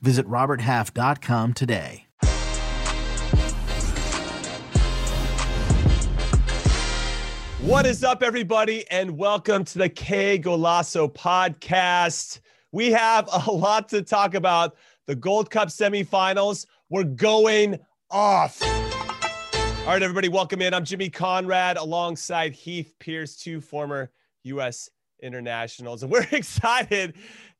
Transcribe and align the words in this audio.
Visit 0.00 0.26
RobertHalf.com 0.26 1.54
today. 1.54 2.06
What 7.66 7.84
is 7.84 8.04
up, 8.04 8.22
everybody, 8.22 8.88
and 8.90 9.18
welcome 9.18 9.64
to 9.64 9.78
the 9.78 9.90
Qué 9.90 10.40
Golazo 10.40 11.12
podcast. 11.12 12.38
We 12.70 12.92
have 12.92 13.28
a 13.32 13.50
lot 13.50 13.88
to 13.88 14.02
talk 14.02 14.34
about. 14.34 14.76
The 15.06 15.16
Gold 15.16 15.50
Cup 15.50 15.68
semifinals. 15.68 16.66
We're 16.90 17.02
going 17.02 17.80
off. 18.08 18.62
All 18.62 19.92
right, 19.92 20.02
everybody, 20.02 20.28
welcome 20.28 20.62
in. 20.62 20.74
I'm 20.74 20.84
Jimmy 20.84 21.08
Conrad 21.08 21.76
alongside 21.76 22.52
Heath 22.52 22.94
Pearce, 23.00 23.36
two 23.36 23.60
former 23.60 24.10
U.S. 24.44 24.88
internationals. 25.20 26.02
And 26.04 26.12
we're 26.12 26.26
excited 26.32 27.14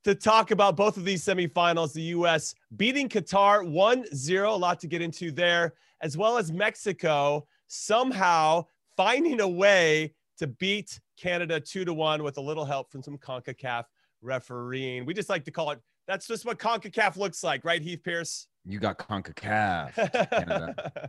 to 0.06 0.14
talk 0.14 0.52
about 0.52 0.76
both 0.76 0.96
of 0.96 1.04
these 1.04 1.24
semifinals 1.24 1.92
the 1.92 2.02
U.S. 2.02 2.54
beating 2.76 3.08
Qatar 3.08 3.68
1 3.68 4.14
0, 4.14 4.54
a 4.54 4.54
lot 4.54 4.78
to 4.78 4.86
get 4.86 5.02
into 5.02 5.32
there, 5.32 5.74
as 6.00 6.16
well 6.16 6.38
as 6.38 6.52
Mexico 6.52 7.44
somehow 7.66 8.64
finding 8.96 9.40
a 9.40 9.48
way 9.48 10.14
to 10.38 10.46
beat 10.46 11.00
Canada 11.18 11.58
2 11.58 11.84
to 11.84 11.92
1 11.92 12.22
with 12.22 12.38
a 12.38 12.40
little 12.40 12.64
help 12.64 12.92
from 12.92 13.02
some 13.02 13.18
CONCACAF 13.18 13.82
refereeing. 14.22 15.06
We 15.06 15.12
just 15.12 15.28
like 15.28 15.44
to 15.46 15.50
call 15.50 15.72
it 15.72 15.80
that's 16.06 16.28
just 16.28 16.44
what 16.44 16.60
CONCACAF 16.60 17.16
looks 17.16 17.42
like, 17.42 17.64
right, 17.64 17.82
Heath 17.82 18.04
Pearce? 18.04 18.46
You 18.64 18.78
got 18.78 18.98
CONCACAF. 18.98 21.08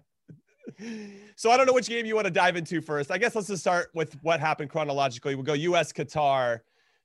so 1.35 1.51
I 1.51 1.57
don't 1.57 1.67
know 1.67 1.73
which 1.73 1.87
game 1.87 2.07
you 2.07 2.15
want 2.15 2.25
to 2.25 2.31
dive 2.31 2.55
into 2.55 2.81
first. 2.81 3.11
I 3.11 3.19
guess 3.19 3.35
let's 3.35 3.47
just 3.47 3.61
start 3.61 3.91
with 3.93 4.17
what 4.23 4.39
happened 4.39 4.71
chronologically. 4.71 5.35
We'll 5.35 5.43
go 5.43 5.53
US 5.53 5.93
Qatar. 5.93 6.61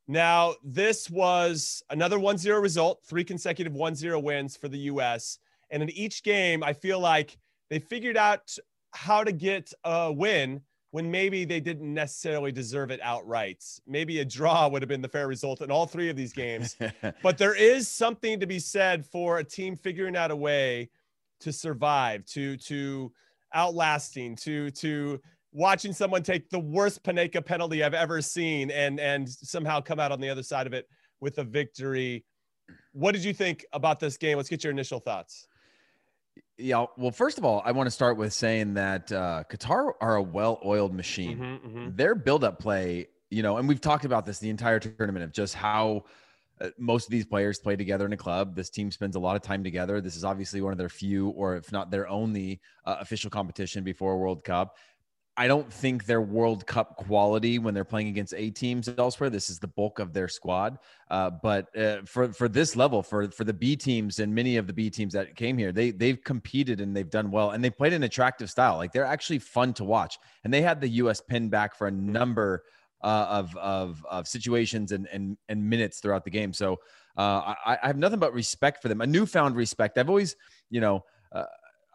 Now, 0.09 0.55
this 0.65 1.09
was 1.09 1.83
another 1.91 2.19
1 2.19 2.39
0 2.39 2.61
result, 2.61 3.03
three 3.05 3.25
consecutive 3.25 3.75
1 3.75 3.95
0 3.95 4.19
wins 4.21 4.57
for 4.57 4.69
the 4.69 4.79
US. 4.79 5.39
And 5.71 5.83
in 5.83 5.91
each 5.91 6.23
game, 6.23 6.63
I 6.63 6.73
feel 6.73 7.01
like 7.01 7.39
they 7.71 7.79
figured 7.79 8.17
out 8.17 8.57
how 8.93 9.25
to 9.25 9.33
get 9.33 9.73
a 9.85 10.13
win 10.13 10.61
when 10.91 11.11
maybe 11.11 11.47
they 11.47 11.61
didn't 11.61 11.93
necessarily 11.93 12.53
deserve 12.53 12.91
it 12.91 13.01
outright. 13.03 13.65
Maybe 13.87 14.21
a 14.21 14.25
draw 14.25 14.69
would 14.69 14.83
have 14.83 14.91
been 14.91 15.01
the 15.01 15.09
fair 15.09 15.27
result 15.27 15.63
in 15.63 15.71
all 15.71 15.87
three 15.87 16.11
of 16.11 16.17
these 16.17 16.35
games. 16.35 16.77
but 17.23 17.39
there 17.39 17.55
is 17.55 17.89
something 17.89 18.39
to 18.41 18.47
be 18.47 18.59
said 18.59 19.07
for 19.07 19.39
a 19.39 19.45
team 19.45 19.75
figuring 19.75 20.17
out 20.17 20.31
a 20.31 20.37
way 20.37 20.91
to 21.41 21.53
survive, 21.53 22.27
to 22.27 22.59
to 22.59 23.11
outlasting, 23.55 24.37
to 24.37 24.71
to 24.73 25.21
watching 25.53 25.93
someone 25.93 26.23
take 26.23 26.51
the 26.51 26.59
worst 26.59 27.03
Panenka 27.03 27.45
penalty 27.45 27.85
I've 27.85 27.95
ever 27.95 28.21
seen 28.23 28.71
and 28.71 28.99
and 28.99 29.29
somehow 29.29 29.81
come 29.81 30.01
out 30.01 30.13
on 30.13 30.21
the 30.21 30.29
other 30.29 30.43
side 30.43 30.67
of 30.67 30.73
it 30.73 30.89
with 31.21 31.39
a 31.39 31.45
victory. 31.45 32.25
What 32.93 33.13
did 33.13 33.25
you 33.25 33.33
think 33.33 33.65
about 33.73 34.01
this 34.01 34.17
game? 34.17 34.37
Let's 34.37 34.49
get 34.49 34.65
your 34.65 34.71
initial 34.71 34.99
thoughts. 34.99 35.47
Yeah, 36.59 36.87
well, 36.97 37.11
first 37.11 37.39
of 37.39 37.45
all, 37.45 37.63
I 37.65 37.73
want 37.73 37.87
to 37.87 37.91
start 37.91 38.17
with 38.17 38.33
saying 38.33 38.75
that 38.75 39.11
uh, 39.11 39.45
Qatar 39.51 39.93
are 40.01 40.17
a 40.17 40.23
well-oiled 40.23 40.95
machine. 40.95 41.39
Mm-hmm, 41.39 41.67
mm-hmm. 41.67 41.97
Their 41.97 42.15
build-up 42.15 42.59
play, 42.59 43.09
you 43.31 43.43
know, 43.43 43.57
and 43.57 43.69
we've 43.69 43.81
talked 43.81 44.05
about 44.05 44.25
this 44.25 44.39
the 44.39 44.49
entire 44.49 44.79
tournament 44.79 45.25
of 45.25 45.33
just 45.33 45.55
how 45.55 46.05
uh, 46.61 46.69
most 46.79 47.07
of 47.07 47.11
these 47.11 47.27
players 47.27 47.59
play 47.59 47.75
together 47.75 48.07
in 48.07 48.13
a 48.13 48.17
club. 48.17 48.55
This 48.55 48.71
team 48.71 48.91
spends 48.91 49.17
a 49.17 49.19
lot 49.19 49.35
of 49.35 49.43
time 49.43 49.65
together. 49.65 50.01
This 50.01 50.17
is 50.17 50.25
obviously 50.25 50.61
one 50.61 50.73
of 50.73 50.79
their 50.79 50.89
few, 50.89 51.31
or 51.31 51.57
if 51.57 51.73
not 51.73 51.91
their 51.91 52.09
only, 52.09 52.61
uh, 52.85 52.97
official 53.01 53.31
competition 53.31 53.83
before 53.83 54.13
a 54.13 54.17
World 54.17 54.45
Cup. 54.45 54.77
I 55.37 55.47
don't 55.47 55.73
think 55.73 56.05
they're 56.05 56.21
World 56.21 56.67
Cup 56.67 56.97
quality 56.97 57.59
when 57.59 57.73
they're 57.73 57.85
playing 57.85 58.09
against 58.09 58.35
A 58.37 58.51
teams 58.51 58.91
elsewhere. 58.99 59.31
This 59.31 59.49
is 59.49 59.59
the 59.59 59.67
bulk 59.67 59.99
of 59.99 60.13
their 60.13 60.29
squad. 60.29 60.79
Uh, 61.11 61.31
but 61.31 61.75
uh, 61.77 62.03
for 62.05 62.33
for 62.35 62.49
this 62.49 62.77
level, 62.77 63.03
for 63.03 63.31
for 63.31 63.45
the 63.45 63.53
B 63.53 63.75
teams 63.75 64.19
and 64.19 64.35
many 64.35 64.59
of 64.59 64.67
the 64.67 64.75
B 64.75 64.91
teams 64.91 65.15
that 65.15 65.35
came 65.35 65.57
here, 65.57 65.73
they 65.73 65.91
they've 65.91 66.23
competed 66.23 66.83
and 66.83 66.95
they've 66.95 67.09
done 67.09 67.31
well, 67.31 67.51
and 67.51 67.65
they 67.65 67.71
played 67.71 67.95
an 67.95 68.03
attractive 68.03 68.51
style. 68.51 68.77
Like 68.77 68.93
they're 68.93 69.07
actually 69.07 69.39
fun 69.39 69.73
to 69.75 69.85
watch, 69.85 70.19
and 70.45 70.53
they 70.53 70.61
had 70.61 70.81
the 70.83 70.89
U.S. 70.89 71.23
pin 71.23 71.49
back 71.49 71.77
for 71.77 71.87
a 71.87 71.93
number 71.93 72.65
uh, 73.03 73.27
of, 73.31 73.57
of 73.57 74.05
of 74.11 74.29
situations 74.29 74.93
and 74.93 75.09
and 75.13 75.39
and 75.49 75.65
minutes 75.65 76.01
throughout 76.01 76.25
the 76.25 76.31
game. 76.31 76.53
So 76.53 76.79
uh, 77.17 77.55
I, 77.65 77.79
I 77.83 77.87
have 77.87 77.97
nothing 77.97 78.19
but 78.19 78.35
respect 78.35 78.83
for 78.83 78.89
them, 78.89 79.01
a 79.01 79.07
newfound 79.07 79.57
respect. 79.57 79.97
I've 79.97 80.11
always, 80.11 80.37
you 80.69 80.83
know 80.83 81.05
uh, 81.35 81.45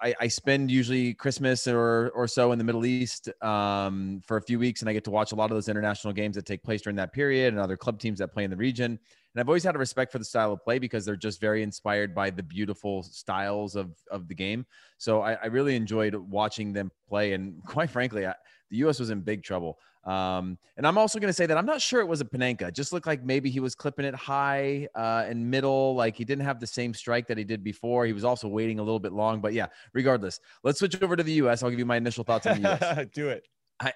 I, 0.01 0.13
I, 0.21 0.27
spend 0.27 0.69
usually 0.69 1.13
Christmas 1.13 1.67
or 1.67 2.09
or 2.09 2.27
so 2.27 2.51
in 2.51 2.57
the 2.57 2.63
Middle 2.63 2.85
East 2.85 3.29
um, 3.43 4.21
for 4.25 4.37
a 4.37 4.41
few 4.41 4.59
weeks, 4.59 4.81
and 4.81 4.89
I 4.89 4.93
get 4.93 5.03
to 5.05 5.11
watch 5.11 5.31
a 5.31 5.35
lot 5.35 5.49
of 5.49 5.57
those 5.57 5.69
international 5.69 6.13
games 6.13 6.35
that 6.35 6.45
take 6.45 6.63
place 6.63 6.81
during 6.81 6.95
that 6.97 7.13
period, 7.13 7.53
and 7.53 7.59
other 7.59 7.77
club 7.77 7.99
teams 7.99 8.19
that 8.19 8.29
play 8.29 8.43
in 8.43 8.51
the 8.51 8.57
region. 8.57 8.91
And 8.91 9.41
I've 9.41 9.49
always 9.49 9.63
had 9.63 9.75
a 9.75 9.79
respect 9.79 10.11
for 10.11 10.19
the 10.19 10.25
style 10.25 10.53
of 10.53 10.63
play 10.63 10.79
because 10.79 11.05
they're 11.05 11.15
just 11.15 11.41
very 11.41 11.63
inspired 11.63 12.13
by 12.13 12.29
the 12.29 12.43
beautiful 12.43 13.03
styles 13.03 13.75
of 13.75 13.95
of 14.11 14.27
the 14.27 14.35
game. 14.35 14.65
So 14.97 15.21
I, 15.21 15.33
I 15.33 15.45
really 15.47 15.75
enjoyed 15.75 16.13
watching 16.15 16.73
them 16.73 16.91
play, 17.07 17.33
and 17.33 17.63
quite 17.65 17.89
frankly, 17.89 18.25
I, 18.27 18.35
the 18.69 18.77
U.S. 18.77 18.99
was 18.99 19.09
in 19.09 19.21
big 19.21 19.43
trouble. 19.43 19.79
Um, 20.07 20.57
and 20.77 20.87
I'm 20.87 20.97
also 20.97 21.19
going 21.19 21.27
to 21.27 21.33
say 21.33 21.45
that 21.45 21.57
I'm 21.57 21.65
not 21.65 21.81
sure 21.81 21.99
it 21.99 22.07
was 22.07 22.21
a 22.21 22.25
Panenka. 22.25 22.69
It 22.69 22.75
just 22.75 22.93
looked 22.93 23.05
like 23.05 23.25
maybe 23.25 23.49
he 23.49 23.59
was 23.59 23.75
clipping 23.75 24.05
it 24.05 24.15
high 24.15 24.87
uh, 24.95 25.25
and 25.27 25.51
middle. 25.51 25.95
Like 25.95 26.15
he 26.15 26.23
didn't 26.23 26.45
have 26.45 26.61
the 26.61 26.67
same 26.67 26.93
strike 26.93 27.27
that 27.27 27.37
he 27.37 27.43
did 27.43 27.61
before. 27.61 28.05
He 28.05 28.13
was 28.13 28.23
also 28.23 28.47
waiting 28.47 28.79
a 28.79 28.83
little 28.83 29.01
bit 29.01 29.11
long. 29.11 29.41
But 29.41 29.53
yeah, 29.53 29.67
regardless, 29.93 30.39
let's 30.63 30.79
switch 30.79 30.99
over 31.01 31.17
to 31.17 31.23
the 31.23 31.33
U.S. 31.33 31.61
I'll 31.61 31.69
give 31.69 31.79
you 31.79 31.85
my 31.85 31.97
initial 31.97 32.23
thoughts 32.23 32.47
on 32.47 32.61
the 32.61 32.69
U.S. 32.69 33.07
Do 33.13 33.27
it. 33.27 33.45
I, 33.81 33.91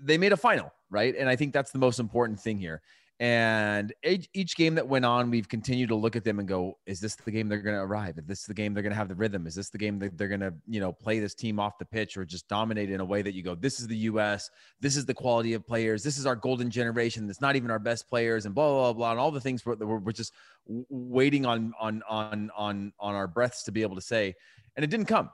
they 0.00 0.18
made 0.18 0.32
a 0.32 0.36
final, 0.36 0.72
right? 0.88 1.14
And 1.18 1.28
I 1.28 1.34
think 1.34 1.52
that's 1.52 1.72
the 1.72 1.80
most 1.80 1.98
important 1.98 2.38
thing 2.38 2.58
here. 2.58 2.80
And 3.24 3.94
each, 4.04 4.54
game 4.54 4.74
that 4.74 4.86
went 4.86 5.06
on, 5.06 5.30
we've 5.30 5.48
continued 5.48 5.88
to 5.88 5.94
look 5.94 6.14
at 6.14 6.24
them 6.24 6.40
and 6.40 6.46
go, 6.46 6.76
is 6.84 7.00
this 7.00 7.14
the 7.14 7.30
game 7.30 7.48
they're 7.48 7.62
going 7.62 7.74
to 7.74 7.80
arrive? 7.80 8.18
Is 8.18 8.26
this 8.26 8.44
the 8.44 8.52
game 8.52 8.74
they're 8.74 8.82
going 8.82 8.92
to 8.92 8.98
have 8.98 9.08
the 9.08 9.14
rhythm? 9.14 9.46
Is 9.46 9.54
this 9.54 9.70
the 9.70 9.78
game 9.78 9.98
that 10.00 10.18
they're 10.18 10.28
going 10.28 10.40
to, 10.40 10.52
you 10.68 10.78
know, 10.78 10.92
play 10.92 11.20
this 11.20 11.34
team 11.34 11.58
off 11.58 11.78
the 11.78 11.86
pitch 11.86 12.18
or 12.18 12.26
just 12.26 12.46
dominate 12.48 12.90
in 12.90 13.00
a 13.00 13.04
way 13.04 13.22
that 13.22 13.32
you 13.32 13.42
go, 13.42 13.54
this 13.54 13.80
is 13.80 13.86
the 13.86 13.96
U.S. 13.96 14.50
This 14.78 14.94
is 14.94 15.06
the 15.06 15.14
quality 15.14 15.54
of 15.54 15.66
players. 15.66 16.02
This 16.02 16.18
is 16.18 16.26
our 16.26 16.36
golden 16.36 16.68
generation. 16.68 17.26
That's 17.26 17.40
not 17.40 17.56
even 17.56 17.70
our 17.70 17.78
best 17.78 18.10
players 18.10 18.44
and 18.44 18.54
blah, 18.54 18.68
blah, 18.68 18.82
blah, 18.82 18.92
blah. 18.92 19.10
And 19.12 19.18
all 19.18 19.30
the 19.30 19.40
things 19.40 19.64
we're, 19.64 19.76
we're 19.76 20.12
just 20.12 20.34
waiting 20.66 21.46
on, 21.46 21.72
on, 21.80 22.02
on, 22.06 22.50
on, 22.54 22.92
on 23.00 23.14
our 23.14 23.26
breaths 23.26 23.62
to 23.62 23.72
be 23.72 23.80
able 23.80 23.94
to 23.94 24.02
say. 24.02 24.34
And 24.76 24.84
it 24.84 24.90
didn't 24.90 25.06
come. 25.06 25.30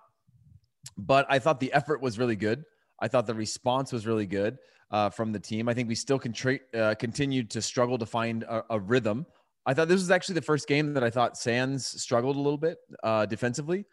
But 0.96 1.26
I 1.28 1.40
thought 1.40 1.58
the 1.58 1.72
effort 1.72 2.00
was 2.00 2.20
really 2.20 2.36
good. 2.36 2.62
I 3.00 3.08
thought 3.08 3.26
the 3.26 3.34
response 3.34 3.92
was 3.92 4.06
really 4.06 4.26
good 4.26 4.58
uh, 4.90 5.10
from 5.10 5.32
the 5.32 5.38
team. 5.38 5.68
I 5.68 5.74
think 5.74 5.88
we 5.88 5.94
still 5.94 6.18
contra- 6.18 6.60
uh, 6.74 6.94
continued 6.94 7.50
to 7.50 7.62
struggle 7.62 7.98
to 7.98 8.06
find 8.06 8.42
a, 8.44 8.64
a, 8.70 8.80
rhythm. 8.80 9.26
I 9.66 9.74
thought 9.74 9.88
this 9.88 10.00
was 10.00 10.10
actually 10.10 10.36
the 10.36 10.42
first 10.42 10.66
game 10.66 10.94
that 10.94 11.04
I 11.04 11.10
thought 11.10 11.36
Sands 11.36 11.86
struggled 11.86 12.36
a 12.36 12.40
little 12.40 12.58
bit 12.58 12.78
uh, 13.02 13.26
defensively. 13.26 13.84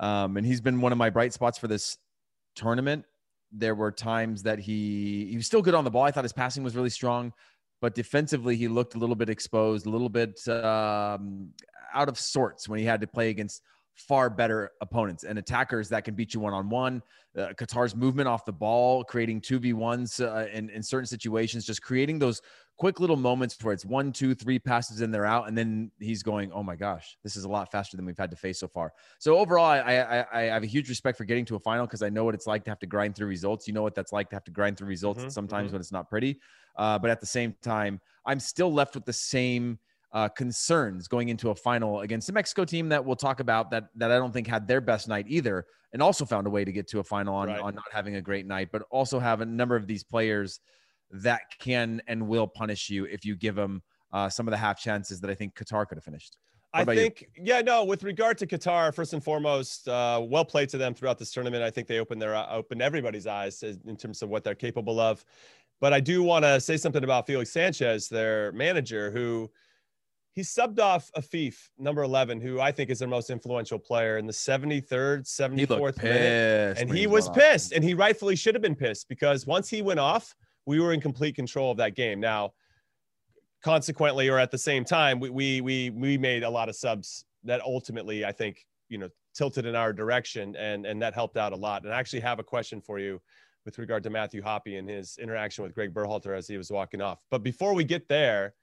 Um, 0.00 0.36
and 0.36 0.46
he's 0.46 0.60
been 0.60 0.80
one 0.80 0.92
of 0.92 0.98
my 0.98 1.10
bright 1.10 1.32
spots 1.32 1.58
for 1.58 1.68
this 1.68 1.98
tournament. 2.54 3.04
There 3.52 3.74
were 3.74 3.92
times 3.92 4.42
that 4.42 4.58
he 4.58 5.26
he 5.30 5.36
was 5.36 5.46
still 5.46 5.62
good 5.62 5.74
on 5.74 5.84
the 5.84 5.90
ball. 5.90 6.02
I 6.02 6.10
thought 6.10 6.24
his 6.24 6.32
passing 6.32 6.64
was 6.64 6.74
really 6.74 6.90
strong, 6.90 7.32
but 7.80 7.94
defensively 7.94 8.56
he 8.56 8.66
looked 8.66 8.96
a 8.96 8.98
little 8.98 9.14
bit 9.14 9.28
exposed, 9.28 9.86
a 9.86 9.90
little 9.90 10.08
bit 10.08 10.46
um, 10.48 11.50
out 11.94 12.08
of 12.08 12.18
sorts 12.18 12.68
when 12.68 12.80
he 12.80 12.84
had 12.84 13.00
to 13.00 13.06
play 13.06 13.30
against 13.30 13.62
far 13.94 14.28
better 14.28 14.72
opponents 14.80 15.24
and 15.24 15.38
attackers 15.38 15.88
that 15.88 16.04
can 16.04 16.14
beat 16.14 16.34
you 16.34 16.40
one 16.40 16.52
on 16.52 16.68
one. 16.68 17.02
Qatar's 17.36 17.96
movement 17.96 18.28
off 18.28 18.44
the 18.44 18.52
ball, 18.52 19.02
creating 19.02 19.40
2v1s 19.40 20.20
uh, 20.20 20.48
in, 20.50 20.70
in 20.70 20.82
certain 20.82 21.06
situations, 21.06 21.64
just 21.64 21.82
creating 21.82 22.18
those 22.18 22.40
quick 22.76 23.00
little 23.00 23.16
moments 23.16 23.56
where 23.62 23.72
it's 23.72 23.84
one, 23.84 24.12
two, 24.12 24.34
three 24.34 24.58
passes 24.58 25.00
in, 25.00 25.10
they're 25.10 25.24
out. 25.24 25.48
And 25.48 25.56
then 25.56 25.90
he's 26.00 26.22
going, 26.22 26.52
oh 26.52 26.62
my 26.62 26.76
gosh, 26.76 27.16
this 27.22 27.36
is 27.36 27.44
a 27.44 27.48
lot 27.48 27.70
faster 27.70 27.96
than 27.96 28.04
we've 28.06 28.18
had 28.18 28.30
to 28.30 28.36
face 28.36 28.58
so 28.58 28.68
far. 28.68 28.92
So 29.18 29.38
overall, 29.38 29.64
I, 29.64 29.78
I, 29.78 30.26
I 30.32 30.42
have 30.42 30.62
a 30.62 30.66
huge 30.66 30.88
respect 30.88 31.18
for 31.18 31.24
getting 31.24 31.44
to 31.46 31.56
a 31.56 31.60
final 31.60 31.86
because 31.86 32.02
I 32.02 32.08
know 32.08 32.24
what 32.24 32.34
it's 32.34 32.46
like 32.46 32.64
to 32.64 32.70
have 32.70 32.80
to 32.80 32.86
grind 32.86 33.16
through 33.16 33.28
results. 33.28 33.66
You 33.66 33.74
know 33.74 33.82
what 33.82 33.94
that's 33.94 34.12
like 34.12 34.30
to 34.30 34.36
have 34.36 34.44
to 34.44 34.52
grind 34.52 34.76
through 34.76 34.88
results 34.88 35.20
mm-hmm, 35.20 35.28
sometimes 35.28 35.66
mm-hmm. 35.66 35.74
when 35.74 35.80
it's 35.80 35.92
not 35.92 36.08
pretty. 36.08 36.40
Uh, 36.76 36.98
but 36.98 37.10
at 37.10 37.20
the 37.20 37.26
same 37.26 37.54
time, 37.62 38.00
I'm 38.26 38.40
still 38.40 38.72
left 38.72 38.94
with 38.94 39.04
the 39.04 39.12
same– 39.12 39.78
uh, 40.14 40.28
concerns 40.28 41.08
going 41.08 41.28
into 41.28 41.50
a 41.50 41.54
final 41.54 42.00
against 42.00 42.28
the 42.28 42.32
Mexico 42.32 42.64
team 42.64 42.88
that 42.88 43.04
we'll 43.04 43.16
talk 43.16 43.40
about 43.40 43.70
that 43.72 43.88
that 43.96 44.12
I 44.12 44.16
don't 44.16 44.32
think 44.32 44.46
had 44.46 44.66
their 44.66 44.80
best 44.80 45.08
night 45.08 45.26
either, 45.28 45.66
and 45.92 46.00
also 46.00 46.24
found 46.24 46.46
a 46.46 46.50
way 46.50 46.64
to 46.64 46.72
get 46.72 46.88
to 46.88 47.00
a 47.00 47.04
final 47.04 47.34
on, 47.34 47.48
right. 47.48 47.60
on 47.60 47.74
not 47.74 47.84
having 47.92 48.14
a 48.14 48.22
great 48.22 48.46
night, 48.46 48.68
but 48.72 48.82
also 48.90 49.18
have 49.18 49.40
a 49.40 49.46
number 49.46 49.74
of 49.74 49.88
these 49.88 50.04
players 50.04 50.60
that 51.10 51.42
can 51.58 52.00
and 52.06 52.26
will 52.26 52.46
punish 52.46 52.88
you 52.88 53.04
if 53.06 53.24
you 53.24 53.36
give 53.36 53.56
them 53.56 53.82
uh, 54.12 54.28
some 54.28 54.46
of 54.46 54.52
the 54.52 54.56
half 54.56 54.80
chances 54.80 55.20
that 55.20 55.30
I 55.30 55.34
think 55.34 55.56
Qatar 55.56 55.86
could 55.86 55.98
have 55.98 56.04
finished. 56.04 56.36
I 56.72 56.84
think, 56.84 57.22
you? 57.36 57.42
yeah, 57.44 57.60
no. 57.60 57.84
With 57.84 58.02
regard 58.02 58.36
to 58.38 58.46
Qatar, 58.46 58.92
first 58.92 59.12
and 59.12 59.22
foremost, 59.22 59.88
uh, 59.88 60.20
well 60.24 60.44
played 60.44 60.68
to 60.70 60.78
them 60.78 60.94
throughout 60.94 61.18
this 61.18 61.32
tournament. 61.32 61.62
I 61.62 61.70
think 61.70 61.86
they 61.86 61.98
opened 61.98 62.22
their 62.22 62.36
uh, 62.36 62.46
opened 62.50 62.82
everybody's 62.82 63.26
eyes 63.26 63.62
in 63.62 63.96
terms 63.96 64.22
of 64.22 64.28
what 64.28 64.44
they're 64.44 64.54
capable 64.54 65.00
of. 65.00 65.24
But 65.80 65.92
I 65.92 66.00
do 66.00 66.22
want 66.22 66.44
to 66.44 66.60
say 66.60 66.76
something 66.76 67.02
about 67.04 67.26
Felix 67.26 67.50
Sanchez, 67.50 68.08
their 68.08 68.52
manager, 68.52 69.10
who 69.10 69.50
he 70.34 70.42
subbed 70.42 70.80
off 70.80 71.10
Afif, 71.16 71.54
number 71.78 72.02
11, 72.02 72.40
who 72.40 72.60
I 72.60 72.72
think 72.72 72.90
is 72.90 72.98
their 72.98 73.08
most 73.08 73.30
influential 73.30 73.78
player 73.78 74.18
in 74.18 74.26
the 74.26 74.32
73rd, 74.32 75.22
74th 75.22 76.02
minute. 76.02 76.78
And 76.78 76.92
he 76.92 77.06
was 77.06 77.28
pissed, 77.28 77.72
and 77.72 77.84
he 77.84 77.94
rightfully 77.94 78.34
should 78.34 78.54
have 78.56 78.62
been 78.62 78.74
pissed 78.74 79.08
because 79.08 79.46
once 79.46 79.68
he 79.68 79.80
went 79.80 80.00
off, 80.00 80.34
we 80.66 80.80
were 80.80 80.92
in 80.92 81.00
complete 81.00 81.36
control 81.36 81.70
of 81.70 81.76
that 81.76 81.94
game. 81.94 82.18
Now, 82.18 82.52
consequently, 83.62 84.28
or 84.28 84.40
at 84.40 84.50
the 84.50 84.58
same 84.58 84.84
time, 84.84 85.20
we 85.20 85.30
we 85.30 85.60
we, 85.60 85.90
we 85.90 86.18
made 86.18 86.42
a 86.42 86.50
lot 86.50 86.68
of 86.68 86.74
subs 86.74 87.24
that 87.44 87.60
ultimately 87.60 88.24
I 88.24 88.32
think 88.32 88.66
you 88.88 88.98
know 88.98 89.10
tilted 89.34 89.66
in 89.66 89.76
our 89.76 89.92
direction, 89.92 90.56
and 90.56 90.84
and 90.84 91.00
that 91.00 91.14
helped 91.14 91.36
out 91.36 91.52
a 91.52 91.56
lot. 91.56 91.84
And 91.84 91.94
I 91.94 92.00
actually 92.00 92.20
have 92.20 92.40
a 92.40 92.44
question 92.44 92.80
for 92.80 92.98
you 92.98 93.20
with 93.64 93.78
regard 93.78 94.02
to 94.02 94.10
Matthew 94.10 94.42
Hoppe 94.42 94.76
and 94.78 94.88
his 94.88 95.16
interaction 95.16 95.62
with 95.62 95.74
Greg 95.74 95.94
Berhalter 95.94 96.36
as 96.36 96.48
he 96.48 96.56
was 96.56 96.72
walking 96.72 97.00
off. 97.00 97.20
But 97.30 97.44
before 97.44 97.72
we 97.72 97.84
get 97.84 98.08
there 98.08 98.54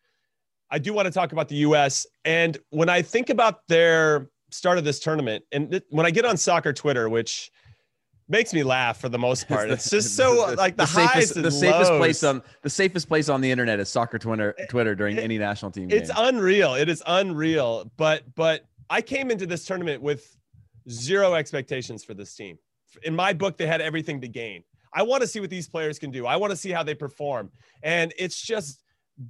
I 0.72 0.80
do 0.80 0.94
want 0.94 1.06
to 1.06 1.12
talk 1.12 1.34
about 1.34 1.50
the 1.50 1.58
U.S. 1.58 2.08
And 2.26 2.58
when 2.70 2.90
I 2.90 3.02
think 3.02 3.30
about 3.30 3.68
their 3.68 4.30
start 4.52 4.78
of 4.78 4.84
this 4.84 5.00
tournament, 5.00 5.44
and 5.52 5.70
th- 5.70 5.84
when 5.90 6.06
I 6.06 6.12
get 6.12 6.26
on 6.26 6.38
soccer 6.38 6.74
Twitter, 6.74 7.10
which 7.10 7.52
makes 8.32 8.54
me 8.54 8.64
laugh 8.64 9.00
for 9.00 9.10
the 9.10 9.20
most 9.20 9.48
part. 9.50 9.70
It's 9.70 9.90
just 9.90 10.16
so 10.16 10.54
like 10.58 10.78
the, 10.78 10.84
the 10.84 10.88
safest, 10.88 11.36
the 11.36 11.52
safest 11.52 11.92
place 11.92 12.24
on 12.24 12.42
the 12.64 12.70
safest 12.70 13.08
place 13.08 13.30
on 13.30 13.42
the 13.42 13.52
internet 13.52 13.80
is 13.80 13.90
soccer 13.90 14.18
Twitter 14.18 14.56
Twitter 14.70 14.96
during 14.96 15.20
any 15.20 15.38
national 15.38 15.72
team. 15.72 15.90
It's 15.92 16.12
game. 16.12 16.26
unreal. 16.26 16.74
It 16.76 16.90
is 16.90 17.04
unreal. 17.06 17.92
But 17.98 18.24
but 18.36 18.66
I 18.90 19.02
came 19.02 19.30
into 19.30 19.46
this 19.46 19.66
tournament 19.66 20.02
with 20.02 20.36
zero 20.90 21.36
expectations 21.36 22.04
for 22.04 22.14
this 22.14 22.34
team. 22.34 22.58
In 23.04 23.16
my 23.16 23.34
book, 23.34 23.58
they 23.58 23.68
had 23.68 23.82
everything 23.82 24.22
to 24.22 24.28
gain. 24.28 24.64
I 24.94 25.04
want 25.04 25.22
to 25.22 25.28
see 25.28 25.40
what 25.40 25.50
these 25.50 25.68
players 25.70 25.98
can 25.98 26.12
do. 26.12 26.26
I 26.26 26.36
want 26.36 26.52
to 26.52 26.58
see 26.58 26.72
how 26.72 26.84
they 26.84 26.96
perform. 26.96 27.52
And 27.84 28.14
it's 28.18 28.42
just 28.42 28.81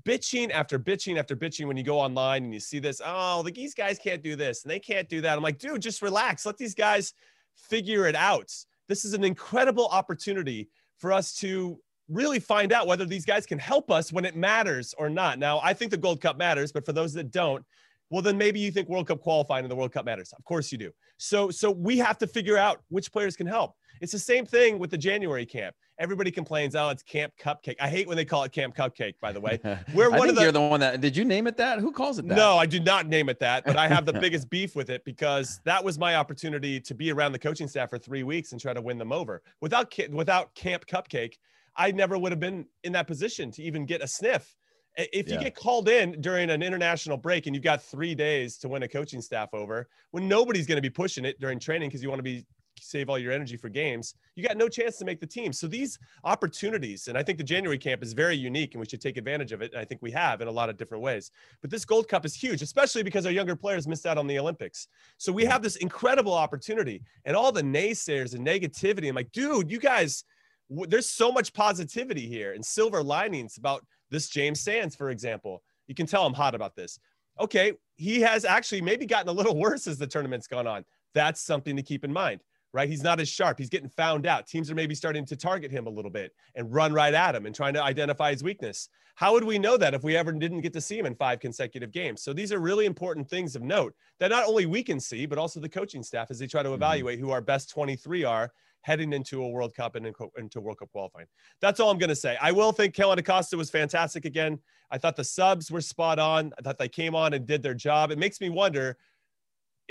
bitching 0.05 0.51
after 0.51 0.79
bitching 0.79 1.17
after 1.17 1.35
bitching 1.35 1.67
when 1.67 1.77
you 1.77 1.83
go 1.83 1.99
online 1.99 2.43
and 2.43 2.53
you 2.53 2.59
see 2.59 2.79
this. 2.79 3.01
Oh, 3.03 3.43
the 3.43 3.51
these 3.51 3.73
guys 3.73 3.99
can't 3.99 4.23
do 4.23 4.35
this 4.35 4.63
and 4.63 4.71
they 4.71 4.79
can't 4.79 5.09
do 5.09 5.21
that. 5.21 5.35
I'm 5.35 5.43
like, 5.43 5.59
dude, 5.59 5.81
just 5.81 6.01
relax. 6.01 6.45
Let 6.45 6.57
these 6.57 6.75
guys 6.75 7.13
figure 7.55 8.07
it 8.07 8.15
out. 8.15 8.51
This 8.87 9.05
is 9.05 9.13
an 9.13 9.23
incredible 9.23 9.87
opportunity 9.87 10.69
for 10.97 11.11
us 11.11 11.33
to 11.35 11.79
really 12.09 12.39
find 12.39 12.73
out 12.73 12.87
whether 12.87 13.05
these 13.05 13.25
guys 13.25 13.45
can 13.45 13.59
help 13.59 13.89
us 13.89 14.11
when 14.11 14.25
it 14.25 14.35
matters 14.35 14.93
or 14.97 15.09
not. 15.09 15.39
Now, 15.39 15.59
I 15.63 15.73
think 15.73 15.91
the 15.91 15.97
Gold 15.97 16.21
Cup 16.21 16.37
matters, 16.37 16.71
but 16.71 16.85
for 16.85 16.93
those 16.93 17.13
that 17.13 17.31
don't, 17.31 17.63
well, 18.09 18.21
then 18.21 18.37
maybe 18.37 18.59
you 18.59 18.71
think 18.71 18.89
World 18.89 19.07
Cup 19.07 19.21
qualifying 19.21 19.63
and 19.63 19.71
the 19.71 19.75
World 19.75 19.93
Cup 19.93 20.05
matters. 20.05 20.33
Of 20.37 20.43
course 20.43 20.71
you 20.71 20.77
do. 20.77 20.91
So, 21.17 21.49
so 21.49 21.71
we 21.71 21.97
have 21.99 22.17
to 22.17 22.27
figure 22.27 22.57
out 22.57 22.81
which 22.89 23.11
players 23.11 23.37
can 23.37 23.47
help. 23.47 23.75
It's 24.01 24.11
the 24.11 24.19
same 24.19 24.47
thing 24.47 24.79
with 24.79 24.89
the 24.89 24.97
January 24.97 25.45
camp. 25.45 25.75
Everybody 25.99 26.31
complains, 26.31 26.75
oh, 26.75 26.89
it's 26.89 27.03
Camp 27.03 27.33
Cupcake. 27.39 27.75
I 27.79 27.87
hate 27.87 28.07
when 28.07 28.17
they 28.17 28.25
call 28.25 28.43
it 28.43 28.51
Camp 28.51 28.75
Cupcake. 28.75 29.13
By 29.21 29.31
the 29.31 29.39
way, 29.39 29.59
we're 29.93 30.09
one 30.09 30.27
of 30.27 30.35
the. 30.35 30.41
You're 30.41 30.51
the 30.51 30.59
one 30.59 30.79
that 30.79 30.99
did 31.01 31.15
you 31.15 31.23
name 31.23 31.45
it 31.45 31.55
that? 31.57 31.77
Who 31.77 31.91
calls 31.91 32.17
it 32.17 32.27
that? 32.27 32.35
No, 32.35 32.57
I 32.57 32.65
do 32.65 32.79
not 32.79 33.05
name 33.07 33.29
it 33.29 33.37
that, 33.39 33.63
but 33.63 33.77
I 33.77 33.87
have 33.87 34.05
the 34.05 34.13
biggest 34.19 34.49
beef 34.49 34.75
with 34.75 34.89
it 34.89 35.05
because 35.05 35.61
that 35.65 35.83
was 35.83 35.99
my 35.99 36.15
opportunity 36.15 36.79
to 36.79 36.95
be 36.95 37.11
around 37.11 37.33
the 37.33 37.39
coaching 37.39 37.67
staff 37.67 37.91
for 37.91 37.99
three 37.99 38.23
weeks 38.23 38.51
and 38.51 38.59
try 38.59 38.73
to 38.73 38.81
win 38.81 38.97
them 38.97 39.11
over. 39.11 39.43
Without 39.61 39.93
without 40.09 40.53
Camp 40.55 40.87
Cupcake, 40.87 41.35
I 41.75 41.91
never 41.91 42.17
would 42.17 42.31
have 42.31 42.39
been 42.39 42.65
in 42.83 42.93
that 42.93 43.05
position 43.05 43.51
to 43.51 43.61
even 43.61 43.85
get 43.85 44.01
a 44.01 44.07
sniff. 44.07 44.55
If 44.97 45.29
you 45.29 45.35
yeah. 45.35 45.43
get 45.43 45.55
called 45.55 45.87
in 45.87 46.19
during 46.19 46.49
an 46.49 46.61
international 46.61 47.15
break 47.15 47.45
and 47.45 47.55
you've 47.55 47.63
got 47.63 47.81
three 47.81 48.13
days 48.13 48.57
to 48.57 48.67
win 48.67 48.83
a 48.83 48.87
coaching 48.87 49.21
staff 49.21 49.53
over, 49.53 49.87
when 50.09 50.27
nobody's 50.27 50.67
going 50.67 50.75
to 50.75 50.81
be 50.81 50.89
pushing 50.89 51.23
it 51.23 51.39
during 51.39 51.59
training 51.59 51.87
because 51.87 52.03
you 52.03 52.09
want 52.09 52.19
to 52.19 52.23
be 52.23 52.43
save 52.81 53.09
all 53.09 53.19
your 53.19 53.31
energy 53.31 53.55
for 53.55 53.69
games, 53.69 54.15
you 54.35 54.45
got 54.45 54.57
no 54.57 54.67
chance 54.67 54.97
to 54.97 55.05
make 55.05 55.19
the 55.19 55.27
team. 55.27 55.53
So 55.53 55.67
these 55.67 55.99
opportunities, 56.23 57.07
and 57.07 57.17
I 57.17 57.23
think 57.23 57.37
the 57.37 57.43
January 57.43 57.77
camp 57.77 58.01
is 58.01 58.13
very 58.13 58.35
unique 58.35 58.73
and 58.73 58.79
we 58.79 58.87
should 58.87 59.01
take 59.01 59.17
advantage 59.17 59.51
of 59.51 59.61
it. 59.61 59.71
And 59.71 59.79
I 59.79 59.85
think 59.85 60.01
we 60.01 60.11
have 60.11 60.41
in 60.41 60.47
a 60.47 60.51
lot 60.51 60.69
of 60.69 60.77
different 60.77 61.03
ways. 61.03 61.31
But 61.61 61.69
this 61.69 61.85
Gold 61.85 62.07
Cup 62.07 62.25
is 62.25 62.33
huge, 62.33 62.61
especially 62.61 63.03
because 63.03 63.25
our 63.25 63.31
younger 63.31 63.55
players 63.55 63.87
missed 63.87 64.05
out 64.05 64.17
on 64.17 64.27
the 64.27 64.39
Olympics. 64.39 64.87
So 65.17 65.31
we 65.31 65.45
have 65.45 65.61
this 65.61 65.75
incredible 65.77 66.33
opportunity 66.33 67.03
and 67.25 67.35
all 67.35 67.51
the 67.51 67.61
naysayers 67.61 68.33
and 68.33 68.45
negativity. 68.45 69.07
I'm 69.07 69.15
like, 69.15 69.31
dude, 69.31 69.71
you 69.71 69.79
guys, 69.79 70.23
w- 70.69 70.87
there's 70.87 71.09
so 71.09 71.31
much 71.31 71.53
positivity 71.53 72.27
here 72.27 72.53
and 72.53 72.65
silver 72.65 73.03
linings 73.03 73.57
about 73.57 73.85
this 74.09 74.27
James 74.27 74.59
Sands, 74.59 74.95
for 74.95 75.11
example. 75.11 75.61
You 75.87 75.95
can 75.95 76.07
tell 76.07 76.25
I'm 76.25 76.33
hot 76.33 76.55
about 76.55 76.75
this. 76.75 76.99
Okay, 77.39 77.73
he 77.95 78.21
has 78.21 78.43
actually 78.43 78.81
maybe 78.81 79.05
gotten 79.05 79.29
a 79.29 79.33
little 79.33 79.55
worse 79.59 79.87
as 79.87 79.97
the 79.97 80.07
tournament's 80.07 80.47
gone 80.47 80.67
on. 80.67 80.83
That's 81.13 81.41
something 81.41 81.75
to 81.75 81.83
keep 81.83 82.03
in 82.03 82.11
mind 82.11 82.41
right? 82.73 82.89
He's 82.89 83.03
not 83.03 83.19
as 83.19 83.29
sharp. 83.29 83.57
He's 83.57 83.69
getting 83.69 83.89
found 83.89 84.25
out. 84.25 84.47
Teams 84.47 84.71
are 84.71 84.75
maybe 84.75 84.95
starting 84.95 85.25
to 85.25 85.35
target 85.35 85.71
him 85.71 85.87
a 85.87 85.89
little 85.89 86.11
bit 86.11 86.33
and 86.55 86.73
run 86.73 86.93
right 86.93 87.13
at 87.13 87.35
him 87.35 87.45
and 87.45 87.55
trying 87.55 87.73
to 87.73 87.83
identify 87.83 88.31
his 88.31 88.43
weakness. 88.43 88.89
How 89.15 89.33
would 89.33 89.43
we 89.43 89.59
know 89.59 89.77
that 89.77 89.93
if 89.93 90.03
we 90.03 90.15
ever 90.15 90.31
didn't 90.31 90.61
get 90.61 90.73
to 90.73 90.81
see 90.81 90.97
him 90.97 91.05
in 91.05 91.15
five 91.15 91.39
consecutive 91.39 91.91
games? 91.91 92.23
So 92.23 92.33
these 92.33 92.51
are 92.51 92.59
really 92.59 92.85
important 92.85 93.29
things 93.29 93.55
of 93.55 93.61
note 93.61 93.93
that 94.19 94.31
not 94.31 94.47
only 94.47 94.65
we 94.65 94.83
can 94.83 94.99
see, 94.99 95.25
but 95.25 95.37
also 95.37 95.59
the 95.59 95.69
coaching 95.69 96.01
staff 96.01 96.31
as 96.31 96.39
they 96.39 96.47
try 96.47 96.63
to 96.63 96.69
mm-hmm. 96.69 96.75
evaluate 96.75 97.19
who 97.19 97.31
our 97.31 97.41
best 97.41 97.69
23 97.69 98.23
are 98.23 98.51
heading 98.83 99.13
into 99.13 99.43
a 99.43 99.47
World 99.47 99.75
Cup 99.75 99.95
and 99.95 100.07
into 100.37 100.59
World 100.59 100.79
Cup 100.79 100.91
qualifying. 100.91 101.27
That's 101.59 101.79
all 101.79 101.91
I'm 101.91 101.97
going 101.97 102.09
to 102.09 102.15
say. 102.15 102.37
I 102.41 102.51
will 102.51 102.71
think 102.71 102.95
Kellyn 102.95 103.19
Acosta 103.19 103.55
was 103.55 103.69
fantastic 103.69 104.25
again. 104.25 104.59
I 104.89 104.97
thought 104.97 105.15
the 105.15 105.23
subs 105.23 105.71
were 105.71 105.81
spot 105.81 106.19
on. 106.19 106.51
I 106.57 106.61
thought 106.61 106.77
they 106.77 106.89
came 106.89 107.15
on 107.15 107.33
and 107.33 107.45
did 107.45 107.61
their 107.61 107.73
job. 107.73 108.11
It 108.11 108.17
makes 108.17 108.41
me 108.41 108.49
wonder 108.49 108.97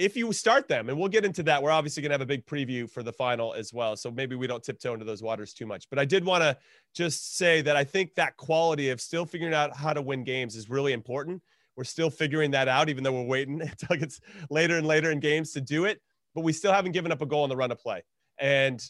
if 0.00 0.16
you 0.16 0.32
start 0.32 0.66
them, 0.66 0.88
and 0.88 0.98
we'll 0.98 1.10
get 1.10 1.26
into 1.26 1.42
that, 1.42 1.62
we're 1.62 1.70
obviously 1.70 2.02
going 2.02 2.08
to 2.08 2.14
have 2.14 2.22
a 2.22 2.26
big 2.26 2.46
preview 2.46 2.90
for 2.90 3.02
the 3.02 3.12
final 3.12 3.52
as 3.52 3.74
well. 3.74 3.96
So 3.96 4.10
maybe 4.10 4.34
we 4.34 4.46
don't 4.46 4.62
tiptoe 4.62 4.94
into 4.94 5.04
those 5.04 5.22
waters 5.22 5.52
too 5.52 5.66
much. 5.66 5.90
But 5.90 5.98
I 5.98 6.06
did 6.06 6.24
want 6.24 6.42
to 6.42 6.56
just 6.94 7.36
say 7.36 7.60
that 7.60 7.76
I 7.76 7.84
think 7.84 8.14
that 8.14 8.34
quality 8.38 8.88
of 8.88 8.98
still 8.98 9.26
figuring 9.26 9.52
out 9.52 9.76
how 9.76 9.92
to 9.92 10.00
win 10.00 10.24
games 10.24 10.56
is 10.56 10.70
really 10.70 10.94
important. 10.94 11.42
We're 11.76 11.84
still 11.84 12.08
figuring 12.08 12.50
that 12.52 12.66
out, 12.66 12.88
even 12.88 13.04
though 13.04 13.12
we're 13.12 13.26
waiting 13.26 13.60
until 13.60 14.02
it's 14.02 14.20
later 14.48 14.78
and 14.78 14.86
later 14.86 15.10
in 15.10 15.20
games 15.20 15.52
to 15.52 15.60
do 15.60 15.84
it. 15.84 16.00
But 16.34 16.44
we 16.44 16.54
still 16.54 16.72
haven't 16.72 16.92
given 16.92 17.12
up 17.12 17.20
a 17.20 17.26
goal 17.26 17.42
on 17.42 17.50
the 17.50 17.56
run 17.56 17.70
of 17.70 17.78
play. 17.78 18.02
And 18.38 18.82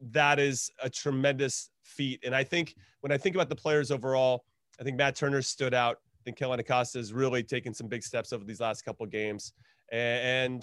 that 0.00 0.38
is 0.38 0.70
a 0.82 0.88
tremendous 0.88 1.68
feat. 1.82 2.20
And 2.24 2.34
I 2.34 2.42
think 2.42 2.74
when 3.02 3.12
I 3.12 3.18
think 3.18 3.36
about 3.36 3.50
the 3.50 3.56
players 3.56 3.90
overall, 3.90 4.44
I 4.80 4.82
think 4.82 4.96
Matt 4.96 5.14
Turner 5.14 5.42
stood 5.42 5.74
out. 5.74 5.98
I 6.22 6.24
think 6.24 6.38
Kellyn 6.38 6.58
Acosta 6.58 6.98
has 6.98 7.12
really 7.12 7.42
taken 7.42 7.74
some 7.74 7.88
big 7.88 8.02
steps 8.02 8.32
over 8.32 8.44
these 8.44 8.60
last 8.60 8.82
couple 8.82 9.04
games. 9.06 9.52
And 9.92 10.62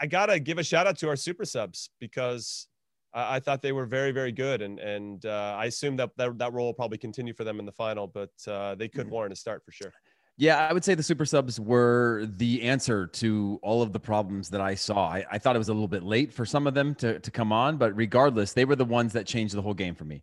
I 0.00 0.06
gotta 0.06 0.40
give 0.40 0.58
a 0.58 0.64
shout 0.64 0.86
out 0.86 0.98
to 0.98 1.08
our 1.08 1.16
super 1.16 1.44
subs 1.44 1.90
because 2.00 2.66
I 3.14 3.40
thought 3.40 3.62
they 3.62 3.72
were 3.72 3.86
very, 3.86 4.12
very 4.12 4.32
good, 4.32 4.60
and 4.62 4.78
and 4.78 5.24
uh, 5.24 5.56
I 5.58 5.66
assume 5.66 5.96
that, 5.96 6.10
that 6.16 6.38
that 6.38 6.52
role 6.52 6.66
will 6.66 6.74
probably 6.74 6.98
continue 6.98 7.32
for 7.32 7.44
them 7.44 7.58
in 7.58 7.66
the 7.66 7.72
final, 7.72 8.06
but 8.06 8.30
uh, 8.46 8.74
they 8.74 8.88
could 8.88 9.06
mm-hmm. 9.06 9.12
warrant 9.12 9.32
a 9.32 9.36
start 9.36 9.64
for 9.64 9.72
sure. 9.72 9.92
Yeah, 10.40 10.68
I 10.68 10.72
would 10.72 10.84
say 10.84 10.94
the 10.94 11.02
super 11.02 11.24
subs 11.24 11.58
were 11.58 12.24
the 12.36 12.62
answer 12.62 13.08
to 13.08 13.58
all 13.60 13.82
of 13.82 13.92
the 13.92 13.98
problems 13.98 14.48
that 14.50 14.60
I 14.60 14.76
saw. 14.76 15.08
I, 15.08 15.24
I, 15.32 15.38
thought 15.38 15.56
it 15.56 15.58
was 15.58 15.68
a 15.68 15.72
little 15.72 15.88
bit 15.88 16.04
late 16.04 16.32
for 16.32 16.46
some 16.46 16.68
of 16.68 16.74
them 16.74 16.94
to, 16.96 17.18
to 17.18 17.30
come 17.32 17.52
on, 17.52 17.76
but 17.76 17.96
regardless, 17.96 18.52
they 18.52 18.64
were 18.64 18.76
the 18.76 18.84
ones 18.84 19.12
that 19.14 19.26
changed 19.26 19.56
the 19.56 19.62
whole 19.62 19.74
game 19.74 19.96
for 19.96 20.04
me. 20.04 20.22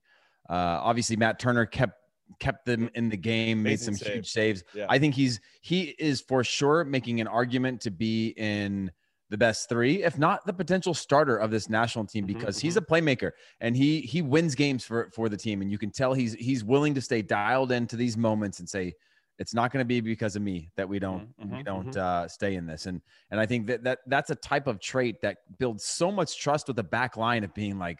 Uh, 0.50 0.80
obviously, 0.82 1.18
Matt 1.18 1.38
Turner 1.38 1.66
kept 1.66 2.00
kept 2.40 2.66
them 2.66 2.90
in 2.96 3.10
the 3.10 3.18
game, 3.18 3.60
Amazing 3.60 3.64
made 3.64 3.80
some 3.80 3.96
save. 3.96 4.14
huge 4.14 4.32
saves. 4.32 4.64
Yeah. 4.74 4.86
I 4.90 5.00
think 5.00 5.16
he's 5.16 5.40
he 5.62 5.96
is 6.00 6.22
for 6.22 6.44
sure 6.44 6.84
making 6.84 7.22
an 7.22 7.28
argument 7.28 7.82
to 7.82 7.92
be 7.92 8.30
in 8.38 8.92
the 9.30 9.38
best 9.38 9.70
three, 9.70 10.04
if 10.04 10.18
not 10.18 10.46
the 10.46 10.54
potential 10.54 10.94
starter 10.94 11.38
of 11.38 11.50
this 11.50 11.70
national 11.70 12.06
team, 12.06 12.28
mm-hmm, 12.28 12.38
because 12.38 12.58
mm-hmm, 12.58 12.68
he's 12.68 12.78
a 12.78 12.82
playmaker 12.82 13.32
and 13.60 13.76
he 13.76 14.02
he 14.02 14.22
wins 14.22 14.56
games 14.56 14.86
for 14.86 15.10
for 15.14 15.30
the 15.30 15.38
team, 15.38 15.62
and 15.62 15.72
you 15.72 15.78
can 15.78 15.92
tell 15.92 16.14
he's 16.14 16.34
he's 16.34 16.64
willing 16.64 16.94
to 16.94 17.02
stay 17.02 17.22
dialed 17.22 17.72
into 17.72 17.96
these 17.96 18.18
moments 18.18 18.60
and 18.60 18.70
say. 18.70 18.94
It's 19.38 19.54
not 19.54 19.70
going 19.74 19.82
to 19.82 19.86
be 19.86 20.00
because 20.00 20.38
of 20.38 20.42
me 20.44 20.72
that 20.78 20.88
we 20.88 20.98
don't 20.98 21.28
mm-hmm, 21.38 21.58
we 21.58 21.62
don't 21.62 21.90
mm-hmm. 21.90 22.24
uh, 22.24 22.26
stay 22.30 22.56
in 22.56 22.66
this, 22.66 22.86
and 22.86 23.02
and 23.32 23.38
I 23.38 23.46
think 23.46 23.68
that 23.68 23.84
that 23.84 24.00
that's 24.08 24.30
a 24.30 24.36
type 24.36 24.66
of 24.66 24.80
trait 24.80 25.22
that 25.24 25.40
builds 25.60 25.84
so 25.84 26.10
much 26.10 26.40
trust 26.40 26.68
with 26.68 26.78
the 26.78 26.86
back 26.86 27.18
line 27.18 27.44
of 27.44 27.54
being 27.54 27.78
like, 27.78 28.00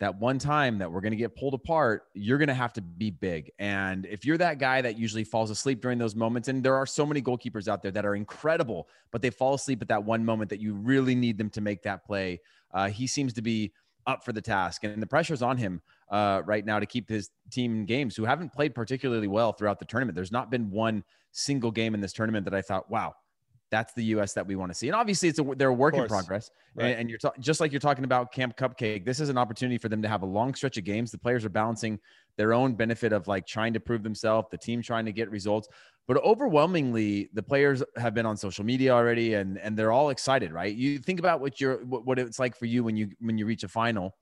that 0.00 0.18
one 0.18 0.38
time 0.38 0.78
that 0.78 0.90
we're 0.90 1.00
going 1.00 1.12
to 1.12 1.16
get 1.16 1.36
pulled 1.36 1.54
apart, 1.54 2.04
you're 2.14 2.38
going 2.38 2.48
to 2.48 2.54
have 2.54 2.72
to 2.72 2.82
be 2.82 3.10
big. 3.10 3.50
And 3.58 4.06
if 4.06 4.24
you're 4.24 4.38
that 4.38 4.58
guy 4.58 4.82
that 4.82 4.98
usually 4.98 5.24
falls 5.24 5.50
asleep 5.50 5.80
during 5.80 5.98
those 5.98 6.16
moments, 6.16 6.48
and 6.48 6.64
there 6.64 6.74
are 6.74 6.86
so 6.86 7.06
many 7.06 7.22
goalkeepers 7.22 7.68
out 7.68 7.82
there 7.82 7.92
that 7.92 8.04
are 8.04 8.16
incredible, 8.16 8.88
but 9.12 9.22
they 9.22 9.30
fall 9.30 9.54
asleep 9.54 9.80
at 9.82 9.88
that 9.88 10.04
one 10.04 10.24
moment 10.24 10.50
that 10.50 10.60
you 10.60 10.74
really 10.74 11.14
need 11.14 11.38
them 11.38 11.48
to 11.50 11.60
make 11.60 11.82
that 11.82 12.04
play, 12.04 12.40
uh, 12.72 12.88
he 12.88 13.06
seems 13.06 13.32
to 13.34 13.42
be 13.42 13.72
up 14.06 14.24
for 14.24 14.32
the 14.32 14.42
task. 14.42 14.84
And 14.84 15.00
the 15.00 15.06
pressure's 15.06 15.42
on 15.42 15.56
him 15.56 15.80
uh, 16.10 16.42
right 16.44 16.64
now 16.64 16.78
to 16.78 16.86
keep 16.86 17.08
his 17.08 17.30
team 17.50 17.74
in 17.74 17.86
games 17.86 18.16
who 18.16 18.24
haven't 18.24 18.52
played 18.52 18.74
particularly 18.74 19.28
well 19.28 19.52
throughout 19.52 19.78
the 19.78 19.84
tournament. 19.84 20.16
There's 20.16 20.32
not 20.32 20.50
been 20.50 20.70
one 20.70 21.04
single 21.32 21.70
game 21.70 21.94
in 21.94 22.00
this 22.00 22.12
tournament 22.12 22.44
that 22.44 22.54
I 22.54 22.62
thought, 22.62 22.90
wow, 22.90 23.14
that's 23.74 23.92
the 23.92 24.04
U.S. 24.04 24.34
that 24.34 24.46
we 24.46 24.54
want 24.54 24.70
to 24.70 24.74
see. 24.78 24.86
And 24.86 24.94
obviously, 24.94 25.28
it's 25.28 25.40
a 25.40 25.42
they're 25.56 25.70
a 25.70 25.74
work 25.74 25.94
in 25.94 26.06
progress. 26.06 26.48
Right. 26.76 26.86
And, 26.86 27.00
and, 27.00 27.10
you're 27.10 27.18
ta- 27.18 27.32
just 27.40 27.60
like 27.60 27.72
you're 27.72 27.80
talking 27.80 28.04
about 28.04 28.32
Camp 28.32 28.56
Cupcake. 28.56 29.04
This 29.04 29.18
is 29.18 29.28
an 29.28 29.36
opportunity 29.36 29.78
for 29.78 29.88
them 29.88 30.00
to 30.02 30.08
have 30.08 30.22
a 30.22 30.26
long 30.26 30.54
stretch 30.54 30.76
of 30.76 30.84
games. 30.84 31.10
The 31.10 31.18
players 31.18 31.44
are 31.44 31.48
balancing 31.48 31.98
their 32.36 32.54
own 32.54 32.74
benefit 32.74 33.12
of 33.12 33.26
like 33.26 33.46
trying 33.46 33.72
to 33.72 33.80
prove 33.80 34.04
themselves, 34.04 34.46
the 34.52 34.58
team 34.58 34.80
trying 34.80 35.04
to 35.06 35.12
get 35.12 35.28
results. 35.28 35.68
But 36.06 36.18
overwhelmingly, 36.18 37.30
the 37.32 37.42
players 37.42 37.82
have 37.96 38.14
been 38.14 38.26
on 38.26 38.36
social 38.36 38.64
media 38.64 38.92
already, 38.92 39.34
and 39.34 39.58
and 39.58 39.76
they're 39.76 39.92
all 39.92 40.10
excited, 40.10 40.52
right? 40.52 40.74
You 40.74 40.98
think 40.98 41.18
about 41.18 41.40
what 41.40 41.60
you're 41.60 41.78
what 41.84 42.18
it's 42.20 42.38
like 42.38 42.56
for 42.56 42.66
you 42.66 42.84
when 42.84 42.96
you 42.96 43.10
when 43.18 43.38
you 43.38 43.44
reach 43.44 43.64
a 43.64 43.68
final 43.68 44.14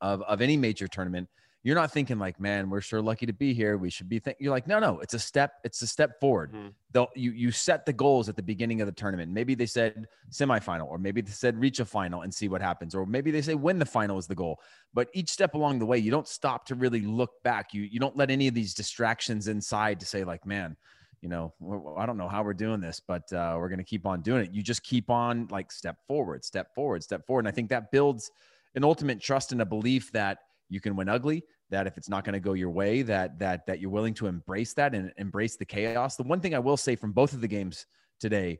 of 0.00 0.20
of 0.22 0.40
any 0.40 0.56
major 0.56 0.88
tournament 0.88 1.28
you're 1.64 1.74
not 1.74 1.90
thinking 1.90 2.18
like, 2.18 2.38
man, 2.38 2.68
we're 2.68 2.82
sure 2.82 3.00
lucky 3.00 3.24
to 3.24 3.32
be 3.32 3.54
here. 3.54 3.78
We 3.78 3.88
should 3.88 4.06
be 4.06 4.18
thinking. 4.18 4.44
You're 4.44 4.52
like, 4.52 4.66
no, 4.66 4.78
no, 4.78 5.00
it's 5.00 5.14
a 5.14 5.18
step. 5.18 5.54
It's 5.64 5.80
a 5.80 5.86
step 5.86 6.20
forward. 6.20 6.52
Mm-hmm. 6.52 6.68
They'll 6.92 7.08
you 7.16 7.32
you 7.32 7.50
set 7.50 7.86
the 7.86 7.92
goals 7.92 8.28
at 8.28 8.36
the 8.36 8.42
beginning 8.42 8.82
of 8.82 8.86
the 8.86 8.92
tournament. 8.92 9.32
Maybe 9.32 9.54
they 9.54 9.64
said 9.64 10.06
semifinal, 10.30 10.86
or 10.86 10.98
maybe 10.98 11.22
they 11.22 11.30
said 11.30 11.58
reach 11.58 11.80
a 11.80 11.86
final 11.86 12.20
and 12.20 12.32
see 12.32 12.48
what 12.48 12.60
happens, 12.60 12.94
or 12.94 13.06
maybe 13.06 13.30
they 13.30 13.40
say 13.40 13.54
win 13.54 13.78
the 13.78 13.86
final 13.86 14.18
is 14.18 14.26
the 14.26 14.34
goal. 14.34 14.60
But 14.92 15.08
each 15.14 15.30
step 15.30 15.54
along 15.54 15.78
the 15.78 15.86
way, 15.86 15.96
you 15.96 16.10
don't 16.10 16.28
stop 16.28 16.66
to 16.66 16.74
really 16.74 17.00
look 17.00 17.42
back. 17.42 17.72
You 17.72 17.80
you 17.82 17.98
don't 17.98 18.14
let 18.14 18.30
any 18.30 18.46
of 18.46 18.52
these 18.52 18.74
distractions 18.74 19.48
inside 19.48 20.00
to 20.00 20.06
say 20.06 20.22
like, 20.22 20.44
man, 20.44 20.76
you 21.22 21.30
know, 21.30 21.54
I 21.96 22.04
don't 22.04 22.18
know 22.18 22.28
how 22.28 22.42
we're 22.42 22.52
doing 22.52 22.82
this, 22.82 23.00
but 23.00 23.32
uh, 23.32 23.56
we're 23.58 23.70
going 23.70 23.78
to 23.78 23.84
keep 23.84 24.06
on 24.06 24.20
doing 24.20 24.44
it. 24.44 24.52
You 24.52 24.62
just 24.62 24.82
keep 24.82 25.08
on 25.08 25.48
like 25.50 25.72
step 25.72 25.96
forward, 26.06 26.44
step 26.44 26.74
forward, 26.74 27.02
step 27.02 27.26
forward, 27.26 27.46
and 27.46 27.48
I 27.48 27.52
think 27.52 27.70
that 27.70 27.90
builds 27.90 28.30
an 28.74 28.84
ultimate 28.84 29.22
trust 29.22 29.50
and 29.52 29.62
a 29.62 29.64
belief 29.64 30.12
that 30.12 30.40
you 30.68 30.80
can 30.80 30.94
win 30.94 31.08
ugly 31.08 31.44
that 31.74 31.86
if 31.86 31.96
it's 31.98 32.08
not 32.08 32.24
going 32.24 32.32
to 32.32 32.40
go 32.40 32.52
your 32.52 32.70
way 32.70 33.02
that 33.02 33.38
that 33.38 33.66
that 33.66 33.80
you're 33.80 33.90
willing 33.90 34.14
to 34.14 34.26
embrace 34.26 34.72
that 34.74 34.94
and 34.94 35.12
embrace 35.18 35.56
the 35.56 35.64
chaos 35.64 36.16
the 36.16 36.22
one 36.22 36.40
thing 36.40 36.54
i 36.54 36.58
will 36.58 36.76
say 36.76 36.94
from 36.94 37.12
both 37.12 37.32
of 37.32 37.40
the 37.40 37.48
games 37.48 37.86
today 38.20 38.58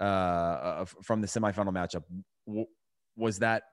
uh, 0.00 0.04
uh 0.04 0.84
from 1.02 1.20
the 1.20 1.26
semifinal 1.26 1.72
matchup 1.72 2.04
w- 2.46 2.66
was 3.16 3.38
that 3.40 3.64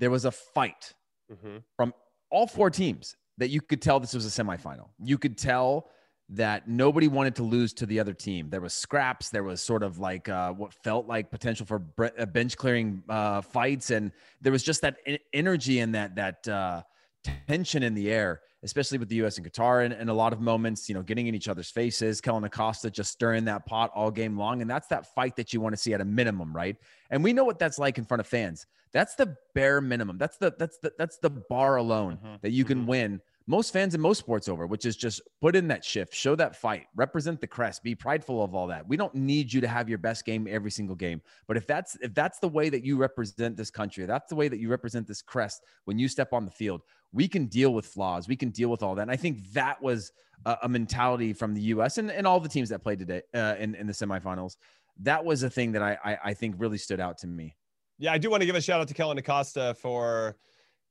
there 0.00 0.10
was 0.10 0.24
a 0.24 0.30
fight 0.30 0.92
mm-hmm. 1.32 1.58
from 1.76 1.94
all 2.30 2.46
four 2.46 2.68
teams 2.68 3.16
that 3.38 3.48
you 3.48 3.60
could 3.60 3.80
tell 3.80 4.00
this 4.00 4.14
was 4.14 4.26
a 4.26 4.42
semifinal 4.42 4.88
you 4.98 5.16
could 5.16 5.38
tell 5.38 5.88
that 6.30 6.66
nobody 6.66 7.06
wanted 7.06 7.36
to 7.36 7.42
lose 7.42 7.74
to 7.74 7.86
the 7.86 8.00
other 8.00 8.14
team. 8.14 8.48
There 8.48 8.60
was 8.60 8.72
scraps. 8.72 9.28
There 9.28 9.44
was 9.44 9.60
sort 9.60 9.82
of 9.82 9.98
like 9.98 10.28
uh, 10.28 10.52
what 10.52 10.72
felt 10.72 11.06
like 11.06 11.30
potential 11.30 11.66
for 11.66 11.82
uh, 12.18 12.24
bench 12.26 12.56
clearing 12.56 13.02
uh, 13.08 13.42
fights, 13.42 13.90
and 13.90 14.10
there 14.40 14.52
was 14.52 14.62
just 14.62 14.80
that 14.82 14.96
energy 15.32 15.80
and 15.80 15.94
that 15.94 16.16
that 16.16 16.48
uh, 16.48 16.82
tension 17.24 17.82
in 17.82 17.94
the 17.94 18.10
air, 18.10 18.40
especially 18.62 18.98
with 18.98 19.08
the 19.08 19.16
U.S. 19.16 19.36
and 19.38 19.50
Qatar, 19.50 19.84
and, 19.84 19.92
and 19.92 20.10
a 20.10 20.14
lot 20.14 20.32
of 20.32 20.40
moments, 20.40 20.88
you 20.88 20.94
know, 20.94 21.02
getting 21.02 21.26
in 21.26 21.34
each 21.34 21.48
other's 21.48 21.70
faces. 21.70 22.20
Kellyn 22.20 22.44
Acosta 22.44 22.90
just 22.90 23.12
stirring 23.12 23.44
that 23.46 23.66
pot 23.66 23.90
all 23.94 24.10
game 24.10 24.36
long, 24.36 24.62
and 24.62 24.70
that's 24.70 24.86
that 24.88 25.14
fight 25.14 25.36
that 25.36 25.52
you 25.52 25.60
want 25.60 25.74
to 25.74 25.80
see 25.80 25.92
at 25.94 26.00
a 26.00 26.04
minimum, 26.04 26.54
right? 26.54 26.76
And 27.10 27.24
we 27.24 27.32
know 27.32 27.44
what 27.44 27.58
that's 27.58 27.78
like 27.78 27.98
in 27.98 28.04
front 28.04 28.20
of 28.20 28.26
fans. 28.26 28.66
That's 28.92 29.16
the 29.16 29.36
bare 29.54 29.80
minimum. 29.80 30.18
That's 30.18 30.36
the 30.36 30.54
that's 30.58 30.78
the 30.78 30.92
that's 30.96 31.18
the 31.18 31.30
bar 31.30 31.76
alone 31.76 32.16
mm-hmm. 32.16 32.34
that 32.42 32.52
you 32.52 32.64
can 32.64 32.78
mm-hmm. 32.78 32.88
win 32.88 33.20
most 33.46 33.72
fans 33.72 33.94
in 33.94 34.00
most 34.00 34.18
sports 34.18 34.48
over, 34.48 34.66
which 34.66 34.86
is 34.86 34.96
just 34.96 35.20
put 35.40 35.54
in 35.54 35.68
that 35.68 35.84
shift, 35.84 36.14
show 36.14 36.34
that 36.34 36.56
fight, 36.56 36.86
represent 36.96 37.40
the 37.40 37.46
crest, 37.46 37.82
be 37.82 37.94
prideful 37.94 38.42
of 38.42 38.54
all 38.54 38.66
that. 38.68 38.88
We 38.88 38.96
don't 38.96 39.14
need 39.14 39.52
you 39.52 39.60
to 39.60 39.68
have 39.68 39.88
your 39.88 39.98
best 39.98 40.24
game 40.24 40.46
every 40.48 40.70
single 40.70 40.96
game. 40.96 41.20
But 41.46 41.56
if 41.56 41.66
that's 41.66 41.96
if 42.00 42.14
that's 42.14 42.38
the 42.38 42.48
way 42.48 42.70
that 42.70 42.84
you 42.84 42.96
represent 42.96 43.56
this 43.56 43.70
country, 43.70 44.06
that's 44.06 44.30
the 44.30 44.36
way 44.36 44.48
that 44.48 44.58
you 44.58 44.70
represent 44.70 45.06
this 45.06 45.20
crest 45.20 45.62
when 45.84 45.98
you 45.98 46.08
step 46.08 46.32
on 46.32 46.44
the 46.44 46.50
field, 46.50 46.82
we 47.14 47.28
can 47.28 47.46
deal 47.46 47.72
with 47.72 47.86
flaws. 47.86 48.28
We 48.28 48.36
can 48.36 48.50
deal 48.50 48.68
with 48.68 48.82
all 48.82 48.94
that. 48.96 49.02
And 49.02 49.10
I 49.10 49.16
think 49.16 49.52
that 49.52 49.80
was 49.80 50.12
a, 50.44 50.58
a 50.64 50.68
mentality 50.68 51.32
from 51.32 51.54
the 51.54 51.60
US 51.62 51.96
and, 51.98 52.10
and 52.10 52.26
all 52.26 52.40
the 52.40 52.48
teams 52.48 52.68
that 52.68 52.82
played 52.82 52.98
today 52.98 53.22
uh, 53.32 53.54
in, 53.58 53.74
in 53.76 53.86
the 53.86 53.92
semifinals. 53.92 54.56
That 55.00 55.24
was 55.24 55.42
a 55.42 55.50
thing 55.50 55.72
that 55.72 55.82
I, 55.82 55.98
I 56.04 56.18
I 56.26 56.34
think 56.34 56.56
really 56.58 56.78
stood 56.78 57.00
out 57.00 57.18
to 57.18 57.26
me. 57.26 57.56
Yeah, 57.98 58.12
I 58.12 58.18
do 58.18 58.30
want 58.30 58.42
to 58.42 58.46
give 58.46 58.54
a 58.54 58.60
shout 58.60 58.80
out 58.80 58.88
to 58.88 58.94
Kellyn 58.94 59.18
Acosta 59.18 59.74
for 59.80 60.36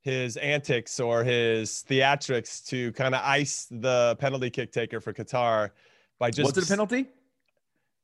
his 0.00 0.36
antics 0.38 1.00
or 1.00 1.24
his 1.24 1.84
theatrics 1.88 2.64
to 2.66 2.92
kind 2.92 3.14
of 3.14 3.22
ice 3.24 3.66
the 3.70 4.16
penalty 4.18 4.50
kick 4.50 4.72
taker 4.72 5.00
for 5.00 5.12
Qatar 5.14 5.70
by 6.18 6.30
just 6.30 6.54
was 6.54 6.58
it 6.62 6.68
a 6.68 6.70
penalty? 6.70 7.06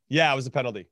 Yeah, 0.09 0.33
it 0.33 0.37
was 0.37 0.47
a 0.47 0.51
penalty. 0.51 0.87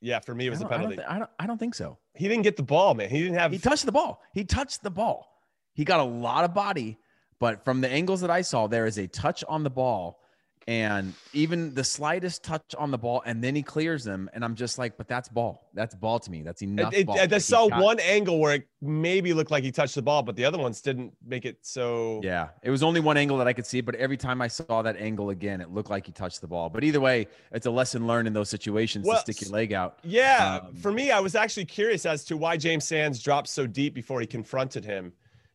Yeah, 0.00 0.20
for 0.20 0.34
me 0.34 0.46
it 0.46 0.50
was 0.50 0.62
a 0.62 0.66
penalty. 0.66 0.94
I 0.94 0.96
don't, 0.96 0.96
th- 0.96 1.08
I 1.08 1.18
don't, 1.18 1.30
I 1.40 1.46
don't 1.46 1.58
think 1.58 1.74
so. 1.74 1.98
He 2.14 2.28
didn't 2.28 2.44
get 2.44 2.56
the 2.56 2.62
ball, 2.62 2.94
man. 2.94 3.10
He 3.10 3.20
didn't 3.20 3.36
have. 3.38 3.52
He 3.52 3.58
touched 3.58 3.84
the 3.86 3.92
ball. 3.92 4.22
He 4.32 4.44
touched 4.44 4.82
the 4.82 4.90
ball. 4.90 5.33
He 5.74 5.84
got 5.84 6.00
a 6.00 6.04
lot 6.04 6.44
of 6.44 6.54
body, 6.54 6.98
but 7.38 7.64
from 7.64 7.80
the 7.80 7.88
angles 7.88 8.20
that 8.22 8.30
I 8.30 8.42
saw, 8.42 8.66
there 8.66 8.86
is 8.86 8.98
a 8.98 9.06
touch 9.06 9.44
on 9.48 9.62
the 9.62 9.70
ball 9.70 10.20
and 10.66 11.12
even 11.32 11.74
the 11.74 11.84
slightest 11.84 12.42
touch 12.42 12.74
on 12.78 12.90
the 12.90 12.98
ball, 12.98 13.22
and 13.26 13.42
then 13.42 13.54
he 13.54 13.62
clears 13.62 14.02
them, 14.02 14.30
and 14.32 14.44
I'm 14.44 14.54
just 14.54 14.78
like, 14.78 14.96
but 14.96 15.06
that's 15.08 15.28
ball. 15.28 15.68
That's 15.74 15.94
ball 15.94 16.18
to 16.20 16.30
me. 16.30 16.42
That's 16.42 16.62
enough. 16.62 16.94
It, 16.94 17.06
it, 17.08 17.32
I 17.32 17.38
saw 17.38 17.68
one 17.68 18.00
angle 18.00 18.38
where 18.38 18.54
it 18.54 18.68
maybe 18.80 19.34
looked 19.34 19.50
like 19.50 19.62
he 19.62 19.70
touched 19.70 19.94
the 19.94 20.02
ball, 20.02 20.22
but 20.22 20.36
the 20.36 20.44
other 20.44 20.58
ones 20.58 20.80
didn't 20.80 21.12
make 21.26 21.44
it 21.44 21.58
so. 21.62 22.20
Yeah, 22.22 22.48
it 22.62 22.70
was 22.70 22.82
only 22.82 23.00
one 23.00 23.16
angle 23.16 23.36
that 23.38 23.46
I 23.46 23.52
could 23.52 23.66
see, 23.66 23.80
but 23.80 23.94
every 23.96 24.16
time 24.16 24.40
I 24.40 24.48
saw 24.48 24.80
that 24.82 24.96
angle 24.96 25.30
again, 25.30 25.60
it 25.60 25.70
looked 25.70 25.90
like 25.90 26.06
he 26.06 26.12
touched 26.12 26.40
the 26.40 26.48
ball. 26.48 26.70
But 26.70 26.84
either 26.84 27.00
way, 27.00 27.26
it's 27.52 27.66
a 27.66 27.70
lesson 27.70 28.06
learned 28.06 28.26
in 28.26 28.32
those 28.32 28.48
situations 28.48 29.06
well, 29.06 29.16
to 29.16 29.32
stick 29.32 29.46
your 29.46 29.54
leg 29.54 29.72
out. 29.72 29.98
Yeah, 30.02 30.60
um, 30.62 30.74
for 30.76 30.92
me, 30.92 31.10
I 31.10 31.20
was 31.20 31.34
actually 31.34 31.66
curious 31.66 32.06
as 32.06 32.24
to 32.24 32.36
why 32.36 32.56
James 32.56 32.84
Sands 32.84 33.22
dropped 33.22 33.48
so 33.48 33.66
deep 33.66 33.94
before 33.94 34.20
he 34.20 34.26
confronted 34.26 34.84
him 34.84 35.12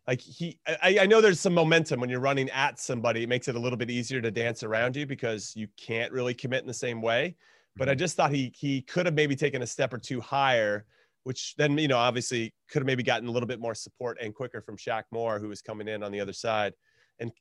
like 0.10 0.22
he 0.22 0.58
I, 0.68 1.00
I, 1.02 1.06
know 1.06 1.22
there's 1.22 1.40
some 1.40 1.54
momentum 1.54 2.00
when 2.00 2.10
you're 2.10 2.20
running 2.20 2.50
at 2.50 2.80
somebody 2.80 3.24
it 3.24 3.30
makes 3.30 3.48
it 3.48 3.56
a 3.56 3.60
little 3.60 3.78
bit 3.78 3.92
easier 3.92 4.20
to 4.22 4.32
dance 4.32 4.64
around 4.64 4.96
you 4.96 5.06
because 5.06 5.54
you 5.56 5.68
can't 5.78 6.12
really 6.12 6.34
commit 6.34 6.62
in 6.62 6.68
the 6.68 6.74
same 6.74 7.00
way 7.00 7.36
but 7.76 7.88
i 7.88 7.92
mm-hmm. 7.92 8.00
just 8.00 8.18
thought 8.18 8.32
he 8.32 8.52
he 8.58 8.82
could 8.82 9.06
have 9.06 9.14
maybe 9.14 9.36
taken 9.36 9.62
a 9.62 9.68
step 9.68 9.94
or 9.94 10.00
two 10.00 10.20
higher 10.20 10.86
which 11.26 11.54
then 11.58 11.78
you 11.78 11.88
know 11.88 11.98
obviously 11.98 12.52
could 12.72 12.80
have 12.80 12.88
maybe 12.88 13.04
gotten 13.04 13.28
a 13.28 13.32
little 13.32 13.46
bit 13.46 13.60
more 13.60 13.76
support 13.76 14.18
and 14.20 14.34
quicker 14.34 14.62
from 14.62 14.78
Shaq 14.78 15.04
Moore 15.12 15.38
who 15.38 15.48
was 15.48 15.62
coming 15.62 15.88
in 15.88 16.02
on 16.02 16.12
the 16.12 16.20
other 16.20 16.34
side 16.34 16.74
and 17.20 17.32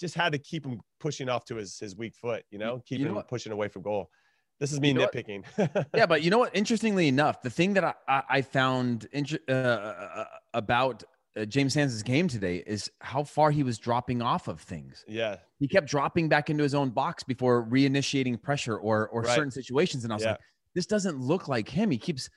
just 0.00 0.16
had 0.16 0.32
to 0.32 0.38
keep 0.38 0.66
him 0.66 0.80
pushing 0.98 1.28
off 1.28 1.44
to 1.44 1.54
his 1.54 1.78
his 1.78 1.96
weak 1.96 2.16
foot 2.16 2.42
you 2.50 2.58
know 2.58 2.82
keep 2.84 2.98
you 2.98 3.06
him 3.06 3.22
pushing 3.28 3.52
away 3.52 3.68
from 3.68 3.82
goal 3.82 4.10
this 4.58 4.72
is 4.72 4.80
me 4.80 4.88
you 4.88 4.94
know 4.94 5.06
nitpicking. 5.06 5.86
yeah, 5.94 6.06
but 6.06 6.22
you 6.22 6.30
know 6.30 6.38
what? 6.38 6.50
Interestingly 6.56 7.06
enough, 7.06 7.42
the 7.42 7.50
thing 7.50 7.74
that 7.74 7.84
I, 7.84 7.94
I, 8.08 8.22
I 8.28 8.42
found 8.42 9.06
int- 9.12 9.38
uh, 9.48 9.52
uh, 9.52 10.08
uh, 10.16 10.24
about 10.52 11.04
uh, 11.36 11.44
James 11.44 11.74
Sands' 11.74 12.02
game 12.02 12.28
today 12.28 12.62
is 12.66 12.90
how 13.00 13.22
far 13.22 13.50
he 13.50 13.62
was 13.62 13.78
dropping 13.78 14.22
off 14.22 14.48
of 14.48 14.60
things. 14.60 15.04
Yeah. 15.06 15.36
He 15.58 15.68
kept 15.68 15.88
dropping 15.88 16.28
back 16.28 16.50
into 16.50 16.62
his 16.62 16.74
own 16.74 16.90
box 16.90 17.22
before 17.22 17.66
reinitiating 17.66 18.40
pressure 18.42 18.76
or 18.76 19.08
or 19.08 19.22
right. 19.22 19.34
certain 19.34 19.50
situations 19.50 20.04
and 20.04 20.12
I 20.12 20.16
was 20.16 20.24
yeah. 20.24 20.30
like 20.32 20.40
this 20.74 20.86
doesn't 20.86 21.18
look 21.20 21.48
like 21.48 21.68
him. 21.68 21.90
He 21.90 21.98
keeps 21.98 22.28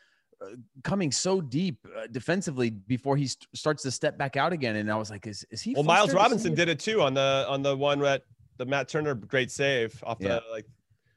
uh, 0.42 0.56
coming 0.84 1.12
so 1.12 1.42
deep 1.42 1.78
uh, 1.98 2.08
defensively 2.12 2.70
before 2.70 3.18
he 3.18 3.28
st- 3.28 3.48
starts 3.54 3.84
to 3.84 3.92
step 3.92 4.18
back 4.18 4.38
out 4.38 4.54
again 4.54 4.76
and 4.76 4.92
I 4.92 4.96
was 4.96 5.10
like 5.10 5.28
is 5.28 5.46
is 5.52 5.62
he 5.62 5.74
Well, 5.74 5.84
Miles 5.84 6.14
Robinson 6.14 6.54
did 6.54 6.70
it 6.70 6.80
too 6.80 7.02
on 7.02 7.14
the 7.14 7.46
on 7.48 7.62
the 7.62 7.76
one 7.76 8.00
that 8.00 8.24
the 8.58 8.66
Matt 8.66 8.90
Turner 8.90 9.16
great 9.16 9.52
save 9.52 10.02
off 10.04 10.20
the 10.20 10.28
yeah. 10.28 10.40
like 10.52 10.66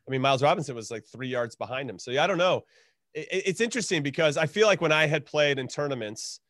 I 0.07 0.11
mean 0.11 0.21
Miles 0.21 0.43
Robinson 0.43 0.75
was 0.75 0.91
like 0.91 1.05
3 1.07 1.29
yards 1.29 1.57
behind 1.57 1.91
him. 1.91 1.99
So 1.99 2.11
yeah, 2.11 2.25
I 2.25 2.27
don't 2.27 2.39
know. 2.39 2.65
It, 3.15 3.29
it's 3.31 3.61
interesting 3.61 4.03
because 4.03 4.37
I 4.37 4.47
feel 4.47 4.67
like 4.67 4.81
when 4.81 4.93
I 4.93 5.07
had 5.07 5.27
played 5.27 5.59
in 5.59 5.69
tournaments 5.69 6.41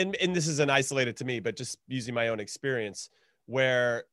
and, 0.00 0.16
and 0.16 0.34
this 0.34 0.48
isn't 0.48 0.70
isolated 0.70 1.16
to 1.18 1.24
me, 1.24 1.40
but 1.40 1.56
just 1.56 1.78
using 1.88 2.14
my 2.14 2.28
own 2.28 2.40
experience, 2.40 3.10
where 3.46 4.04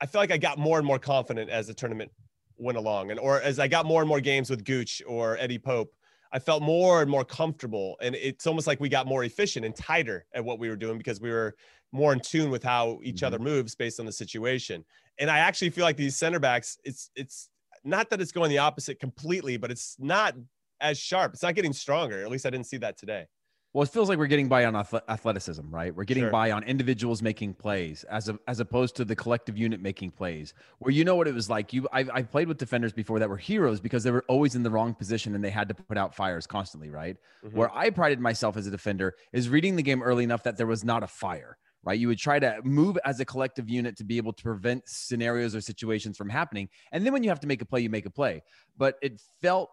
I 0.00 0.06
feel 0.06 0.20
like 0.20 0.32
I 0.32 0.38
got 0.38 0.58
more 0.58 0.78
and 0.78 0.86
more 0.86 0.98
confident 0.98 1.50
as 1.50 1.66
the 1.66 1.74
tournament 1.74 2.10
went 2.56 2.78
along, 2.78 3.10
and 3.10 3.20
or 3.20 3.40
as 3.40 3.58
I 3.58 3.68
got 3.68 3.86
more 3.86 4.00
and 4.00 4.08
more 4.08 4.20
games 4.20 4.50
with 4.50 4.64
Gooch 4.64 5.02
or 5.06 5.36
Eddie 5.38 5.58
Pope, 5.58 5.94
I 6.32 6.38
felt 6.38 6.62
more 6.62 7.02
and 7.02 7.10
more 7.10 7.24
comfortable, 7.24 7.96
and 8.00 8.14
it's 8.14 8.46
almost 8.46 8.66
like 8.66 8.80
we 8.80 8.88
got 8.88 9.06
more 9.06 9.24
efficient 9.24 9.64
and 9.64 9.74
tighter 9.76 10.26
at 10.34 10.44
what 10.44 10.58
we 10.58 10.68
were 10.68 10.76
doing 10.76 10.98
because 10.98 11.20
we 11.20 11.30
were 11.30 11.54
more 11.92 12.12
in 12.12 12.20
tune 12.20 12.50
with 12.50 12.62
how 12.62 12.98
each 13.02 13.16
mm-hmm. 13.16 13.26
other 13.26 13.38
moves 13.38 13.74
based 13.74 14.00
on 14.00 14.06
the 14.06 14.12
situation. 14.12 14.84
And 15.18 15.30
I 15.30 15.38
actually 15.38 15.70
feel 15.70 15.84
like 15.84 15.96
these 15.96 16.16
center 16.16 16.40
backs, 16.40 16.78
it's 16.84 17.10
it's 17.14 17.50
not 17.84 18.10
that 18.10 18.20
it's 18.20 18.32
going 18.32 18.50
the 18.50 18.58
opposite 18.58 18.98
completely, 18.98 19.56
but 19.56 19.70
it's 19.70 19.96
not 20.00 20.34
as 20.80 20.98
sharp. 20.98 21.34
It's 21.34 21.42
not 21.42 21.54
getting 21.54 21.72
stronger. 21.72 22.22
At 22.22 22.30
least 22.30 22.46
I 22.46 22.50
didn't 22.50 22.66
see 22.66 22.78
that 22.78 22.98
today. 22.98 23.26
Well, 23.74 23.82
it 23.82 23.88
feels 23.88 24.08
like 24.08 24.18
we're 24.18 24.28
getting 24.28 24.46
by 24.46 24.66
on 24.66 24.76
athleticism, 24.76 25.68
right? 25.68 25.92
We're 25.92 26.04
getting 26.04 26.22
sure. 26.22 26.30
by 26.30 26.52
on 26.52 26.62
individuals 26.62 27.22
making 27.22 27.54
plays 27.54 28.04
as 28.04 28.28
a, 28.28 28.38
as 28.46 28.60
opposed 28.60 28.94
to 28.96 29.04
the 29.04 29.16
collective 29.16 29.58
unit 29.58 29.80
making 29.80 30.12
plays. 30.12 30.54
Where 30.78 30.92
you 30.92 31.04
know 31.04 31.16
what 31.16 31.26
it 31.26 31.34
was 31.34 31.50
like. 31.50 31.72
You, 31.72 31.88
I've, 31.92 32.08
I've 32.14 32.30
played 32.30 32.46
with 32.46 32.56
defenders 32.56 32.92
before 32.92 33.18
that 33.18 33.28
were 33.28 33.36
heroes 33.36 33.80
because 33.80 34.04
they 34.04 34.12
were 34.12 34.24
always 34.28 34.54
in 34.54 34.62
the 34.62 34.70
wrong 34.70 34.94
position 34.94 35.34
and 35.34 35.42
they 35.42 35.50
had 35.50 35.66
to 35.66 35.74
put 35.74 35.98
out 35.98 36.14
fires 36.14 36.46
constantly, 36.46 36.88
right? 36.88 37.16
Mm-hmm. 37.44 37.56
Where 37.56 37.76
I 37.76 37.90
prided 37.90 38.20
myself 38.20 38.56
as 38.56 38.68
a 38.68 38.70
defender 38.70 39.16
is 39.32 39.48
reading 39.48 39.74
the 39.74 39.82
game 39.82 40.04
early 40.04 40.22
enough 40.22 40.44
that 40.44 40.56
there 40.56 40.68
was 40.68 40.84
not 40.84 41.02
a 41.02 41.08
fire, 41.08 41.58
right? 41.82 41.98
You 41.98 42.06
would 42.06 42.18
try 42.18 42.38
to 42.38 42.60
move 42.62 42.96
as 43.04 43.18
a 43.18 43.24
collective 43.24 43.68
unit 43.68 43.96
to 43.96 44.04
be 44.04 44.18
able 44.18 44.34
to 44.34 44.42
prevent 44.44 44.84
scenarios 44.86 45.52
or 45.52 45.60
situations 45.60 46.16
from 46.16 46.28
happening, 46.28 46.68
and 46.92 47.04
then 47.04 47.12
when 47.12 47.24
you 47.24 47.28
have 47.28 47.40
to 47.40 47.48
make 47.48 47.60
a 47.60 47.66
play, 47.66 47.80
you 47.80 47.90
make 47.90 48.06
a 48.06 48.10
play. 48.10 48.44
But 48.78 48.98
it 49.02 49.20
felt 49.42 49.70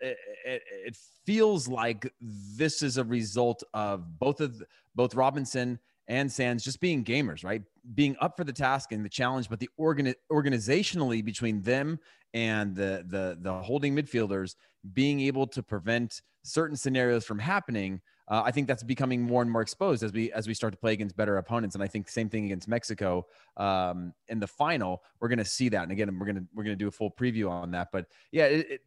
it, 0.00 0.62
it, 0.86 0.96
feels 1.24 1.66
like 1.66 2.12
this 2.20 2.82
is 2.82 2.98
a 2.98 3.04
result 3.04 3.62
of 3.74 4.18
both 4.18 4.40
of 4.40 4.62
both 4.94 5.14
Robinson 5.14 5.78
and 6.08 6.30
Sands 6.30 6.62
just 6.62 6.80
being 6.80 7.04
gamers, 7.04 7.44
right? 7.44 7.62
Being 7.94 8.16
up 8.20 8.36
for 8.36 8.44
the 8.44 8.52
task 8.52 8.92
and 8.92 9.04
the 9.04 9.08
challenge, 9.08 9.48
but 9.48 9.58
the 9.58 9.68
organ 9.76 10.14
organizationally 10.30 11.24
between 11.24 11.62
them 11.62 11.98
and 12.34 12.74
the 12.76 13.04
the 13.08 13.38
the 13.40 13.52
holding 13.54 13.96
midfielders 13.96 14.54
being 14.92 15.20
able 15.20 15.46
to 15.48 15.62
prevent 15.62 16.22
certain 16.42 16.76
scenarios 16.76 17.24
from 17.24 17.38
happening, 17.38 18.00
uh, 18.28 18.42
I 18.44 18.50
think 18.50 18.66
that's 18.66 18.82
becoming 18.82 19.22
more 19.22 19.42
and 19.42 19.50
more 19.50 19.62
exposed 19.62 20.02
as 20.02 20.12
we 20.12 20.32
as 20.32 20.48
we 20.48 20.54
start 20.54 20.72
to 20.72 20.78
play 20.78 20.92
against 20.92 21.16
better 21.16 21.38
opponents. 21.38 21.74
And 21.74 21.82
I 21.82 21.86
think 21.86 22.08
same 22.08 22.28
thing 22.28 22.44
against 22.46 22.68
Mexico 22.68 23.26
um, 23.56 24.12
in 24.28 24.40
the 24.40 24.46
final. 24.46 25.02
We're 25.20 25.28
going 25.28 25.38
to 25.38 25.44
see 25.44 25.68
that. 25.70 25.82
And 25.82 25.92
again, 25.92 26.18
we're 26.18 26.26
going 26.26 26.36
to 26.36 26.44
we're 26.54 26.64
going 26.64 26.76
to 26.76 26.82
do 26.82 26.88
a 26.88 26.92
full 26.92 27.10
preview 27.10 27.50
on 27.50 27.70
that. 27.72 27.88
But 27.92 28.06
yeah, 28.32 28.44
it, 28.44 28.70
it, 28.70 28.80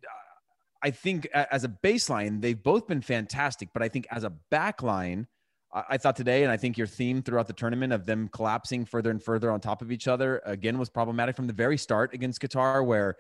I 0.82 0.92
think 0.92 1.28
as 1.34 1.64
a 1.64 1.70
baseline, 1.70 2.42
they've 2.42 2.62
both 2.62 2.88
been 2.88 3.02
fantastic. 3.02 3.70
But 3.74 3.84
I 3.84 3.90
think 3.90 4.08
as 4.12 4.24
a 4.24 4.34
backline, 4.52 5.28
I 5.72 5.98
thought 5.98 6.16
today, 6.16 6.44
and 6.44 6.52
I 6.52 6.58
think 6.58 6.78
your 6.78 6.88
theme 6.88 7.22
throughout 7.22 7.48
the 7.48 7.54
tournament 7.54 7.94
of 7.94 8.06
them 8.06 8.28
collapsing 8.30 8.86
further 8.86 9.12
and 9.12 9.22
further 9.22 9.52
on 9.52 9.60
top 9.60 9.82
of 9.82 9.92
each 9.92 10.08
other 10.08 10.42
again 10.46 10.80
was 10.80 10.90
problematic 10.90 11.36
from 11.36 11.48
the 11.48 11.54
very 11.54 11.78
start 11.78 12.14
against 12.14 12.42
Qatar, 12.42 12.84
where 12.84 13.18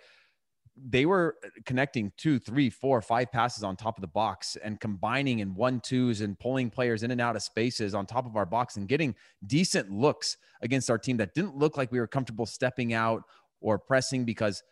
they 0.87 1.05
were 1.05 1.35
uh, 1.43 1.49
connecting 1.65 2.11
two, 2.17 2.39
three, 2.39 2.69
four, 2.69 3.01
five 3.01 3.31
passes 3.31 3.63
on 3.63 3.75
top 3.75 3.97
of 3.97 4.01
the 4.01 4.07
box 4.07 4.57
and 4.63 4.79
combining 4.79 5.39
in 5.39 5.53
one 5.53 5.79
twos 5.79 6.21
and 6.21 6.39
pulling 6.39 6.69
players 6.69 7.03
in 7.03 7.11
and 7.11 7.21
out 7.21 7.35
of 7.35 7.43
spaces 7.43 7.93
on 7.93 8.05
top 8.05 8.25
of 8.25 8.35
our 8.35 8.45
box 8.45 8.77
and 8.77 8.87
getting 8.87 9.13
decent 9.45 9.91
looks 9.91 10.37
against 10.61 10.89
our 10.89 10.97
team 10.97 11.17
that 11.17 11.33
didn't 11.33 11.55
look 11.55 11.77
like 11.77 11.91
we 11.91 11.99
were 11.99 12.07
comfortable 12.07 12.45
stepping 12.45 12.93
out 12.93 13.23
or 13.61 13.77
pressing 13.77 14.25
because 14.25 14.63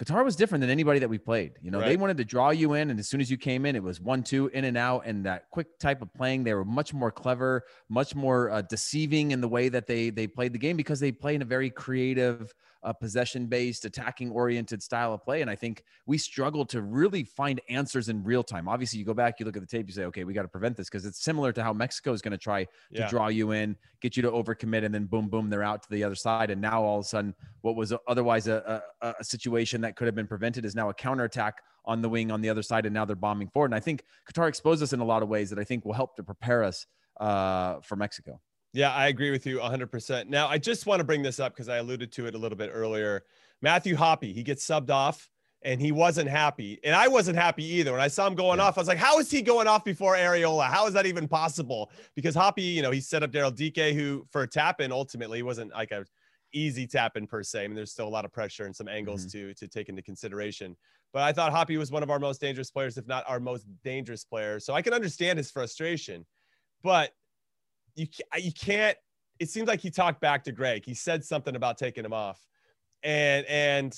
Qatar 0.00 0.24
was 0.24 0.34
different 0.34 0.62
than 0.62 0.70
anybody 0.70 0.98
that 0.98 1.10
we 1.10 1.18
played. 1.18 1.52
You 1.60 1.70
know, 1.70 1.78
right. 1.78 1.88
they 1.88 1.96
wanted 1.98 2.16
to 2.16 2.24
draw 2.24 2.50
you 2.50 2.72
in, 2.72 2.88
and 2.88 2.98
as 2.98 3.06
soon 3.06 3.20
as 3.20 3.30
you 3.30 3.36
came 3.36 3.66
in, 3.66 3.76
it 3.76 3.82
was 3.82 4.00
one, 4.00 4.22
two, 4.22 4.48
in 4.54 4.64
and 4.64 4.78
out, 4.78 5.02
and 5.04 5.26
that 5.26 5.50
quick 5.50 5.78
type 5.78 6.00
of 6.00 6.12
playing. 6.14 6.42
They 6.42 6.54
were 6.54 6.64
much 6.64 6.94
more 6.94 7.10
clever, 7.10 7.64
much 7.90 8.14
more 8.14 8.50
uh, 8.50 8.62
deceiving 8.62 9.32
in 9.32 9.42
the 9.42 9.48
way 9.48 9.68
that 9.68 9.86
they 9.86 10.08
they 10.08 10.26
played 10.26 10.54
the 10.54 10.58
game 10.58 10.78
because 10.78 11.00
they 11.00 11.12
play 11.12 11.34
in 11.34 11.42
a 11.42 11.44
very 11.44 11.68
creative, 11.68 12.54
uh, 12.82 12.92
possession 12.92 13.46
based, 13.46 13.84
attacking 13.84 14.30
oriented 14.30 14.82
style 14.82 15.12
of 15.12 15.22
play. 15.22 15.42
And 15.42 15.50
I 15.50 15.56
think 15.56 15.84
we 16.06 16.16
struggle 16.18 16.64
to 16.66 16.82
really 16.82 17.24
find 17.24 17.60
answers 17.68 18.08
in 18.08 18.24
real 18.24 18.42
time. 18.42 18.68
Obviously, 18.68 18.98
you 18.98 19.04
go 19.04 19.14
back, 19.14 19.38
you 19.38 19.46
look 19.46 19.56
at 19.56 19.62
the 19.62 19.68
tape, 19.68 19.86
you 19.86 19.92
say, 19.92 20.04
okay, 20.04 20.24
we 20.24 20.32
got 20.32 20.42
to 20.42 20.48
prevent 20.48 20.76
this 20.76 20.88
because 20.88 21.04
it's 21.04 21.22
similar 21.22 21.52
to 21.52 21.62
how 21.62 21.72
Mexico 21.72 22.12
is 22.12 22.22
going 22.22 22.32
to 22.32 22.38
try 22.38 22.66
yeah. 22.90 23.04
to 23.04 23.10
draw 23.10 23.28
you 23.28 23.52
in, 23.52 23.76
get 24.00 24.16
you 24.16 24.22
to 24.22 24.30
overcommit, 24.30 24.84
and 24.84 24.94
then 24.94 25.04
boom, 25.04 25.28
boom, 25.28 25.50
they're 25.50 25.62
out 25.62 25.82
to 25.82 25.90
the 25.90 26.02
other 26.02 26.14
side. 26.14 26.50
And 26.50 26.60
now 26.60 26.82
all 26.82 26.98
of 26.98 27.04
a 27.04 27.08
sudden, 27.08 27.34
what 27.60 27.76
was 27.76 27.92
otherwise 28.06 28.46
a, 28.46 28.82
a, 29.02 29.14
a 29.20 29.24
situation 29.24 29.80
that 29.82 29.89
could 29.96 30.06
have 30.06 30.14
been 30.14 30.26
prevented 30.26 30.64
is 30.64 30.74
now 30.74 30.88
a 30.88 30.94
counterattack 30.94 31.62
on 31.84 32.02
the 32.02 32.08
wing 32.08 32.30
on 32.30 32.40
the 32.40 32.48
other 32.48 32.62
side. 32.62 32.86
And 32.86 32.94
now 32.94 33.04
they're 33.04 33.16
bombing 33.16 33.48
forward. 33.48 33.66
And 33.66 33.74
I 33.74 33.80
think 33.80 34.04
Qatar 34.30 34.48
exposed 34.48 34.82
us 34.82 34.92
in 34.92 35.00
a 35.00 35.04
lot 35.04 35.22
of 35.22 35.28
ways 35.28 35.50
that 35.50 35.58
I 35.58 35.64
think 35.64 35.84
will 35.84 35.92
help 35.92 36.16
to 36.16 36.22
prepare 36.22 36.62
us 36.62 36.86
uh, 37.18 37.80
for 37.80 37.96
Mexico. 37.96 38.40
Yeah, 38.72 38.92
I 38.92 39.08
agree 39.08 39.30
with 39.30 39.46
you 39.46 39.58
100%. 39.58 40.28
Now, 40.28 40.46
I 40.46 40.58
just 40.58 40.86
want 40.86 41.00
to 41.00 41.04
bring 41.04 41.22
this 41.22 41.40
up 41.40 41.52
because 41.52 41.68
I 41.68 41.78
alluded 41.78 42.12
to 42.12 42.26
it 42.26 42.34
a 42.34 42.38
little 42.38 42.56
bit 42.56 42.70
earlier. 42.72 43.24
Matthew 43.62 43.96
Hoppe, 43.96 44.32
he 44.32 44.42
gets 44.42 44.64
subbed 44.64 44.90
off 44.90 45.28
and 45.62 45.80
he 45.80 45.92
wasn't 45.92 46.28
happy. 46.28 46.78
And 46.84 46.94
I 46.94 47.08
wasn't 47.08 47.36
happy 47.36 47.64
either. 47.64 47.92
When 47.92 48.00
I 48.00 48.08
saw 48.08 48.26
him 48.26 48.34
going 48.34 48.58
yeah. 48.58 48.66
off, 48.66 48.78
I 48.78 48.80
was 48.80 48.88
like, 48.88 48.98
how 48.98 49.18
is 49.18 49.30
he 49.30 49.42
going 49.42 49.66
off 49.66 49.84
before 49.84 50.14
Arriola? 50.14 50.68
How 50.68 50.86
is 50.86 50.94
that 50.94 51.04
even 51.06 51.26
possible? 51.28 51.90
Because 52.14 52.34
Hoppe, 52.34 52.62
you 52.62 52.80
know, 52.80 52.90
he 52.90 53.00
set 53.00 53.22
up 53.22 53.32
Daryl 53.32 53.54
Dike, 53.54 53.94
who 53.94 54.24
for 54.30 54.42
a 54.42 54.46
tap 54.46 54.80
in 54.80 54.92
ultimately 54.92 55.42
wasn't 55.42 55.72
like 55.72 55.90
a 55.90 56.04
easy 56.52 56.86
tapping 56.86 57.26
per 57.26 57.42
se. 57.42 57.64
I 57.64 57.68
mean, 57.68 57.76
there's 57.76 57.92
still 57.92 58.08
a 58.08 58.10
lot 58.10 58.24
of 58.24 58.32
pressure 58.32 58.64
and 58.64 58.74
some 58.74 58.88
angles 58.88 59.26
mm-hmm. 59.26 59.48
to 59.48 59.54
to 59.54 59.68
take 59.68 59.88
into 59.88 60.02
consideration. 60.02 60.76
But 61.12 61.22
I 61.22 61.32
thought 61.32 61.52
Hoppe 61.52 61.76
was 61.76 61.90
one 61.90 62.02
of 62.02 62.10
our 62.10 62.18
most 62.18 62.40
dangerous 62.40 62.70
players, 62.70 62.96
if 62.96 63.06
not 63.06 63.24
our 63.26 63.40
most 63.40 63.66
dangerous 63.82 64.24
player. 64.24 64.60
So 64.60 64.74
I 64.74 64.82
can 64.82 64.92
understand 64.92 65.38
his 65.38 65.50
frustration. 65.50 66.24
But 66.82 67.12
you 67.96 68.06
you 68.36 68.52
can't. 68.52 68.96
It 69.38 69.48
seems 69.48 69.68
like 69.68 69.80
he 69.80 69.90
talked 69.90 70.20
back 70.20 70.44
to 70.44 70.52
Greg. 70.52 70.84
He 70.84 70.94
said 70.94 71.24
something 71.24 71.56
about 71.56 71.78
taking 71.78 72.04
him 72.04 72.12
off, 72.12 72.38
and 73.02 73.46
and 73.46 73.96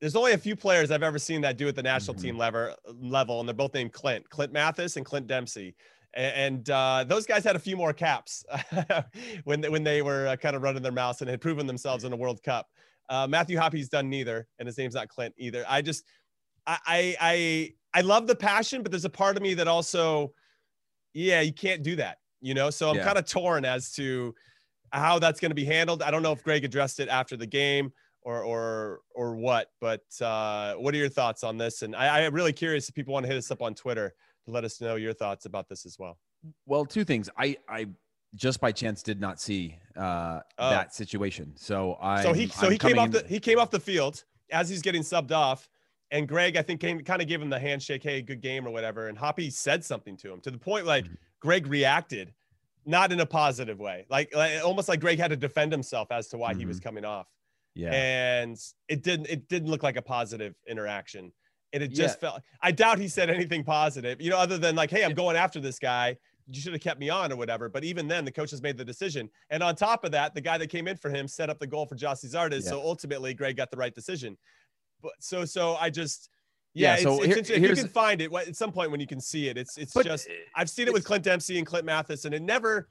there's 0.00 0.16
only 0.16 0.32
a 0.32 0.38
few 0.38 0.56
players 0.56 0.90
I've 0.90 1.02
ever 1.02 1.18
seen 1.18 1.40
that 1.42 1.56
do 1.56 1.68
at 1.68 1.74
the 1.74 1.82
national 1.82 2.14
mm-hmm. 2.14 2.24
team 2.24 2.38
level 2.38 2.74
level, 3.00 3.40
and 3.40 3.48
they're 3.48 3.54
both 3.54 3.74
named 3.74 3.92
Clint, 3.92 4.28
Clint 4.30 4.52
Mathis 4.52 4.96
and 4.96 5.04
Clint 5.04 5.26
Dempsey. 5.26 5.74
And 6.16 6.68
uh, 6.70 7.04
those 7.06 7.26
guys 7.26 7.44
had 7.44 7.56
a 7.56 7.58
few 7.58 7.76
more 7.76 7.92
caps 7.92 8.44
when 9.44 9.60
they, 9.60 9.68
when 9.68 9.84
they 9.84 10.00
were 10.00 10.28
uh, 10.28 10.36
kind 10.36 10.56
of 10.56 10.62
running 10.62 10.82
their 10.82 10.92
mouths 10.92 11.20
and 11.20 11.30
had 11.30 11.40
proven 11.40 11.66
themselves 11.66 12.04
in 12.04 12.12
a 12.12 12.16
World 12.16 12.42
Cup. 12.42 12.68
Uh, 13.08 13.26
Matthew 13.28 13.58
Hoppe's 13.58 13.88
done 13.88 14.08
neither, 14.08 14.48
and 14.58 14.66
his 14.66 14.78
name's 14.78 14.94
not 14.94 15.08
Clint 15.08 15.34
either. 15.36 15.64
I 15.68 15.82
just, 15.82 16.04
I, 16.66 17.14
I, 17.20 17.74
I 17.94 18.00
love 18.00 18.26
the 18.26 18.34
passion, 18.34 18.82
but 18.82 18.90
there's 18.90 19.04
a 19.04 19.10
part 19.10 19.36
of 19.36 19.42
me 19.42 19.54
that 19.54 19.68
also, 19.68 20.32
yeah, 21.12 21.42
you 21.42 21.52
can't 21.52 21.82
do 21.82 21.96
that 21.96 22.18
you 22.40 22.54
know 22.54 22.70
so 22.70 22.90
i'm 22.90 22.96
yeah. 22.96 23.04
kind 23.04 23.18
of 23.18 23.26
torn 23.26 23.64
as 23.64 23.90
to 23.92 24.34
how 24.92 25.18
that's 25.18 25.40
going 25.40 25.50
to 25.50 25.54
be 25.54 25.64
handled 25.64 26.02
i 26.02 26.10
don't 26.10 26.22
know 26.22 26.32
if 26.32 26.42
greg 26.42 26.64
addressed 26.64 27.00
it 27.00 27.08
after 27.08 27.36
the 27.36 27.46
game 27.46 27.92
or 28.22 28.42
or 28.42 29.00
or 29.14 29.36
what 29.36 29.70
but 29.80 30.02
uh, 30.20 30.74
what 30.74 30.94
are 30.94 30.98
your 30.98 31.08
thoughts 31.08 31.44
on 31.44 31.56
this 31.56 31.82
and 31.82 31.94
I, 31.94 32.24
i'm 32.24 32.34
really 32.34 32.52
curious 32.52 32.88
if 32.88 32.94
people 32.94 33.12
want 33.14 33.24
to 33.24 33.28
hit 33.28 33.38
us 33.38 33.50
up 33.50 33.62
on 33.62 33.74
twitter 33.74 34.14
let 34.46 34.64
us 34.64 34.80
know 34.80 34.96
your 34.96 35.12
thoughts 35.12 35.46
about 35.46 35.68
this 35.68 35.86
as 35.86 35.98
well 35.98 36.18
well 36.66 36.84
two 36.84 37.04
things 37.04 37.28
i 37.38 37.56
i 37.68 37.86
just 38.34 38.60
by 38.60 38.70
chance 38.70 39.02
did 39.02 39.20
not 39.20 39.40
see 39.40 39.78
uh, 39.96 40.40
oh. 40.58 40.70
that 40.70 40.94
situation 40.94 41.52
so 41.56 41.96
i 42.00 42.22
so 42.22 42.32
he 42.32 42.48
so 42.48 42.66
I'm 42.66 42.72
he 42.72 42.78
came 42.78 42.98
off 42.98 43.10
the 43.10 43.24
he 43.28 43.40
came 43.40 43.58
off 43.58 43.70
the 43.70 43.80
field 43.80 44.24
as 44.50 44.68
he's 44.68 44.82
getting 44.82 45.02
subbed 45.02 45.32
off 45.32 45.68
and 46.10 46.28
Greg, 46.28 46.56
I 46.56 46.62
think, 46.62 46.80
came, 46.80 47.00
kind 47.00 47.20
of 47.20 47.28
gave 47.28 47.42
him 47.42 47.50
the 47.50 47.58
handshake, 47.58 48.02
hey, 48.02 48.22
good 48.22 48.40
game 48.40 48.66
or 48.66 48.70
whatever. 48.70 49.08
And 49.08 49.18
Hoppe 49.18 49.52
said 49.52 49.84
something 49.84 50.16
to 50.18 50.32
him 50.32 50.40
to 50.42 50.50
the 50.50 50.58
point 50.58 50.86
like, 50.86 51.04
mm-hmm. 51.04 51.14
Greg 51.40 51.66
reacted 51.66 52.32
not 52.84 53.10
in 53.10 53.18
a 53.20 53.26
positive 53.26 53.80
way, 53.80 54.06
like, 54.08 54.34
like 54.34 54.64
almost 54.64 54.88
like 54.88 55.00
Greg 55.00 55.18
had 55.18 55.30
to 55.30 55.36
defend 55.36 55.72
himself 55.72 56.12
as 56.12 56.28
to 56.28 56.38
why 56.38 56.50
mm-hmm. 56.50 56.60
he 56.60 56.66
was 56.66 56.78
mm-hmm. 56.78 56.88
coming 56.88 57.04
off. 57.04 57.26
Yeah. 57.74 57.90
And 57.92 58.56
it 58.88 59.02
didn't 59.02 59.26
it 59.26 59.48
didn't 59.48 59.68
look 59.68 59.82
like 59.82 59.96
a 59.96 60.02
positive 60.02 60.54
interaction. 60.66 61.32
And 61.76 61.84
it 61.84 61.88
just 61.88 62.16
yeah. 62.16 62.30
felt 62.30 62.42
I 62.62 62.72
doubt 62.72 62.98
he 62.98 63.06
said 63.06 63.28
anything 63.28 63.62
positive, 63.62 64.18
you 64.18 64.30
know, 64.30 64.38
other 64.38 64.56
than 64.56 64.74
like, 64.74 64.90
hey, 64.90 65.04
I'm 65.04 65.12
going 65.12 65.36
after 65.36 65.60
this 65.60 65.78
guy. 65.78 66.16
You 66.48 66.58
should 66.58 66.72
have 66.72 66.80
kept 66.80 66.98
me 66.98 67.10
on 67.10 67.30
or 67.30 67.36
whatever. 67.36 67.68
But 67.68 67.84
even 67.84 68.08
then, 68.08 68.24
the 68.24 68.30
coaches 68.30 68.62
made 68.62 68.78
the 68.78 68.84
decision. 68.84 69.28
And 69.50 69.62
on 69.62 69.74
top 69.74 70.04
of 70.04 70.12
that, 70.12 70.32
the 70.32 70.40
guy 70.40 70.56
that 70.56 70.68
came 70.68 70.88
in 70.88 70.96
for 70.96 71.10
him 71.10 71.28
set 71.28 71.50
up 71.50 71.58
the 71.58 71.66
goal 71.66 71.84
for 71.84 71.96
Gyasi 71.96 72.32
Zardes. 72.32 72.62
Yeah. 72.62 72.70
So 72.70 72.80
ultimately, 72.80 73.34
Greg 73.34 73.56
got 73.56 73.70
the 73.70 73.76
right 73.76 73.94
decision. 73.94 74.38
But 75.02 75.12
so 75.18 75.44
so 75.44 75.74
I 75.74 75.90
just 75.90 76.30
yeah, 76.72 76.96
yeah 76.96 77.02
so 77.02 77.22
it's, 77.22 77.36
it's, 77.36 77.48
here, 77.50 77.58
if 77.58 77.62
you 77.62 77.74
can 77.76 77.88
find 77.88 78.22
it 78.22 78.32
at 78.32 78.56
some 78.56 78.72
point 78.72 78.90
when 78.90 79.00
you 79.00 79.06
can 79.06 79.20
see 79.20 79.48
it, 79.48 79.58
it's 79.58 79.76
it's 79.76 79.92
just 79.92 80.28
I've 80.54 80.70
seen 80.70 80.86
it 80.86 80.94
with 80.94 81.04
Clint 81.04 81.24
Dempsey 81.24 81.58
and 81.58 81.66
Clint 81.66 81.84
Mathis, 81.84 82.24
and 82.24 82.34
it 82.34 82.40
never 82.40 82.88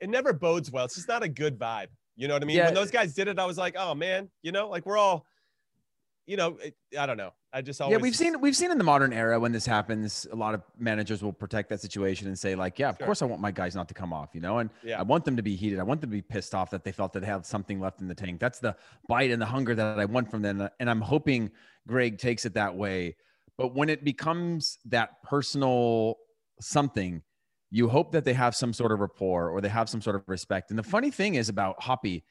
it 0.00 0.08
never 0.08 0.32
bodes 0.32 0.70
well. 0.70 0.86
It's 0.86 0.94
just 0.94 1.08
not 1.08 1.22
a 1.22 1.28
good 1.28 1.58
vibe. 1.58 1.88
You 2.16 2.28
know 2.28 2.34
what 2.34 2.42
I 2.42 2.46
mean? 2.46 2.56
Yeah. 2.56 2.66
When 2.66 2.74
those 2.74 2.90
guys 2.90 3.12
did 3.12 3.28
it, 3.28 3.38
I 3.38 3.44
was 3.44 3.58
like, 3.58 3.74
oh 3.76 3.94
man, 3.94 4.30
you 4.42 4.52
know, 4.52 4.68
like 4.68 4.86
we're 4.86 4.98
all, 4.98 5.26
you 6.26 6.36
know, 6.36 6.56
it, 6.62 6.74
I 6.98 7.06
don't 7.06 7.16
know. 7.16 7.32
I 7.52 7.62
just 7.62 7.80
always, 7.80 7.96
yeah, 7.96 8.02
we've 8.02 8.16
seen 8.16 8.40
we've 8.40 8.56
seen 8.56 8.70
in 8.70 8.78
the 8.78 8.84
modern 8.84 9.12
era 9.12 9.38
when 9.38 9.52
this 9.52 9.66
happens, 9.66 10.26
a 10.32 10.36
lot 10.36 10.54
of 10.54 10.62
managers 10.78 11.22
will 11.22 11.32
protect 11.32 11.68
that 11.68 11.80
situation 11.80 12.28
and 12.28 12.38
say 12.38 12.54
like, 12.54 12.78
yeah, 12.78 12.88
of 12.90 12.96
sure. 12.96 13.06
course 13.06 13.22
I 13.22 13.26
want 13.26 13.40
my 13.40 13.50
guys 13.50 13.74
not 13.74 13.88
to 13.88 13.94
come 13.94 14.12
off, 14.12 14.30
you 14.32 14.40
know, 14.40 14.58
and 14.58 14.70
yeah. 14.82 14.98
I 14.98 15.02
want 15.02 15.24
them 15.24 15.36
to 15.36 15.42
be 15.42 15.54
heated. 15.54 15.78
I 15.78 15.82
want 15.82 16.00
them 16.00 16.10
to 16.10 16.16
be 16.16 16.22
pissed 16.22 16.54
off 16.54 16.70
that 16.70 16.84
they 16.84 16.92
felt 16.92 17.12
that 17.12 17.20
they 17.20 17.26
had 17.26 17.46
something 17.46 17.78
left 17.80 18.00
in 18.00 18.08
the 18.08 18.14
tank. 18.14 18.40
That's 18.40 18.58
the 18.58 18.74
bite 19.08 19.30
and 19.30 19.40
the 19.40 19.46
hunger 19.46 19.74
that 19.74 20.00
I 20.00 20.04
want 20.06 20.30
from 20.30 20.42
them, 20.42 20.68
and 20.80 20.90
I'm 20.90 21.00
hoping 21.00 21.50
Greg 21.86 22.18
takes 22.18 22.44
it 22.44 22.54
that 22.54 22.74
way 22.74 23.16
but 23.56 23.74
when 23.74 23.88
it 23.88 24.04
becomes 24.04 24.78
that 24.86 25.22
personal 25.22 26.16
something, 26.60 27.22
you 27.70 27.88
hope 27.88 28.12
that 28.12 28.24
they 28.24 28.32
have 28.32 28.54
some 28.54 28.72
sort 28.72 28.92
of 28.92 29.00
rapport 29.00 29.50
or 29.50 29.60
they 29.60 29.68
have 29.68 29.88
some 29.88 30.00
sort 30.00 30.16
of 30.16 30.22
respect. 30.26 30.70
And 30.70 30.78
the 30.78 30.84
funny 30.84 31.10
thing 31.10 31.34
is 31.34 31.48
about 31.48 31.80
Hoppe 31.80 32.22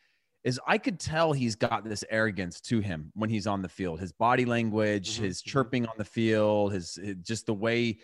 is 0.43 0.60
I 0.67 0.77
could 0.77 0.99
tell 0.99 1.32
he's 1.32 1.56
got 1.56 1.86
this 1.86 2.03
arrogance 2.10 2.60
to 2.62 2.82
him 2.82 3.12
when 3.15 3.29
he's 3.29 3.47
on 3.47 3.62
the 3.62 3.69
field. 3.69 4.01
His 4.01 4.12
body 4.12 4.43
language, 4.43 5.15
mm-hmm. 5.15 5.23
his 5.23 5.41
mm-hmm. 5.41 5.49
chirping 5.49 5.86
on 5.86 5.93
the 5.97 6.06
field, 6.06 6.73
his, 6.73 6.95
his, 6.95 7.15
just 7.23 7.45
the 7.45 7.53
way 7.53 7.97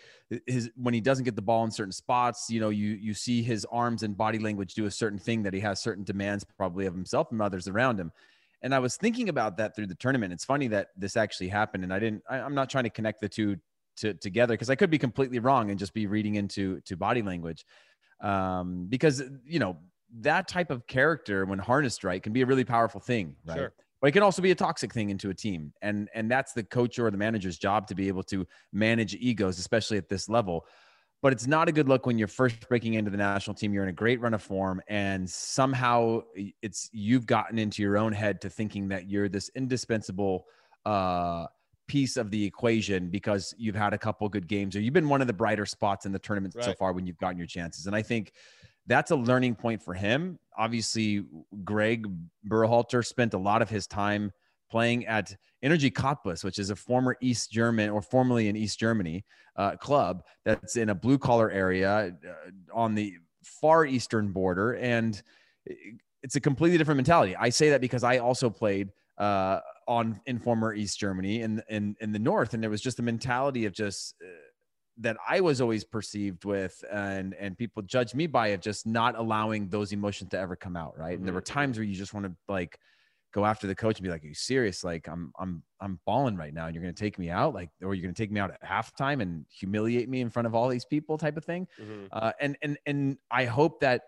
his 0.46 0.70
when 0.76 0.94
he 0.94 1.00
doesn't 1.00 1.24
get 1.24 1.36
the 1.36 1.42
ball 1.42 1.64
in 1.64 1.70
certain 1.70 1.92
spots, 1.92 2.48
you 2.48 2.60
know, 2.60 2.70
you 2.70 2.90
you 2.90 3.12
see 3.12 3.42
his 3.42 3.66
arms 3.70 4.02
and 4.02 4.16
body 4.16 4.38
language 4.38 4.74
do 4.74 4.86
a 4.86 4.90
certain 4.90 5.18
thing 5.18 5.42
that 5.42 5.52
he 5.52 5.60
has 5.60 5.82
certain 5.82 6.04
demands 6.04 6.44
probably 6.56 6.86
of 6.86 6.94
himself 6.94 7.30
and 7.30 7.42
others 7.42 7.68
around 7.68 8.00
him. 8.00 8.10
And 8.62 8.74
I 8.74 8.78
was 8.78 8.96
thinking 8.96 9.28
about 9.28 9.56
that 9.58 9.74
through 9.74 9.86
the 9.86 9.94
tournament. 9.94 10.32
It's 10.32 10.44
funny 10.44 10.68
that 10.68 10.88
this 10.96 11.16
actually 11.16 11.48
happened, 11.48 11.84
and 11.84 11.92
I 11.92 11.98
didn't. 11.98 12.22
I, 12.28 12.38
am 12.38 12.54
not 12.54 12.70
trying 12.70 12.84
to 12.84 12.90
connect 12.90 13.20
the 13.20 13.28
two 13.28 13.56
to, 13.98 14.14
together 14.14 14.54
because 14.54 14.70
I 14.70 14.74
could 14.74 14.90
be 14.90 14.98
completely 14.98 15.38
wrong 15.38 15.70
and 15.70 15.78
just 15.78 15.92
be 15.92 16.06
reading 16.06 16.36
into 16.36 16.80
to 16.82 16.96
body 16.96 17.22
language, 17.22 17.64
um, 18.20 18.86
because 18.88 19.22
you 19.44 19.58
know 19.58 19.78
that 20.20 20.48
type 20.48 20.70
of 20.70 20.86
character 20.86 21.44
when 21.44 21.58
harnessed 21.58 22.04
right 22.04 22.22
can 22.22 22.32
be 22.32 22.42
a 22.42 22.46
really 22.46 22.64
powerful 22.64 23.00
thing, 23.00 23.36
right? 23.46 23.56
Sure. 23.56 23.72
But 24.00 24.08
it 24.08 24.12
can 24.12 24.22
also 24.22 24.40
be 24.40 24.50
a 24.50 24.54
toxic 24.54 24.94
thing 24.94 25.10
into 25.10 25.30
a 25.30 25.34
team, 25.34 25.72
and 25.82 26.08
and 26.14 26.30
that's 26.30 26.52
the 26.52 26.62
coach 26.62 26.98
or 26.98 27.10
the 27.10 27.18
manager's 27.18 27.58
job 27.58 27.86
to 27.88 27.94
be 27.94 28.08
able 28.08 28.22
to 28.24 28.46
manage 28.72 29.14
egos, 29.14 29.58
especially 29.58 29.98
at 29.98 30.08
this 30.08 30.28
level 30.28 30.64
but 31.22 31.32
it's 31.32 31.46
not 31.46 31.68
a 31.68 31.72
good 31.72 31.88
look 31.88 32.06
when 32.06 32.18
you're 32.18 32.28
first 32.28 32.68
breaking 32.68 32.94
into 32.94 33.10
the 33.10 33.16
national 33.16 33.54
team. 33.54 33.74
You're 33.74 33.82
in 33.82 33.90
a 33.90 33.92
great 33.92 34.20
run 34.20 34.34
of 34.34 34.42
form, 34.42 34.80
and 34.88 35.28
somehow 35.28 36.22
it's 36.62 36.88
you've 36.92 37.26
gotten 37.26 37.58
into 37.58 37.82
your 37.82 37.98
own 37.98 38.12
head 38.12 38.40
to 38.42 38.50
thinking 38.50 38.88
that 38.88 39.08
you're 39.08 39.28
this 39.28 39.50
indispensable 39.54 40.46
uh, 40.86 41.46
piece 41.88 42.16
of 42.16 42.30
the 42.30 42.42
equation 42.42 43.10
because 43.10 43.54
you've 43.58 43.74
had 43.74 43.92
a 43.92 43.98
couple 43.98 44.28
good 44.28 44.48
games 44.48 44.76
or 44.76 44.80
you've 44.80 44.94
been 44.94 45.08
one 45.08 45.20
of 45.20 45.26
the 45.26 45.32
brighter 45.32 45.66
spots 45.66 46.06
in 46.06 46.12
the 46.12 46.18
tournament 46.18 46.54
right. 46.54 46.64
so 46.64 46.72
far 46.74 46.92
when 46.92 47.06
you've 47.06 47.18
gotten 47.18 47.36
your 47.36 47.46
chances. 47.46 47.86
And 47.86 47.94
I 47.94 48.00
think 48.00 48.32
that's 48.90 49.12
a 49.12 49.16
learning 49.16 49.54
point 49.54 49.80
for 49.80 49.94
him. 49.94 50.36
Obviously, 50.58 51.24
Greg 51.62 52.06
Berhalter 52.46 53.06
spent 53.06 53.34
a 53.34 53.38
lot 53.38 53.62
of 53.62 53.70
his 53.70 53.86
time 53.86 54.32
playing 54.68 55.06
at 55.06 55.34
Energy 55.62 55.90
Cottbus, 55.90 56.42
which 56.42 56.58
is 56.58 56.70
a 56.70 56.76
former 56.76 57.16
East 57.20 57.52
German 57.52 57.90
or 57.90 58.02
formerly 58.02 58.48
in 58.48 58.56
East 58.56 58.80
Germany 58.80 59.24
uh, 59.56 59.76
club 59.76 60.24
that's 60.44 60.76
in 60.76 60.90
a 60.90 60.94
blue 60.94 61.18
collar 61.18 61.50
area 61.50 62.16
uh, 62.28 62.50
on 62.74 62.96
the 62.96 63.14
far 63.44 63.86
eastern 63.86 64.32
border, 64.32 64.74
and 64.74 65.22
it's 66.22 66.34
a 66.34 66.40
completely 66.40 66.76
different 66.76 66.96
mentality. 66.96 67.36
I 67.36 67.50
say 67.50 67.70
that 67.70 67.80
because 67.80 68.02
I 68.02 68.18
also 68.18 68.50
played 68.50 68.90
uh, 69.18 69.60
on 69.86 70.20
in 70.26 70.40
former 70.40 70.74
East 70.74 70.98
Germany 70.98 71.42
in 71.42 71.62
in 71.68 71.94
in 72.00 72.10
the 72.10 72.18
north, 72.18 72.54
and 72.54 72.62
there 72.62 72.70
was 72.70 72.80
just 72.80 72.98
a 72.98 73.02
mentality 73.02 73.66
of 73.66 73.72
just. 73.72 74.16
That 75.00 75.16
I 75.28 75.40
was 75.40 75.60
always 75.60 75.84
perceived 75.84 76.44
with, 76.44 76.84
and 76.92 77.34
and 77.34 77.56
people 77.56 77.82
judge 77.82 78.14
me 78.14 78.26
by 78.26 78.48
of 78.48 78.60
just 78.60 78.86
not 78.86 79.16
allowing 79.16 79.68
those 79.68 79.92
emotions 79.92 80.30
to 80.30 80.38
ever 80.38 80.56
come 80.56 80.76
out, 80.76 80.98
right? 80.98 81.12
Mm-hmm. 81.12 81.14
And 81.16 81.26
there 81.26 81.34
were 81.34 81.40
mm-hmm. 81.40 81.54
times 81.58 81.78
where 81.78 81.84
you 81.84 81.94
just 81.94 82.14
want 82.14 82.26
to 82.26 82.32
like 82.48 82.78
go 83.32 83.44
after 83.44 83.66
the 83.66 83.74
coach 83.74 83.98
and 83.98 84.04
be 84.04 84.10
like, 84.10 84.24
"Are 84.24 84.28
you 84.28 84.34
serious? 84.34 84.82
Like, 84.84 85.08
I'm 85.08 85.32
I'm 85.38 85.62
I'm 85.80 86.00
balling 86.06 86.36
right 86.36 86.52
now, 86.52 86.66
and 86.66 86.74
you're 86.74 86.82
going 86.82 86.94
to 86.94 87.00
take 87.00 87.18
me 87.18 87.30
out, 87.30 87.54
like, 87.54 87.70
or 87.82 87.94
you're 87.94 88.02
going 88.02 88.14
to 88.14 88.22
take 88.22 88.30
me 88.30 88.40
out 88.40 88.50
at 88.50 88.62
halftime 88.62 89.20
and 89.22 89.44
humiliate 89.48 90.08
me 90.08 90.20
in 90.20 90.30
front 90.30 90.46
of 90.46 90.54
all 90.54 90.68
these 90.68 90.84
people, 90.84 91.18
type 91.18 91.36
of 91.36 91.44
thing." 91.44 91.66
Mm-hmm. 91.80 92.06
Uh, 92.12 92.32
and 92.40 92.56
and 92.62 92.78
and 92.86 93.18
I 93.30 93.44
hope 93.44 93.80
that 93.80 94.02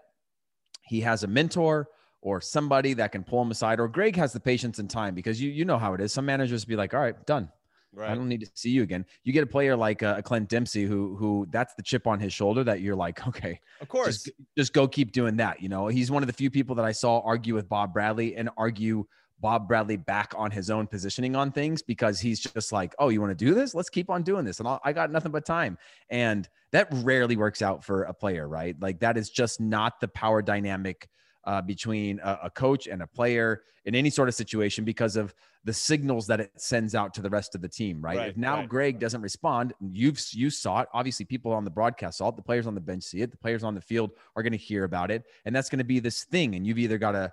he 0.85 1.01
has 1.01 1.23
a 1.23 1.27
mentor 1.27 1.89
or 2.21 2.41
somebody 2.41 2.95
that 2.95 3.13
can 3.13 3.25
pull 3.25 3.43
him 3.43 3.51
aside, 3.51 3.81
or 3.81 3.89
Greg 3.89 4.17
has 4.17 4.33
the 4.33 4.41
patience 4.41 4.79
and 4.79 4.89
time 4.89 5.15
because 5.15 5.41
you 5.41 5.51
you 5.51 5.65
know 5.65 5.79
how 5.79 5.95
it 5.95 6.01
is. 6.01 6.13
Some 6.13 6.27
managers 6.27 6.65
be 6.65 6.77
like, 6.77 6.95
"All 6.95 7.01
right, 7.01 7.27
done." 7.27 7.51
Right. 7.95 8.11
I 8.11 8.15
don't 8.15 8.29
need 8.29 8.41
to 8.41 8.51
see 8.55 8.71
you 8.71 8.83
again. 8.83 9.05
You 9.23 9.35
get 9.35 9.43
a 9.43 9.47
player 9.47 9.77
like 9.77 10.03
uh, 10.03 10.23
Clint 10.23 10.49
Dempsey, 10.49 10.85
who 10.85 11.15
who 11.17 11.47
that's 11.51 11.75
the 11.75 11.83
chip 11.83 12.07
on 12.07 12.19
his 12.19 12.33
shoulder 12.33 12.65
that 12.65 12.81
you're 12.81 12.97
like, 12.97 13.27
okay, 13.29 13.61
of 13.81 13.89
course, 13.89 14.25
just, 14.25 14.31
just 14.57 14.73
go 14.73 14.89
keep 14.89 15.13
doing 15.13 15.37
that. 15.37 15.63
You 15.63 15.69
know, 15.69 15.89
he's 15.89 16.11
one 16.11 16.23
of 16.23 16.27
the 16.27 16.33
few 16.33 16.51
people 16.51 16.75
that 16.77 16.85
I 16.85 16.93
saw 16.93 17.21
argue 17.21 17.55
with 17.55 17.69
Bob 17.69 17.93
Bradley 17.93 18.37
and 18.37 18.49
argue 18.57 19.05
Bob 19.43 19.69
Bradley 19.69 19.97
back 19.97 20.33
on 20.37 20.51
his 20.51 20.71
own 20.71 20.87
positioning 20.87 21.37
on 21.37 21.53
things 21.53 21.83
because 21.83 22.21
he's 22.21 22.41
just 22.41 22.73
like, 22.73 22.95
oh, 22.99 23.11
you 23.11 23.21
want 23.21 23.37
to 23.37 23.45
do 23.45 23.55
this? 23.55 23.75
Let's 23.75 23.91
keep 23.91 24.09
on 24.09 24.23
doing 24.23 24.45
this. 24.45 24.61
And 24.61 24.69
I'll, 24.69 24.81
I 24.85 24.93
got 24.93 25.11
nothing 25.11 25.33
but 25.33 25.45
time. 25.45 25.77
And 26.09 26.49
that 26.71 26.89
rarely 27.03 27.37
works 27.37 27.61
out 27.61 27.85
for 27.85 28.05
a 28.05 28.15
player, 28.15 28.49
right? 28.49 28.77
Like 28.81 29.01
that 29.01 29.19
is 29.19 29.29
just 29.29 29.61
not 29.61 30.01
the 30.01 30.09
power 30.09 30.41
dynamic 30.41 31.09
uh, 31.45 31.61
between 31.61 32.21
a, 32.21 32.41
a, 32.45 32.51
coach 32.51 32.87
and 32.87 33.03
a 33.03 33.07
player 33.07 33.63
in 33.85 33.95
any 33.95 34.11
sort 34.11 34.29
of 34.29 34.35
situation 34.35 34.85
because 34.85 35.17
of 35.17 35.35
the 35.65 35.73
signals 35.73 36.27
that 36.27 36.41
it 36.41 36.51
sends 36.57 36.95
out 36.95 37.13
to 37.15 37.23
the 37.23 37.31
rest 37.31 37.55
of 37.55 37.61
the 37.61 37.69
team, 37.69 38.01
right? 38.01 38.19
right 38.19 38.29
if 38.31 38.37
now 38.37 38.57
right, 38.57 38.69
Greg 38.69 38.95
right. 38.95 39.01
doesn't 39.01 39.23
respond, 39.23 39.73
you've 39.81 40.21
you 40.33 40.51
saw 40.51 40.81
it. 40.81 40.89
Obviously, 40.93 41.25
people 41.25 41.53
on 41.53 41.65
the 41.65 41.71
broadcast 41.71 42.19
saw 42.19 42.29
it. 42.29 42.37
The 42.37 42.43
players 42.43 42.67
on 42.67 42.75
the 42.75 42.81
bench 42.81 43.05
see 43.05 43.21
it. 43.21 43.31
The 43.31 43.37
players 43.37 43.65
on 43.65 43.75
the 43.75 43.81
field 43.81 44.13
are 44.37 44.43
going 44.43 44.53
to 44.53 44.59
hear 44.59 44.85
about 44.85 45.11
it, 45.11 45.25
and 45.45 45.55
that's 45.55 45.69
going 45.69 45.79
to 45.79 45.85
be 45.85 46.01
this 46.01 46.25
thing. 46.25 46.55
And 46.55 46.67
you've 46.67 46.79
either 46.79 46.99
got 46.99 47.13
to 47.13 47.33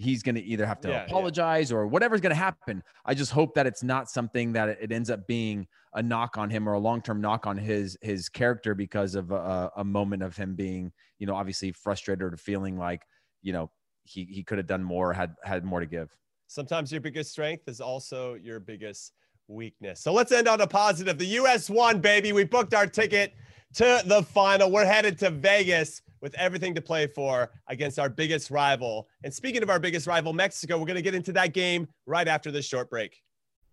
he's 0.00 0.22
going 0.22 0.34
to 0.34 0.42
either 0.42 0.66
have 0.66 0.80
to 0.80 0.88
yeah, 0.88 1.04
apologize 1.04 1.70
yeah. 1.70 1.76
or 1.76 1.86
whatever's 1.86 2.20
going 2.20 2.30
to 2.30 2.36
happen. 2.36 2.82
I 3.04 3.14
just 3.14 3.32
hope 3.32 3.54
that 3.54 3.66
it's 3.66 3.82
not 3.82 4.08
something 4.08 4.52
that 4.54 4.70
it 4.80 4.90
ends 4.90 5.10
up 5.10 5.26
being 5.26 5.68
a 5.94 6.02
knock 6.02 6.38
on 6.38 6.48
him 6.48 6.68
or 6.68 6.72
a 6.72 6.78
long-term 6.78 7.20
knock 7.20 7.46
on 7.46 7.58
his 7.58 7.98
his 8.00 8.28
character 8.28 8.74
because 8.74 9.14
of 9.14 9.30
a, 9.30 9.70
a 9.76 9.84
moment 9.84 10.22
of 10.22 10.36
him 10.36 10.54
being, 10.54 10.92
you 11.18 11.26
know, 11.26 11.34
obviously 11.34 11.70
frustrated 11.72 12.22
or 12.32 12.36
feeling 12.36 12.78
like, 12.78 13.02
you 13.42 13.52
know, 13.52 13.70
he 14.04 14.24
he 14.24 14.42
could 14.42 14.58
have 14.58 14.66
done 14.66 14.82
more, 14.82 15.12
had 15.12 15.34
had 15.44 15.64
more 15.64 15.80
to 15.80 15.86
give. 15.86 16.16
Sometimes 16.46 16.90
your 16.90 17.00
biggest 17.00 17.30
strength 17.30 17.68
is 17.68 17.80
also 17.80 18.34
your 18.34 18.58
biggest 18.60 19.12
weakness. 19.48 20.00
So 20.00 20.12
let's 20.12 20.32
end 20.32 20.48
on 20.48 20.60
a 20.60 20.66
positive. 20.66 21.18
The 21.18 21.26
US 21.26 21.70
won, 21.70 22.00
baby. 22.00 22.32
We 22.32 22.44
booked 22.44 22.74
our 22.74 22.86
ticket 22.86 23.34
to 23.74 24.02
the 24.04 24.22
final. 24.22 24.70
We're 24.70 24.84
headed 24.84 25.18
to 25.20 25.30
Vegas 25.30 26.02
with 26.20 26.34
everything 26.34 26.74
to 26.74 26.80
play 26.80 27.06
for 27.06 27.50
against 27.68 27.98
our 27.98 28.08
biggest 28.08 28.50
rival. 28.50 29.08
And 29.24 29.32
speaking 29.32 29.62
of 29.62 29.70
our 29.70 29.78
biggest 29.78 30.06
rival, 30.06 30.32
Mexico, 30.32 30.78
we're 30.78 30.86
going 30.86 30.96
to 30.96 31.02
get 31.02 31.14
into 31.14 31.32
that 31.32 31.54
game 31.54 31.88
right 32.06 32.28
after 32.28 32.50
this 32.50 32.66
short 32.66 32.90
break. 32.90 33.22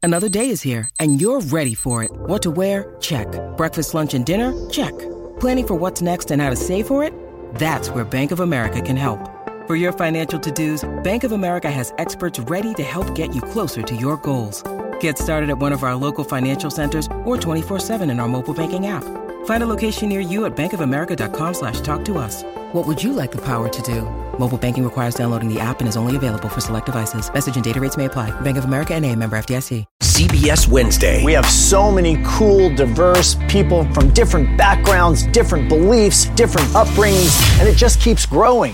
Another 0.04 0.30
day 0.30 0.50
is 0.50 0.62
here, 0.62 0.90
and 1.00 1.20
you're 1.20 1.42
ready 1.42 1.74
for 1.74 2.04
it. 2.04 2.12
What 2.12 2.42
to 2.44 2.52
wear? 2.52 2.96
Check. 3.02 3.28
Breakfast, 3.58 3.94
lunch, 3.94 4.14
and 4.14 4.26
dinner? 4.26 4.54
Check. 4.70 4.98
Planning 5.40 5.68
for 5.68 5.76
what's 5.76 6.02
next 6.02 6.32
and 6.32 6.42
how 6.42 6.50
to 6.50 6.56
save 6.56 6.88
for 6.88 7.04
it? 7.04 7.14
That's 7.56 7.90
where 7.90 8.06
Bank 8.06 8.32
of 8.32 8.40
America 8.40 8.82
can 8.82 8.96
help. 8.96 9.20
For 9.68 9.76
your 9.76 9.92
financial 9.92 10.40
to 10.40 10.50
dos, 10.50 10.86
Bank 11.04 11.26
of 11.26 11.34
America 11.34 11.70
has 11.70 11.94
experts 11.98 12.40
ready 12.40 12.74
to 12.76 12.84
help 12.84 13.14
get 13.14 13.36
you 13.36 13.42
closer 13.42 13.82
to 13.82 13.96
your 13.98 14.16
goals. 14.16 14.64
Get 15.02 15.18
started 15.18 15.50
at 15.50 15.58
one 15.58 15.74
of 15.74 15.84
our 15.84 15.94
local 15.94 16.24
financial 16.24 16.72
centers 16.72 17.10
or 17.26 17.36
24 17.36 17.80
7 17.80 18.10
in 18.10 18.22
our 18.22 18.30
mobile 18.30 18.54
banking 18.54 18.88
app. 18.88 19.04
Find 19.44 19.64
a 19.64 19.66
location 19.66 20.08
near 20.08 20.22
you 20.22 20.46
at 20.46 20.56
bankofamerica.com 20.56 21.54
slash 21.54 21.82
talk 21.82 22.06
to 22.06 22.18
us. 22.18 22.44
What 22.72 22.88
would 22.88 23.04
you 23.04 23.12
like 23.12 23.34
the 23.34 23.42
power 23.42 23.68
to 23.68 23.82
do? 23.82 24.04
Mobile 24.40 24.58
banking 24.58 24.86
requires 24.86 25.16
downloading 25.16 25.54
the 25.54 25.60
app 25.60 25.82
and 25.82 25.90
is 25.90 25.98
only 25.98 26.16
available 26.16 26.48
for 26.48 26.62
select 26.62 26.86
devices. 26.86 27.30
Message 27.34 27.56
and 27.56 27.64
data 27.66 27.82
rates 27.82 27.98
may 27.98 28.06
apply. 28.06 28.32
Bank 28.40 28.58
of 28.58 28.64
America 28.64 28.94
and 28.94 29.04
a 29.06 29.14
member 29.18 29.38
FDIC. 29.38 29.84
CBS 30.02 30.70
Wednesday. 30.70 31.26
We 31.26 31.34
have 31.34 31.46
so 31.46 31.92
many 31.92 32.22
cool, 32.26 32.74
diverse 32.74 33.36
people 33.50 33.84
from 33.94 34.14
different 34.14 34.58
backgrounds, 34.58 35.28
different 35.28 35.68
beliefs, 35.68 36.30
different 36.36 36.68
upbringings, 36.70 37.60
and 37.60 37.68
it 37.68 37.76
just 37.76 38.00
keeps 38.00 38.26
growing. 38.26 38.74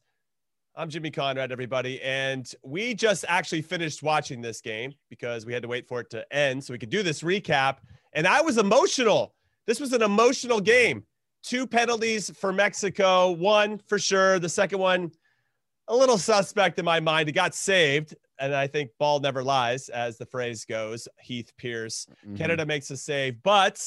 I'm 0.73 0.89
Jimmy 0.89 1.11
Conrad, 1.11 1.51
everybody. 1.51 2.01
And 2.01 2.49
we 2.63 2.93
just 2.93 3.25
actually 3.27 3.61
finished 3.61 4.01
watching 4.01 4.41
this 4.41 4.61
game 4.61 4.93
because 5.09 5.45
we 5.45 5.51
had 5.51 5.61
to 5.63 5.67
wait 5.67 5.85
for 5.85 5.99
it 5.99 6.09
to 6.11 6.33
end 6.33 6.63
so 6.63 6.73
we 6.73 6.77
could 6.77 6.89
do 6.89 7.03
this 7.03 7.23
recap. 7.23 7.77
And 8.13 8.25
I 8.25 8.41
was 8.41 8.57
emotional. 8.57 9.35
This 9.67 9.81
was 9.81 9.91
an 9.91 10.01
emotional 10.01 10.61
game. 10.61 11.03
Two 11.43 11.67
penalties 11.67 12.31
for 12.37 12.53
Mexico, 12.53 13.31
one 13.31 13.81
for 13.85 13.99
sure. 13.99 14.39
The 14.39 14.47
second 14.47 14.79
one, 14.79 15.11
a 15.89 15.95
little 15.95 16.17
suspect 16.17 16.79
in 16.79 16.85
my 16.85 17.01
mind. 17.01 17.27
It 17.27 17.33
got 17.33 17.53
saved. 17.53 18.15
And 18.39 18.55
I 18.55 18.67
think 18.67 18.91
ball 18.97 19.19
never 19.19 19.43
lies, 19.43 19.89
as 19.89 20.17
the 20.17 20.25
phrase 20.25 20.63
goes. 20.63 21.05
Heath 21.19 21.51
Pearce. 21.57 22.07
Mm-hmm. 22.25 22.37
Canada 22.37 22.65
makes 22.65 22.89
a 22.91 22.97
save. 22.97 23.43
But 23.43 23.85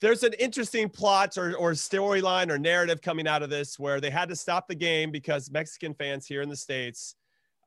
there's 0.00 0.22
an 0.22 0.34
interesting 0.34 0.88
plot 0.88 1.38
or, 1.38 1.56
or 1.56 1.72
storyline 1.72 2.50
or 2.50 2.58
narrative 2.58 3.00
coming 3.00 3.26
out 3.26 3.42
of 3.42 3.50
this 3.50 3.78
where 3.78 4.00
they 4.00 4.10
had 4.10 4.28
to 4.28 4.36
stop 4.36 4.68
the 4.68 4.74
game 4.74 5.10
because 5.10 5.50
Mexican 5.50 5.94
fans 5.94 6.26
here 6.26 6.42
in 6.42 6.48
the 6.48 6.56
States 6.56 7.14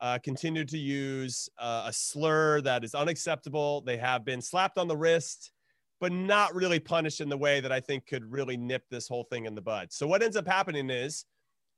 uh, 0.02 0.20
continued 0.24 0.70
to 0.70 0.78
use 0.78 1.50
uh, 1.58 1.86
a 1.88 1.94
slur 1.94 2.62
that 2.62 2.84
is 2.84 2.94
unacceptable. 2.94 3.82
They 3.82 3.98
have 3.98 4.24
been 4.24 4.42
slapped 4.42 4.78
on 4.78 4.88
the 4.88 4.96
wrist, 4.96 5.52
but 6.00 6.12
not 6.12 6.54
really 6.54 6.80
punished 6.80 7.20
in 7.20 7.30
the 7.30 7.38
way 7.38 7.60
that 7.60 7.72
I 7.72 7.80
think 7.80 8.06
could 8.06 8.32
really 8.32 8.58
nip 8.58 8.84
this 8.90 9.08
whole 9.08 9.24
thing 9.24 9.46
in 9.46 9.56
the 9.56 9.62
bud. 9.62 9.92
So 9.92 10.08
what 10.08 10.22
ends 10.22 10.38
up 10.38 10.48
happening 10.48 10.90
is 10.90 11.26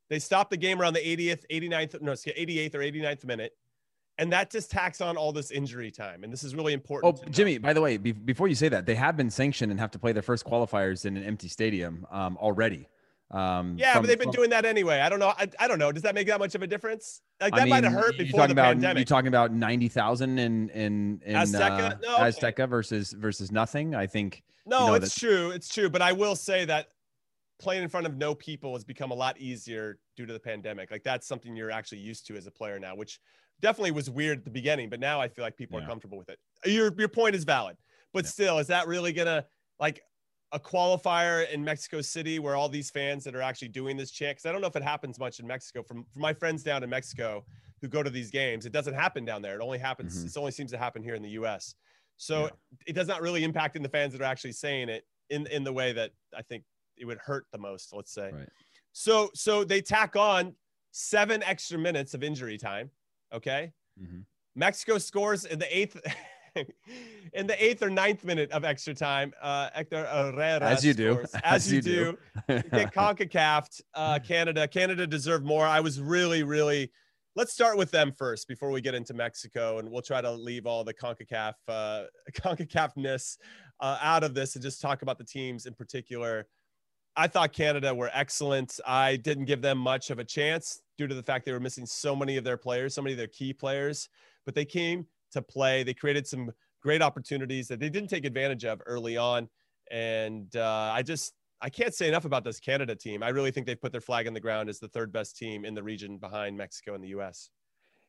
they 0.10 0.20
stop 0.20 0.50
the 0.50 0.58
game 0.58 0.82
around 0.82 0.94
the 0.94 1.00
80th, 1.00 1.44
89th, 1.50 2.02
no, 2.02 2.12
88th 2.12 2.76
or 2.76 2.80
89th 2.80 3.26
minute 3.26 3.54
and 4.18 4.32
that 4.32 4.52
just 4.52 4.72
tacks 4.72 5.02
on 5.02 5.18
all 5.18 5.32
this 5.32 5.52
injury 5.52 5.92
time 5.92 6.24
and 6.24 6.32
this 6.32 6.44
is 6.44 6.56
really 6.56 6.74
important 6.74 7.20
oh 7.24 7.30
jimmy 7.30 7.58
by 7.58 7.74
the 7.74 7.82
way 7.82 7.98
be- 7.98 8.12
before 8.12 8.48
you 8.48 8.56
say 8.56 8.70
that 8.70 8.86
they 8.86 8.96
have 8.96 9.18
been 9.18 9.30
sanctioned 9.30 9.72
and 9.72 9.80
have 9.80 9.92
to 9.92 10.00
play 10.00 10.12
their 10.12 10.22
first 10.22 10.46
qualifiers 10.46 11.06
in 11.06 11.18
an 11.18 11.24
empty 11.24 11.48
stadium 11.48 12.06
um, 12.12 12.38
already 12.38 12.88
um, 13.32 13.76
yeah 13.78 13.94
from, 13.94 14.04
but 14.04 14.08
they've 14.08 14.20
been 14.20 14.28
from, 14.28 14.36
doing 14.36 14.50
that 14.50 14.66
anyway. 14.66 15.00
I 15.00 15.08
don't 15.08 15.20
know 15.20 15.34
I, 15.38 15.48
I, 15.58 15.70
don't 15.70 15.80
know. 15.80 15.94
Does 15.94 16.04
that 16.04 16.14
make 16.14 16.28
that 16.28 16.38
much 16.38 16.54
of 16.54 16.64
a 16.64 16.68
difference? 16.68 17.22
Like 17.40 17.56
that 17.56 17.70
might 17.70 17.86
have 17.86 17.94
hurt 17.94 18.18
before 18.18 18.46
the 18.46 18.52
about, 18.52 18.74
pandemic 18.74 19.00
you 19.00 19.06
talking 19.06 19.30
about 19.30 19.54
90,000 19.54 20.38
in 20.38 20.68
in 20.72 21.22
in 21.26 21.36
Azteca, 21.38 21.94
uh, 21.94 21.96
no. 22.04 22.18
Azteca 22.18 22.68
versus 22.68 23.14
versus 23.14 23.50
nothing? 23.50 23.96
I 23.96 24.06
think 24.06 24.44
no 24.66 24.80
you 24.82 24.86
know, 24.88 24.94
it's 24.96 25.18
true 25.18 25.52
it's 25.52 25.74
true 25.74 25.90
but 25.90 26.04
i 26.04 26.12
will 26.12 26.36
say 26.36 26.66
that 26.66 26.90
playing 27.62 27.84
in 27.84 27.90
front 27.90 28.06
of 28.06 28.18
no 28.18 28.36
people 28.36 28.74
has 28.74 28.84
become 28.84 29.12
a 29.12 29.14
lot 29.14 29.40
easier 29.40 30.00
due 30.18 30.26
to 30.26 30.34
the 30.34 30.40
pandemic. 30.40 30.92
Like 30.92 31.04
that's 31.04 31.28
something 31.28 31.56
you're 31.56 31.72
actually 31.72 32.00
used 32.00 32.26
to 32.28 32.36
as 32.36 32.48
a 32.48 32.52
player 32.52 32.80
now 32.80 32.96
which 32.96 33.20
definitely 33.62 33.92
was 33.92 34.10
weird 34.10 34.40
at 34.40 34.46
the 34.46 34.52
beginning, 34.52 34.90
but 34.90 35.00
now 35.00 35.22
I 35.22 35.28
feel 35.28 35.44
like 35.44 35.56
people 35.56 35.80
yeah. 35.80 35.86
are 35.86 35.88
comfortable 35.88 36.18
with 36.18 36.30
it. 36.30 36.40
Your 36.66 36.94
your 36.98 37.08
point 37.08 37.36
is 37.36 37.44
valid, 37.44 37.78
but 38.14 38.26
yeah. 38.26 38.30
still, 38.30 38.58
is 38.60 38.68
that 38.68 38.88
really 38.88 39.14
gonna 39.14 39.46
like 39.80 40.02
a 40.52 40.60
qualifier 40.60 41.50
in 41.50 41.64
Mexico 41.64 42.02
City 42.02 42.40
where 42.40 42.56
all 42.56 42.68
these 42.68 42.90
fans 42.90 43.24
that 43.24 43.36
are 43.36 43.42
actually 43.42 43.70
doing 43.70 43.96
this 43.96 44.12
chant? 44.12 44.38
Because 44.38 44.50
I 44.50 44.52
don't 44.52 44.62
know 44.62 44.68
if 44.68 44.76
it 44.76 44.84
happens 44.84 45.18
much 45.18 45.40
in 45.40 45.48
Mexico. 45.48 45.82
From, 45.82 46.06
from 46.12 46.22
my 46.22 46.34
friends 46.34 46.64
down 46.64 46.84
in 46.84 46.90
Mexico 46.90 47.46
who 47.80 47.88
go 47.88 48.04
to 48.04 48.10
these 48.10 48.30
games, 48.30 48.66
it 48.66 48.74
doesn't 48.74 48.94
happen 48.94 49.24
down 49.24 49.42
there. 49.42 49.56
It 49.56 49.64
only 49.64 49.80
happens. 49.80 50.18
Mm-hmm. 50.18 50.28
It 50.28 50.38
only 50.38 50.52
seems 50.52 50.72
to 50.72 50.78
happen 50.78 51.04
here 51.04 51.16
in 51.16 51.22
the 51.22 51.30
U.S. 51.30 51.76
So 52.18 52.44
yeah. 52.44 52.50
it 52.88 52.94
does 52.94 53.08
not 53.08 53.22
really 53.22 53.44
impact 53.44 53.76
in 53.76 53.84
the 53.84 53.90
fans 53.90 54.14
that 54.14 54.22
are 54.22 54.26
actually 54.26 54.52
saying 54.52 54.90
it 54.90 55.06
in 55.30 55.48
in 55.48 55.64
the 55.64 55.74
way 55.74 55.94
that 55.94 56.12
I 56.36 56.42
think 56.42 56.64
it 56.98 57.06
would 57.06 57.20
hurt 57.20 57.46
the 57.52 57.58
most. 57.58 57.94
Let's 57.94 58.14
say. 58.14 58.32
Right. 58.32 58.50
So 58.92 59.30
so 59.34 59.64
they 59.64 59.82
tack 59.82 60.16
on 60.16 60.56
seven 60.92 61.42
extra 61.44 61.80
minutes 61.80 62.14
of 62.14 62.22
injury 62.22 62.58
time 62.58 62.92
Okay. 63.34 63.72
Mm-hmm. 64.02 64.20
Mexico 64.56 64.98
scores 64.98 65.46
in 65.46 65.60
the 65.60 65.78
eighth 65.78 66.00
in 67.34 67.48
the 67.48 67.64
eighth 67.64 67.82
or 67.82 67.90
ninth 67.90 68.24
minute 68.26 68.52
of 68.52 68.64
extra 68.66 68.94
time, 68.94 69.34
uh, 69.42 69.70
Hector 69.74 70.06
Herrera 70.06 70.62
as 70.62 70.84
you 70.84 70.94
do, 70.94 71.20
as, 71.24 71.36
as, 71.44 71.72
you, 71.72 71.82
do, 71.82 72.18
do. 72.48 72.62
get 72.72 72.94
Concacaf. 72.94 73.82
Uh, 73.94 74.20
Canada, 74.20 74.68
Canada 74.68 75.08
deserved 75.08 75.46
more. 75.46 75.66
I 75.66 75.80
was 75.80 76.02
really, 76.02 76.44
really. 76.44 76.92
Let's 77.34 77.54
start 77.54 77.78
with 77.78 77.92
them 77.92 78.12
first 78.12 78.50
before 78.50 78.72
we 78.72 78.82
get 78.82 78.94
into 78.94 79.14
Mexico, 79.14 79.80
and 79.80 79.90
we'll 79.90 80.02
try 80.02 80.20
to 80.20 80.30
leave 80.30 80.66
all 80.66 80.84
the 80.84 80.94
Concacaf, 80.94 81.54
uh, 81.70 82.04
Concacafness 82.34 83.38
uh, 83.80 83.98
out 84.02 84.26
of 84.26 84.34
this 84.34 84.56
and 84.56 84.64
just 84.64 84.82
talk 84.82 85.02
about 85.02 85.18
the 85.18 85.24
teams 85.24 85.66
in 85.66 85.74
particular. 85.74 86.46
I 87.16 87.28
thought 87.28 87.52
Canada 87.52 87.94
were 87.94 88.10
excellent. 88.14 88.80
I 88.86 89.18
didn't 89.18 89.46
give 89.46 89.62
them 89.62 89.78
much 89.78 90.10
of 90.12 90.20
a 90.20 90.24
chance 90.24 90.82
due 90.98 91.08
to 91.08 91.16
the 91.16 91.24
fact 91.24 91.46
they 91.46 91.52
were 91.52 91.60
missing 91.60 91.86
so 91.86 92.16
many 92.16 92.38
of 92.38 92.44
their 92.44 92.58
players, 92.58 92.96
so 92.96 93.02
many 93.02 93.14
of 93.14 93.18
their 93.18 93.28
key 93.28 93.54
players, 93.54 94.08
but 94.46 94.56
they 94.56 94.66
came 94.66 95.06
to 95.32 95.42
play. 95.42 95.84
They 95.84 95.94
created 95.94 96.26
some 96.26 96.52
great 96.82 97.02
opportunities 97.02 97.68
that 97.68 97.80
they 97.80 97.90
didn't 97.90 98.10
take 98.10 98.26
advantage 98.26 98.66
of 98.66 98.82
early 98.86 99.18
on. 99.18 99.50
And 99.92 100.56
uh, 100.56 100.92
I 100.94 101.04
just, 101.04 101.34
I 101.62 101.70
can't 101.70 101.94
say 101.94 102.08
enough 102.08 102.26
about 102.26 102.44
this 102.44 102.60
Canada 102.60 102.96
team. 102.96 103.24
I 103.24 103.30
really 103.30 103.52
think 103.52 103.68
they've 103.68 103.80
put 103.80 103.92
their 103.92 104.02
flag 104.02 104.26
in 104.26 104.34
the 104.34 104.40
ground 104.40 104.70
as 104.70 104.80
the 104.80 104.88
third 104.88 105.12
best 105.12 105.38
team 105.38 105.66
in 105.66 105.76
the 105.76 105.84
region 105.84 106.18
behind 106.18 106.58
Mexico 106.58 106.96
and 106.96 107.04
the 107.04 107.10
US. 107.10 107.50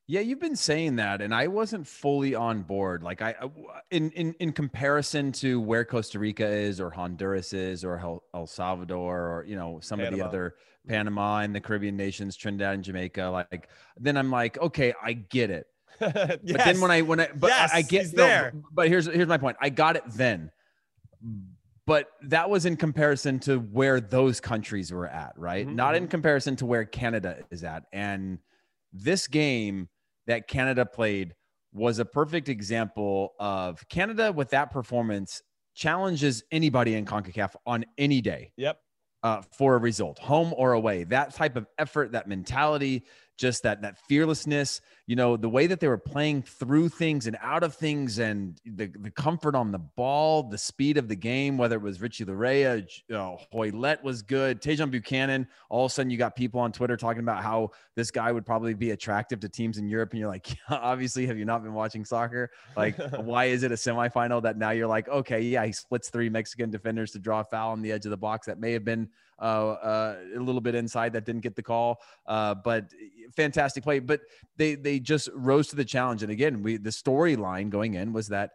Yeah, 0.08 0.20
you've 0.20 0.40
been 0.40 0.56
saying 0.56 0.96
that, 0.96 1.22
and 1.22 1.32
I 1.32 1.46
wasn't 1.46 1.86
fully 1.86 2.34
on 2.34 2.62
board. 2.62 3.02
Like 3.02 3.22
I, 3.22 3.34
in 3.90 4.10
in 4.10 4.34
in 4.40 4.52
comparison 4.52 5.30
to 5.32 5.60
where 5.60 5.84
Costa 5.84 6.18
Rica 6.18 6.46
is, 6.46 6.80
or 6.80 6.90
Honduras 6.90 7.52
is, 7.52 7.84
or 7.84 8.20
El, 8.34 8.46
Salvador, 8.46 9.28
or 9.28 9.44
you 9.46 9.54
know 9.54 9.78
some 9.80 10.00
Panama. 10.00 10.12
of 10.12 10.18
the 10.18 10.26
other 10.26 10.54
Panama 10.88 11.38
and 11.38 11.54
the 11.54 11.60
Caribbean 11.60 11.96
nations, 11.96 12.36
Trinidad 12.36 12.74
and 12.74 12.84
Jamaica. 12.84 13.46
Like 13.52 13.68
then 13.96 14.16
I'm 14.16 14.30
like, 14.30 14.58
okay, 14.58 14.92
I 15.02 15.12
get 15.12 15.50
it. 15.50 15.66
yes. 16.00 16.38
But 16.42 16.64
then 16.64 16.80
when 16.80 16.90
I 16.90 17.02
when 17.02 17.20
I 17.20 17.28
but 17.34 17.50
yes, 17.50 17.70
I 17.72 17.82
get 17.82 18.12
no, 18.12 18.24
there. 18.24 18.52
But 18.72 18.88
here's 18.88 19.06
here's 19.06 19.28
my 19.28 19.38
point. 19.38 19.56
I 19.60 19.68
got 19.68 19.96
it 19.96 20.04
then. 20.08 20.50
But 21.86 22.08
that 22.22 22.50
was 22.50 22.66
in 22.66 22.76
comparison 22.76 23.38
to 23.40 23.58
where 23.58 24.00
those 24.00 24.40
countries 24.40 24.92
were 24.92 25.08
at, 25.08 25.32
right? 25.36 25.66
Mm-hmm. 25.66 25.76
Not 25.76 25.94
in 25.94 26.04
mm-hmm. 26.04 26.10
comparison 26.10 26.56
to 26.56 26.66
where 26.66 26.84
Canada 26.84 27.44
is 27.50 27.64
at. 27.64 27.84
And 27.92 28.38
this 28.92 29.26
game 29.26 29.88
that 30.26 30.48
Canada 30.48 30.86
played 30.86 31.34
was 31.72 31.98
a 31.98 32.04
perfect 32.04 32.48
example 32.48 33.32
of 33.38 33.86
Canada 33.88 34.32
with 34.32 34.50
that 34.50 34.70
performance 34.70 35.42
challenges 35.74 36.42
anybody 36.52 36.94
in 36.94 37.04
CONCACAF 37.04 37.54
on 37.66 37.84
any 37.98 38.20
day. 38.20 38.52
Yep. 38.56 38.78
Uh, 39.22 39.40
for 39.56 39.76
a 39.76 39.78
result, 39.78 40.18
home 40.18 40.52
or 40.56 40.72
away. 40.72 41.04
That 41.04 41.32
type 41.32 41.54
of 41.54 41.68
effort, 41.78 42.10
that 42.10 42.28
mentality, 42.28 43.04
just 43.36 43.62
that 43.62 43.82
that 43.82 43.98
fearlessness 44.08 44.80
you 45.06 45.16
know 45.16 45.36
the 45.36 45.48
way 45.48 45.66
that 45.66 45.80
they 45.80 45.88
were 45.88 45.98
playing 45.98 46.42
through 46.42 46.88
things 46.88 47.26
and 47.26 47.36
out 47.40 47.62
of 47.62 47.74
things 47.74 48.18
and 48.18 48.60
the, 48.64 48.86
the 49.00 49.10
comfort 49.10 49.54
on 49.54 49.72
the 49.72 49.78
ball 49.78 50.44
the 50.44 50.58
speed 50.58 50.96
of 50.96 51.08
the 51.08 51.16
game 51.16 51.56
whether 51.56 51.76
it 51.76 51.82
was 51.82 52.00
richie 52.00 52.24
Laryea, 52.24 52.86
uh, 53.12 53.36
Hoilett 53.52 54.02
was 54.02 54.22
good 54.22 54.60
Tajon 54.60 54.90
Buchanan 54.90 55.46
all 55.70 55.86
of 55.86 55.90
a 55.90 55.94
sudden 55.94 56.10
you 56.10 56.18
got 56.18 56.36
people 56.36 56.60
on 56.60 56.72
Twitter 56.72 56.96
talking 56.96 57.20
about 57.20 57.42
how 57.42 57.70
this 57.96 58.10
guy 58.10 58.30
would 58.30 58.46
probably 58.46 58.74
be 58.74 58.90
attractive 58.90 59.40
to 59.40 59.48
teams 59.48 59.78
in 59.78 59.88
Europe 59.88 60.10
and 60.12 60.20
you're 60.20 60.28
like 60.28 60.56
obviously 60.68 61.26
have 61.26 61.38
you 61.38 61.44
not 61.44 61.62
been 61.62 61.74
watching 61.74 62.04
soccer? 62.04 62.50
Like 62.76 62.96
why 63.16 63.46
is 63.46 63.62
it 63.62 63.72
a 63.72 63.76
semifinal 63.76 64.42
that 64.42 64.56
now 64.56 64.70
you're 64.70 64.86
like 64.86 65.08
okay 65.08 65.40
yeah 65.40 65.64
he 65.64 65.72
splits 65.72 66.10
three 66.10 66.28
Mexican 66.28 66.70
defenders 66.70 67.12
to 67.12 67.18
draw 67.18 67.40
a 67.40 67.44
foul 67.44 67.72
on 67.72 67.82
the 67.82 67.92
edge 67.92 68.04
of 68.04 68.10
the 68.10 68.16
box 68.16 68.46
that 68.46 68.58
may 68.58 68.72
have 68.72 68.84
been 68.84 69.08
uh, 69.42 69.72
uh, 69.72 70.16
a 70.36 70.40
little 70.40 70.60
bit 70.60 70.74
inside 70.74 71.12
that 71.12 71.26
didn't 71.26 71.42
get 71.42 71.56
the 71.56 71.62
call. 71.62 72.00
Uh, 72.26 72.54
but 72.54 72.86
fantastic 73.36 73.82
play. 73.82 73.98
But 73.98 74.20
they 74.56 74.76
they 74.76 75.00
just 75.00 75.28
rose 75.34 75.68
to 75.68 75.76
the 75.76 75.84
challenge. 75.84 76.22
And 76.22 76.32
again, 76.32 76.62
we 76.62 76.76
the 76.76 76.90
storyline 76.90 77.68
going 77.68 77.94
in 77.94 78.12
was 78.12 78.28
that 78.28 78.50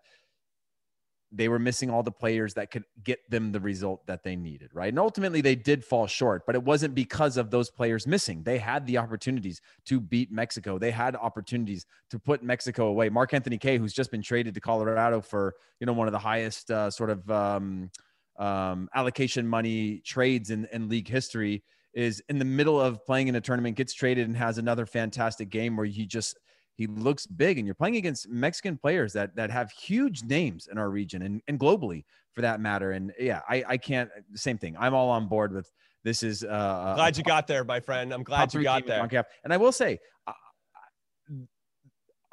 they 1.31 1.49
were 1.49 1.59
missing 1.59 1.89
all 1.89 2.03
the 2.03 2.11
players 2.11 2.53
that 2.53 2.71
could 2.71 2.85
get 3.03 3.19
them 3.29 3.51
the 3.51 3.59
result 3.59 4.05
that 4.07 4.23
they 4.23 4.35
needed, 4.35 4.69
right? 4.73 4.89
And 4.89 4.99
ultimately 4.99 5.41
they 5.41 5.55
did 5.55 5.83
fall 5.83 6.07
short, 6.07 6.45
but 6.45 6.55
it 6.55 6.63
wasn't 6.63 6.95
because 6.95 7.35
of 7.35 7.51
those 7.51 7.69
players 7.69 8.07
missing. 8.07 8.43
They 8.43 8.57
had 8.57 8.85
the 8.87 8.97
opportunities 8.97 9.59
to 9.87 9.99
beat 9.99 10.31
Mexico. 10.31 10.77
They 10.77 10.91
had 10.91 11.17
opportunities 11.17 11.85
to 12.11 12.19
put 12.19 12.43
Mexico 12.43 12.87
away. 12.87 13.09
Mark-Anthony 13.09 13.57
Kaye, 13.57 13.77
who's 13.77 13.93
just 13.93 14.09
been 14.09 14.21
traded 14.21 14.53
to 14.53 14.61
Colorado 14.61 15.19
for, 15.19 15.55
you 15.81 15.85
know, 15.85 15.93
one 15.93 16.07
of 16.07 16.13
the 16.13 16.19
highest 16.19 16.71
uh, 16.71 16.89
sort 16.89 17.09
of 17.09 17.29
um, 17.29 17.91
um, 18.37 18.89
allocation 18.93 19.47
money 19.47 20.01
trades 20.05 20.49
in, 20.51 20.67
in 20.71 20.89
league 20.89 21.07
history 21.07 21.63
is 21.93 22.21
in 22.29 22.37
the 22.37 22.45
middle 22.45 22.79
of 22.79 23.03
playing 23.05 23.27
in 23.27 23.35
a 23.35 23.41
tournament, 23.41 23.75
gets 23.75 23.93
traded 23.93 24.27
and 24.27 24.37
has 24.37 24.57
another 24.57 24.85
fantastic 24.85 25.49
game 25.49 25.75
where 25.75 25.85
he 25.85 26.05
just 26.05 26.37
he 26.75 26.85
looks 26.85 27.25
big 27.25 27.57
and 27.57 27.65
you're 27.65 27.73
playing 27.73 27.95
against 27.95 28.29
Mexican 28.29 28.77
players 28.77 29.11
that 29.13 29.35
that 29.35 29.49
have 29.49 29.71
huge 29.71 30.23
names 30.23 30.67
in 30.71 30.77
our 30.77 30.91
region 30.91 31.23
and, 31.23 31.41
and 31.47 31.59
globally 31.59 32.03
for 32.33 32.41
that 32.41 32.61
matter. 32.61 32.91
And 32.91 33.11
yeah, 33.19 33.41
I, 33.49 33.63
I 33.67 33.77
can't 33.77 34.11
same 34.35 34.59
thing. 34.59 34.75
I'm 34.79 34.93
all 34.93 35.09
on 35.09 35.27
board 35.27 35.53
with 35.53 35.71
this 36.03 36.21
is 36.21 36.43
uh 36.43 36.93
glad 36.95 37.17
you 37.17 37.23
got 37.23 37.47
there, 37.47 37.63
my 37.63 37.79
friend. 37.79 38.13
I'm 38.13 38.23
glad 38.23 38.53
you 38.53 38.61
got 38.61 38.85
there. 38.85 39.25
And 39.43 39.51
I 39.51 39.57
will 39.57 39.71
say 39.71 39.99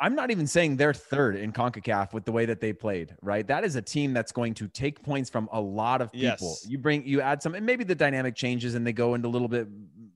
I'm 0.04 0.14
not 0.14 0.30
even 0.30 0.46
saying 0.46 0.76
they're 0.76 0.92
third 0.92 1.34
in 1.34 1.50
CONCACAF 1.50 2.12
with 2.12 2.26
the 2.26 2.32
way 2.32 2.44
that 2.44 2.60
they 2.60 2.74
played, 2.74 3.16
right? 3.22 3.46
That 3.46 3.64
is 3.64 3.76
a 3.76 3.80
team 3.80 4.12
that's 4.12 4.32
going 4.32 4.52
to 4.52 4.68
take 4.68 5.02
points 5.02 5.30
from 5.30 5.48
a 5.50 5.58
lot 5.58 6.02
of 6.02 6.12
people. 6.12 6.50
Yes. 6.50 6.66
You 6.68 6.76
bring, 6.76 7.06
you 7.06 7.22
add 7.22 7.42
some, 7.42 7.54
and 7.54 7.64
maybe 7.64 7.84
the 7.84 7.94
dynamic 7.94 8.34
changes 8.34 8.74
and 8.74 8.86
they 8.86 8.92
go 8.92 9.14
into 9.14 9.28
a 9.28 9.30
little 9.30 9.48
bit, 9.48 9.66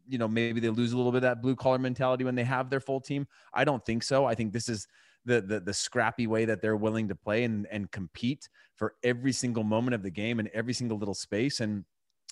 you 0.06 0.18
know, 0.18 0.28
maybe 0.28 0.60
they 0.60 0.68
lose 0.68 0.92
a 0.92 0.96
little 0.98 1.10
bit 1.10 1.16
of 1.16 1.22
that 1.22 1.40
blue 1.40 1.56
collar 1.56 1.78
mentality 1.78 2.22
when 2.22 2.34
they 2.34 2.44
have 2.44 2.68
their 2.68 2.80
full 2.80 3.00
team. 3.00 3.26
I 3.54 3.64
don't 3.64 3.82
think 3.82 4.02
so. 4.02 4.26
I 4.26 4.34
think 4.34 4.52
this 4.52 4.68
is 4.68 4.86
the, 5.24 5.40
the, 5.40 5.58
the 5.58 5.72
scrappy 5.72 6.26
way 6.26 6.44
that 6.44 6.60
they're 6.60 6.76
willing 6.76 7.08
to 7.08 7.14
play 7.14 7.44
and, 7.44 7.66
and 7.70 7.90
compete 7.90 8.46
for 8.74 8.92
every 9.02 9.32
single 9.32 9.64
moment 9.64 9.94
of 9.94 10.02
the 10.02 10.10
game 10.10 10.38
and 10.38 10.50
every 10.52 10.74
single 10.74 10.98
little 10.98 11.14
space. 11.14 11.60
And 11.60 11.86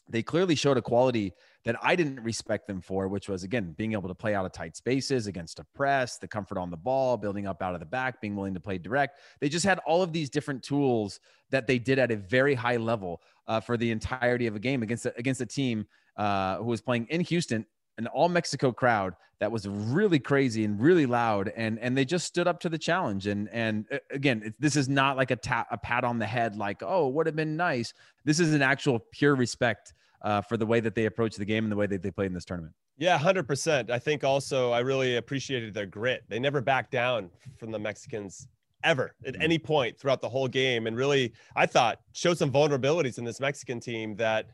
they 0.08 0.22
clearly 0.22 0.54
showed 0.54 0.76
a 0.76 0.82
quality 0.82 1.32
that 1.64 1.76
I 1.82 1.96
didn't 1.96 2.22
respect 2.22 2.68
them 2.68 2.80
for, 2.80 3.08
which 3.08 3.28
was 3.28 3.42
again 3.42 3.74
being 3.76 3.92
able 3.92 4.08
to 4.08 4.14
play 4.14 4.34
out 4.34 4.46
of 4.46 4.52
tight 4.52 4.76
spaces 4.76 5.26
against 5.26 5.58
a 5.58 5.64
press, 5.74 6.16
the 6.18 6.28
comfort 6.28 6.58
on 6.58 6.70
the 6.70 6.76
ball, 6.76 7.16
building 7.16 7.46
up 7.46 7.60
out 7.60 7.74
of 7.74 7.80
the 7.80 7.86
back, 7.86 8.20
being 8.20 8.36
willing 8.36 8.54
to 8.54 8.60
play 8.60 8.78
direct. 8.78 9.18
They 9.40 9.48
just 9.48 9.64
had 9.64 9.80
all 9.80 10.02
of 10.02 10.12
these 10.12 10.30
different 10.30 10.62
tools 10.62 11.18
that 11.50 11.66
they 11.66 11.78
did 11.78 11.98
at 11.98 12.12
a 12.12 12.16
very 12.16 12.54
high 12.54 12.76
level 12.76 13.20
uh, 13.48 13.60
for 13.60 13.76
the 13.76 13.90
entirety 13.90 14.46
of 14.46 14.54
a 14.54 14.60
game 14.60 14.82
against 14.82 15.06
a, 15.06 15.16
against 15.18 15.40
a 15.40 15.46
team 15.46 15.86
uh, 16.16 16.58
who 16.58 16.64
was 16.66 16.80
playing 16.80 17.06
in 17.10 17.20
Houston, 17.22 17.66
an 17.98 18.06
all 18.08 18.28
Mexico 18.28 18.72
crowd 18.72 19.14
that 19.38 19.52
was 19.52 19.68
really 19.68 20.18
crazy 20.18 20.64
and 20.64 20.80
really 20.80 21.06
loud, 21.06 21.52
and 21.56 21.78
and 21.78 21.96
they 21.96 22.04
just 22.04 22.26
stood 22.26 22.46
up 22.46 22.60
to 22.60 22.68
the 22.68 22.78
challenge. 22.78 23.26
And 23.26 23.48
and 23.50 23.86
uh, 23.92 23.98
again, 24.10 24.54
this 24.58 24.76
is 24.76 24.88
not 24.88 25.16
like 25.16 25.30
a 25.30 25.36
tap 25.36 25.66
a 25.70 25.78
pat 25.78 26.04
on 26.04 26.18
the 26.18 26.26
head, 26.26 26.56
like 26.56 26.82
oh 26.82 27.08
would 27.08 27.26
have 27.26 27.36
been 27.36 27.56
nice. 27.56 27.92
This 28.24 28.40
is 28.40 28.54
an 28.54 28.62
actual 28.62 29.00
pure 29.12 29.34
respect 29.34 29.94
uh, 30.22 30.40
for 30.40 30.56
the 30.56 30.66
way 30.66 30.80
that 30.80 30.94
they 30.94 31.06
approach 31.06 31.36
the 31.36 31.44
game 31.44 31.64
and 31.64 31.72
the 31.72 31.76
way 31.76 31.86
that 31.86 32.02
they 32.02 32.10
played 32.10 32.26
in 32.26 32.34
this 32.34 32.44
tournament. 32.44 32.74
Yeah, 32.98 33.18
100%. 33.18 33.90
I 33.90 33.98
think 33.98 34.24
also 34.24 34.72
I 34.72 34.78
really 34.78 35.16
appreciated 35.16 35.74
their 35.74 35.86
grit. 35.86 36.24
They 36.28 36.38
never 36.38 36.62
backed 36.62 36.90
down 36.90 37.30
from 37.58 37.70
the 37.70 37.78
Mexicans 37.78 38.48
ever 38.84 39.14
at 39.26 39.34
mm-hmm. 39.34 39.42
any 39.42 39.58
point 39.58 39.98
throughout 39.98 40.22
the 40.22 40.28
whole 40.28 40.48
game. 40.48 40.86
And 40.86 40.96
really, 40.96 41.32
I 41.54 41.66
thought 41.66 42.00
showed 42.12 42.38
some 42.38 42.50
vulnerabilities 42.50 43.18
in 43.18 43.24
this 43.24 43.38
Mexican 43.38 43.80
team 43.80 44.16
that 44.16 44.46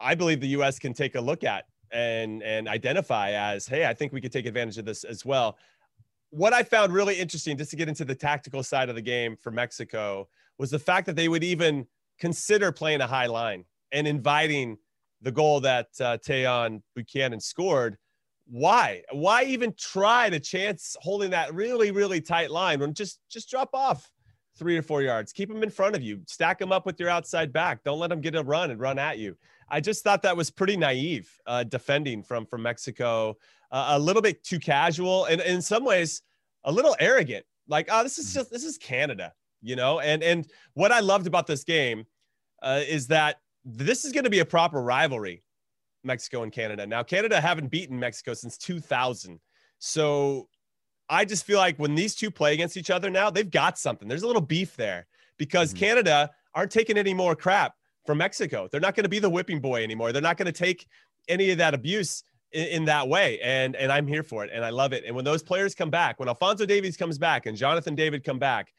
I 0.00 0.14
believe 0.14 0.40
the 0.40 0.48
U.S. 0.48 0.78
can 0.78 0.94
take 0.94 1.14
a 1.14 1.20
look 1.20 1.44
at 1.44 1.66
and, 1.92 2.42
and 2.42 2.68
identify 2.68 3.32
as, 3.32 3.66
hey, 3.66 3.86
I 3.86 3.94
think 3.94 4.12
we 4.12 4.20
could 4.20 4.32
take 4.32 4.46
advantage 4.46 4.78
of 4.78 4.84
this 4.84 5.04
as 5.04 5.24
well. 5.24 5.58
What 6.30 6.52
I 6.52 6.62
found 6.62 6.92
really 6.92 7.16
interesting, 7.16 7.56
just 7.56 7.70
to 7.70 7.76
get 7.76 7.88
into 7.88 8.04
the 8.04 8.14
tactical 8.14 8.62
side 8.62 8.88
of 8.88 8.94
the 8.94 9.02
game 9.02 9.36
for 9.36 9.50
Mexico, 9.50 10.28
was 10.58 10.70
the 10.70 10.78
fact 10.78 11.06
that 11.06 11.16
they 11.16 11.28
would 11.28 11.42
even 11.42 11.86
consider 12.18 12.70
playing 12.70 13.00
a 13.00 13.06
high 13.06 13.26
line 13.26 13.64
and 13.92 14.06
inviting 14.06 14.76
the 15.22 15.32
goal 15.32 15.60
that 15.60 15.88
uh, 16.00 16.18
Tajon 16.18 16.82
Buchanan 16.94 17.40
scored. 17.40 17.96
Why? 18.46 19.02
Why 19.12 19.44
even 19.44 19.74
try 19.78 20.30
to 20.30 20.40
chance 20.40 20.96
holding 21.00 21.30
that 21.30 21.54
really, 21.54 21.90
really 21.90 22.20
tight 22.20 22.50
line 22.50 22.80
when 22.80 22.94
just 22.94 23.20
just 23.30 23.50
drop 23.50 23.70
off 23.74 24.10
three 24.56 24.76
or 24.76 24.82
four 24.82 25.02
yards, 25.02 25.32
keep 25.32 25.48
them 25.48 25.62
in 25.62 25.70
front 25.70 25.96
of 25.96 26.02
you, 26.02 26.20
stack 26.26 26.58
them 26.58 26.72
up 26.72 26.84
with 26.84 26.98
your 27.00 27.08
outside 27.08 27.52
back. 27.52 27.82
Don't 27.84 27.98
let 27.98 28.10
them 28.10 28.20
get 28.20 28.34
a 28.34 28.42
run 28.42 28.70
and 28.70 28.80
run 28.80 28.98
at 28.98 29.18
you. 29.18 29.36
I 29.70 29.80
just 29.80 30.02
thought 30.02 30.22
that 30.22 30.36
was 30.36 30.50
pretty 30.50 30.76
naive 30.76 31.30
uh, 31.46 31.64
defending 31.64 32.22
from 32.22 32.46
from 32.46 32.62
Mexico, 32.62 33.36
uh, 33.70 33.90
a 33.90 33.98
little 33.98 34.22
bit 34.22 34.42
too 34.42 34.58
casual, 34.58 35.26
and, 35.26 35.40
and 35.40 35.54
in 35.54 35.62
some 35.62 35.84
ways 35.84 36.22
a 36.64 36.72
little 36.72 36.96
arrogant. 36.98 37.44
Like, 37.68 37.88
oh, 37.90 38.02
this 38.02 38.18
is 38.18 38.30
mm. 38.30 38.34
just 38.34 38.50
this 38.50 38.64
is 38.64 38.78
Canada, 38.78 39.32
you 39.62 39.76
know. 39.76 40.00
And 40.00 40.22
and 40.22 40.46
what 40.74 40.92
I 40.92 41.00
loved 41.00 41.26
about 41.26 41.46
this 41.46 41.64
game 41.64 42.04
uh, 42.62 42.82
is 42.86 43.06
that 43.08 43.40
this 43.64 44.04
is 44.04 44.12
going 44.12 44.24
to 44.24 44.30
be 44.30 44.40
a 44.40 44.44
proper 44.44 44.82
rivalry, 44.82 45.42
Mexico 46.02 46.42
and 46.42 46.52
Canada. 46.52 46.86
Now, 46.86 47.02
Canada 47.02 47.40
haven't 47.40 47.68
beaten 47.70 47.98
Mexico 47.98 48.34
since 48.34 48.56
2000. 48.58 49.40
So 49.78 50.48
I 51.08 51.24
just 51.24 51.44
feel 51.44 51.58
like 51.58 51.78
when 51.78 51.94
these 51.94 52.14
two 52.14 52.30
play 52.30 52.54
against 52.54 52.76
each 52.76 52.90
other 52.90 53.10
now, 53.10 53.30
they've 53.30 53.50
got 53.50 53.78
something. 53.78 54.08
There's 54.08 54.22
a 54.22 54.26
little 54.26 54.42
beef 54.42 54.76
there 54.76 55.06
because 55.38 55.70
mm-hmm. 55.70 55.80
Canada 55.80 56.30
aren't 56.54 56.72
taking 56.72 56.98
any 56.98 57.14
more 57.14 57.34
crap 57.36 57.74
from 58.10 58.18
Mexico. 58.18 58.66
They're 58.68 58.80
not 58.80 58.96
going 58.96 59.04
to 59.04 59.08
be 59.08 59.20
the 59.20 59.30
whipping 59.30 59.60
boy 59.60 59.84
anymore. 59.84 60.10
They're 60.10 60.20
not 60.20 60.36
going 60.36 60.46
to 60.46 60.52
take 60.52 60.88
any 61.28 61.52
of 61.52 61.58
that 61.58 61.74
abuse 61.74 62.24
in, 62.50 62.66
in, 62.66 62.84
that 62.86 63.06
way. 63.06 63.38
And 63.38 63.76
and 63.76 63.92
I'm 63.92 64.04
here 64.04 64.24
for 64.24 64.44
it. 64.44 64.50
And 64.52 64.64
I 64.64 64.70
love 64.70 64.92
it. 64.92 65.04
And 65.06 65.14
when 65.14 65.24
those 65.24 65.44
players 65.44 65.76
come 65.76 65.90
back, 65.90 66.18
when 66.18 66.28
Alfonso 66.28 66.66
Davies 66.66 66.96
comes 66.96 67.18
back 67.18 67.46
and 67.46 67.56
Jonathan 67.56 67.94
David 67.94 68.24
come 68.24 68.40
back, 68.40 68.72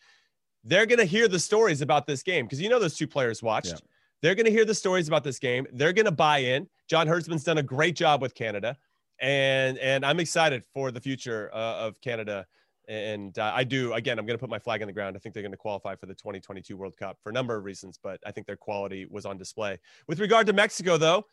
they're 0.66 0.86
going 0.86 1.00
to 1.00 1.06
hear 1.06 1.30
the 1.30 1.40
stories 1.40 1.82
about 1.82 2.06
this 2.06 2.24
game 2.24 2.46
because 2.46 2.60
you 2.60 2.68
know 2.68 2.78
those 2.78 2.98
two 2.98 3.08
players 3.08 3.42
watched. 3.42 3.70
Yeah. 3.70 3.88
They're 4.22 4.36
going 4.36 4.48
to 4.48 4.52
hear 4.52 4.66
the 4.66 4.76
stories 4.76 5.08
about 5.08 5.24
this 5.24 5.40
game. 5.40 5.66
They're 5.72 5.94
going 5.94 6.06
to 6.06 6.12
buy 6.12 6.40
in. 6.40 6.68
John 6.90 7.08
Herdman's 7.08 7.46
done 7.46 7.58
a 7.58 7.64
great 7.64 7.96
job 7.96 8.22
with 8.22 8.36
Canada, 8.36 8.76
and 9.22 9.78
and 9.78 10.06
I'm 10.06 10.20
excited 10.20 10.66
for 10.74 10.92
the 10.92 11.00
future 11.00 11.50
uh, 11.54 11.88
of 11.88 12.02
Canada. 12.02 12.48
And 12.92 13.40
uh, 13.40 13.54
I 13.56 13.64
do 13.64 13.94
again. 13.94 14.20
I'm 14.20 14.26
going 14.26 14.38
to 14.38 14.42
put 14.42 14.50
my 14.50 14.60
flag 14.60 14.82
in 14.82 14.88
the 14.88 14.92
ground. 14.92 15.16
I 15.16 15.20
think 15.20 15.34
they're 15.34 15.44
going 15.44 15.54
to 15.54 15.58
qualify 15.58 15.96
for 15.96 16.08
the 16.08 16.14
2022 16.14 16.76
World 16.76 16.98
Cup 16.98 17.18
for 17.24 17.30
a 17.30 17.34
number 17.34 17.56
of 17.56 17.64
reasons, 17.64 17.98
but 18.04 18.20
I 18.26 18.32
think 18.32 18.48
their 18.48 18.58
quality 18.58 19.08
was 19.10 19.26
on 19.26 19.38
display. 19.38 19.78
With 20.10 20.20
regard 20.20 20.46
to 20.48 20.54
Mexico, 20.54 20.98
though, 20.98 21.26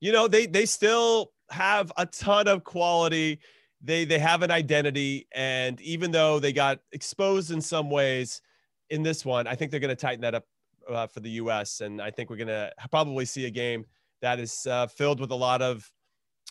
you 0.00 0.12
know 0.12 0.28
they 0.28 0.44
they 0.44 0.66
still 0.66 1.32
have 1.48 1.90
a 1.96 2.04
ton 2.04 2.46
of 2.46 2.62
quality. 2.62 3.40
They 3.80 4.04
they 4.04 4.18
have 4.18 4.42
an 4.42 4.50
identity, 4.50 5.28
and 5.32 5.80
even 5.80 6.10
though 6.10 6.38
they 6.38 6.52
got 6.52 6.80
exposed 6.92 7.52
in 7.52 7.62
some 7.62 7.88
ways 7.88 8.42
in 8.90 9.02
this 9.02 9.24
one, 9.24 9.46
I 9.46 9.54
think 9.54 9.70
they're 9.70 9.80
going 9.80 9.96
to 9.96 9.96
tighten 9.96 10.20
that 10.20 10.34
up 10.34 10.44
uh, 10.86 11.06
for 11.06 11.20
the 11.20 11.30
U.S. 11.30 11.80
And 11.80 12.02
I 12.02 12.10
think 12.10 12.28
we're 12.28 12.36
going 12.36 12.48
to 12.48 12.70
probably 12.90 13.24
see 13.24 13.46
a 13.46 13.50
game 13.50 13.86
that 14.20 14.38
is 14.38 14.66
uh, 14.66 14.88
filled 14.88 15.20
with 15.20 15.30
a 15.30 15.36
lot 15.36 15.62
of 15.62 15.90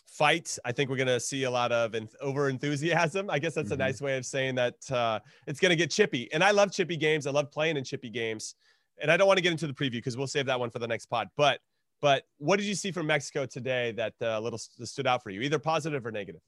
fight. 0.06 0.58
I 0.64 0.72
think 0.72 0.90
we're 0.90 0.96
going 0.96 1.08
to 1.08 1.20
see 1.20 1.44
a 1.44 1.50
lot 1.50 1.72
of 1.72 1.92
enth- 1.92 2.14
over 2.20 2.48
enthusiasm. 2.48 3.30
I 3.30 3.38
guess 3.38 3.54
that's 3.54 3.70
mm-hmm. 3.70 3.80
a 3.80 3.84
nice 3.84 4.00
way 4.00 4.16
of 4.16 4.26
saying 4.26 4.54
that 4.56 4.90
uh, 4.90 5.20
it's 5.46 5.60
going 5.60 5.70
to 5.70 5.76
get 5.76 5.90
chippy. 5.90 6.32
And 6.32 6.44
I 6.44 6.50
love 6.50 6.72
chippy 6.72 6.96
games. 6.96 7.26
I 7.26 7.30
love 7.30 7.50
playing 7.50 7.76
in 7.76 7.84
chippy 7.84 8.10
games. 8.10 8.54
And 9.00 9.10
I 9.10 9.16
don't 9.16 9.26
want 9.26 9.38
to 9.38 9.42
get 9.42 9.52
into 9.52 9.66
the 9.66 9.72
preview 9.72 9.92
because 9.92 10.16
we'll 10.16 10.26
save 10.26 10.46
that 10.46 10.60
one 10.60 10.70
for 10.70 10.78
the 10.78 10.86
next 10.86 11.06
pod. 11.06 11.28
But 11.36 11.60
but 12.00 12.24
what 12.38 12.58
did 12.58 12.66
you 12.66 12.74
see 12.74 12.90
from 12.90 13.06
Mexico 13.06 13.46
today 13.46 13.92
that 13.92 14.14
uh, 14.20 14.38
little 14.40 14.58
st- 14.58 14.88
stood 14.88 15.06
out 15.06 15.22
for 15.22 15.30
you, 15.30 15.40
either 15.40 15.60
positive 15.60 16.04
or 16.04 16.10
negative? 16.10 16.42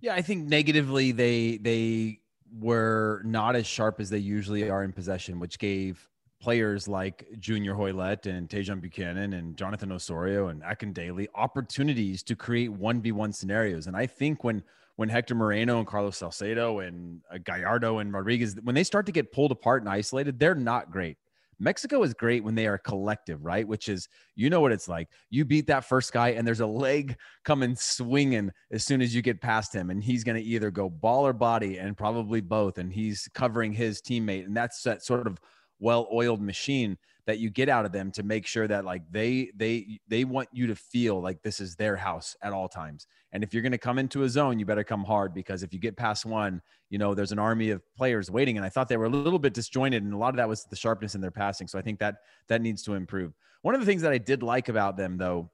Yeah, 0.00 0.14
I 0.14 0.22
think 0.22 0.48
negatively 0.48 1.12
they 1.12 1.58
they 1.58 2.20
were 2.52 3.22
not 3.24 3.54
as 3.54 3.66
sharp 3.66 4.00
as 4.00 4.10
they 4.10 4.18
usually 4.18 4.68
are 4.68 4.82
in 4.82 4.92
possession, 4.92 5.38
which 5.38 5.58
gave 5.58 6.09
players 6.40 6.88
like 6.88 7.26
Junior 7.38 7.74
Hoilett 7.74 8.26
and 8.26 8.48
Tajon 8.48 8.80
Buchanan 8.80 9.34
and 9.34 9.56
Jonathan 9.56 9.92
Osorio 9.92 10.48
and 10.48 10.62
Akindele 10.62 11.26
opportunities 11.34 12.22
to 12.24 12.34
create 12.34 12.70
1v1 12.70 13.34
scenarios. 13.34 13.86
And 13.86 13.96
I 13.96 14.06
think 14.06 14.42
when 14.42 14.62
when 14.96 15.08
Hector 15.08 15.34
Moreno 15.34 15.78
and 15.78 15.86
Carlos 15.86 16.18
Salcedo 16.18 16.80
and 16.80 17.22
uh, 17.32 17.38
Gallardo 17.38 17.98
and 17.98 18.12
Rodriguez, 18.12 18.56
when 18.62 18.74
they 18.74 18.84
start 18.84 19.06
to 19.06 19.12
get 19.12 19.32
pulled 19.32 19.50
apart 19.50 19.82
and 19.82 19.88
isolated, 19.88 20.38
they're 20.38 20.54
not 20.54 20.90
great. 20.90 21.16
Mexico 21.58 22.02
is 22.02 22.14
great 22.14 22.42
when 22.42 22.54
they 22.54 22.66
are 22.66 22.78
collective, 22.78 23.44
right? 23.44 23.68
Which 23.68 23.88
is, 23.88 24.08
you 24.34 24.50
know 24.50 24.60
what 24.60 24.72
it's 24.72 24.88
like. 24.88 25.08
You 25.28 25.44
beat 25.44 25.66
that 25.68 25.84
first 25.84 26.12
guy, 26.12 26.30
and 26.30 26.46
there's 26.46 26.60
a 26.60 26.66
leg 26.66 27.16
coming 27.44 27.76
swinging 27.76 28.50
as 28.70 28.84
soon 28.84 29.00
as 29.00 29.14
you 29.14 29.22
get 29.22 29.40
past 29.40 29.74
him, 29.74 29.90
and 29.90 30.02
he's 30.02 30.24
going 30.24 30.36
to 30.36 30.42
either 30.42 30.70
go 30.70 30.90
ball 30.90 31.26
or 31.26 31.34
body, 31.34 31.78
and 31.78 31.96
probably 31.96 32.40
both. 32.40 32.78
And 32.78 32.92
he's 32.92 33.28
covering 33.34 33.72
his 33.72 34.00
teammate, 34.02 34.46
and 34.46 34.56
that's 34.56 34.82
that 34.82 35.02
sort 35.02 35.26
of 35.26 35.38
well-oiled 35.80 36.40
machine 36.40 36.96
that 37.26 37.38
you 37.38 37.50
get 37.50 37.68
out 37.68 37.84
of 37.84 37.92
them 37.92 38.10
to 38.10 38.22
make 38.22 38.46
sure 38.46 38.66
that 38.66 38.84
like 38.84 39.02
they 39.10 39.50
they 39.54 40.00
they 40.08 40.24
want 40.24 40.48
you 40.52 40.66
to 40.66 40.74
feel 40.74 41.20
like 41.20 41.42
this 41.42 41.60
is 41.60 41.76
their 41.76 41.96
house 41.96 42.36
at 42.42 42.52
all 42.52 42.68
times. 42.68 43.06
And 43.32 43.44
if 43.44 43.54
you're 43.54 43.62
going 43.62 43.72
to 43.72 43.78
come 43.78 43.98
into 43.98 44.24
a 44.24 44.28
zone 44.28 44.58
you 44.58 44.66
better 44.66 44.84
come 44.84 45.04
hard 45.04 45.34
because 45.34 45.62
if 45.62 45.72
you 45.72 45.78
get 45.78 45.96
past 45.96 46.26
one 46.26 46.60
you 46.88 46.98
know 46.98 47.14
there's 47.14 47.32
an 47.32 47.38
army 47.38 47.70
of 47.70 47.82
players 47.96 48.30
waiting. 48.30 48.56
And 48.56 48.66
i 48.66 48.68
thought 48.68 48.88
they 48.88 48.96
were 48.96 49.04
a 49.04 49.10
little 49.10 49.38
bit 49.38 49.54
disjointed 49.54 50.02
and 50.02 50.12
a 50.12 50.16
lot 50.16 50.30
of 50.30 50.36
that 50.36 50.48
was 50.48 50.64
the 50.64 50.76
sharpness 50.76 51.14
in 51.14 51.20
their 51.20 51.30
passing. 51.30 51.68
So 51.68 51.78
i 51.78 51.82
think 51.82 51.98
that 52.00 52.16
that 52.48 52.62
needs 52.62 52.82
to 52.84 52.94
improve. 52.94 53.32
One 53.62 53.74
of 53.74 53.80
the 53.80 53.86
things 53.86 54.02
that 54.02 54.12
i 54.12 54.18
did 54.18 54.42
like 54.42 54.68
about 54.68 54.96
them 54.96 55.16
though 55.16 55.50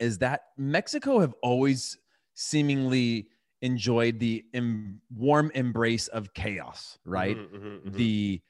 is 0.00 0.18
that 0.18 0.44
mexico 0.56 1.20
have 1.20 1.34
always 1.42 1.98
seemingly 2.34 3.28
enjoyed 3.62 4.18
the 4.18 4.42
em- 4.54 5.00
warm 5.14 5.50
embrace 5.54 6.08
of 6.08 6.32
chaos 6.32 6.98
right? 7.04 7.36
Mm-hmm, 7.36 7.56
mm-hmm, 7.56 7.66
mm-hmm. 7.66 7.96
the 7.96 8.40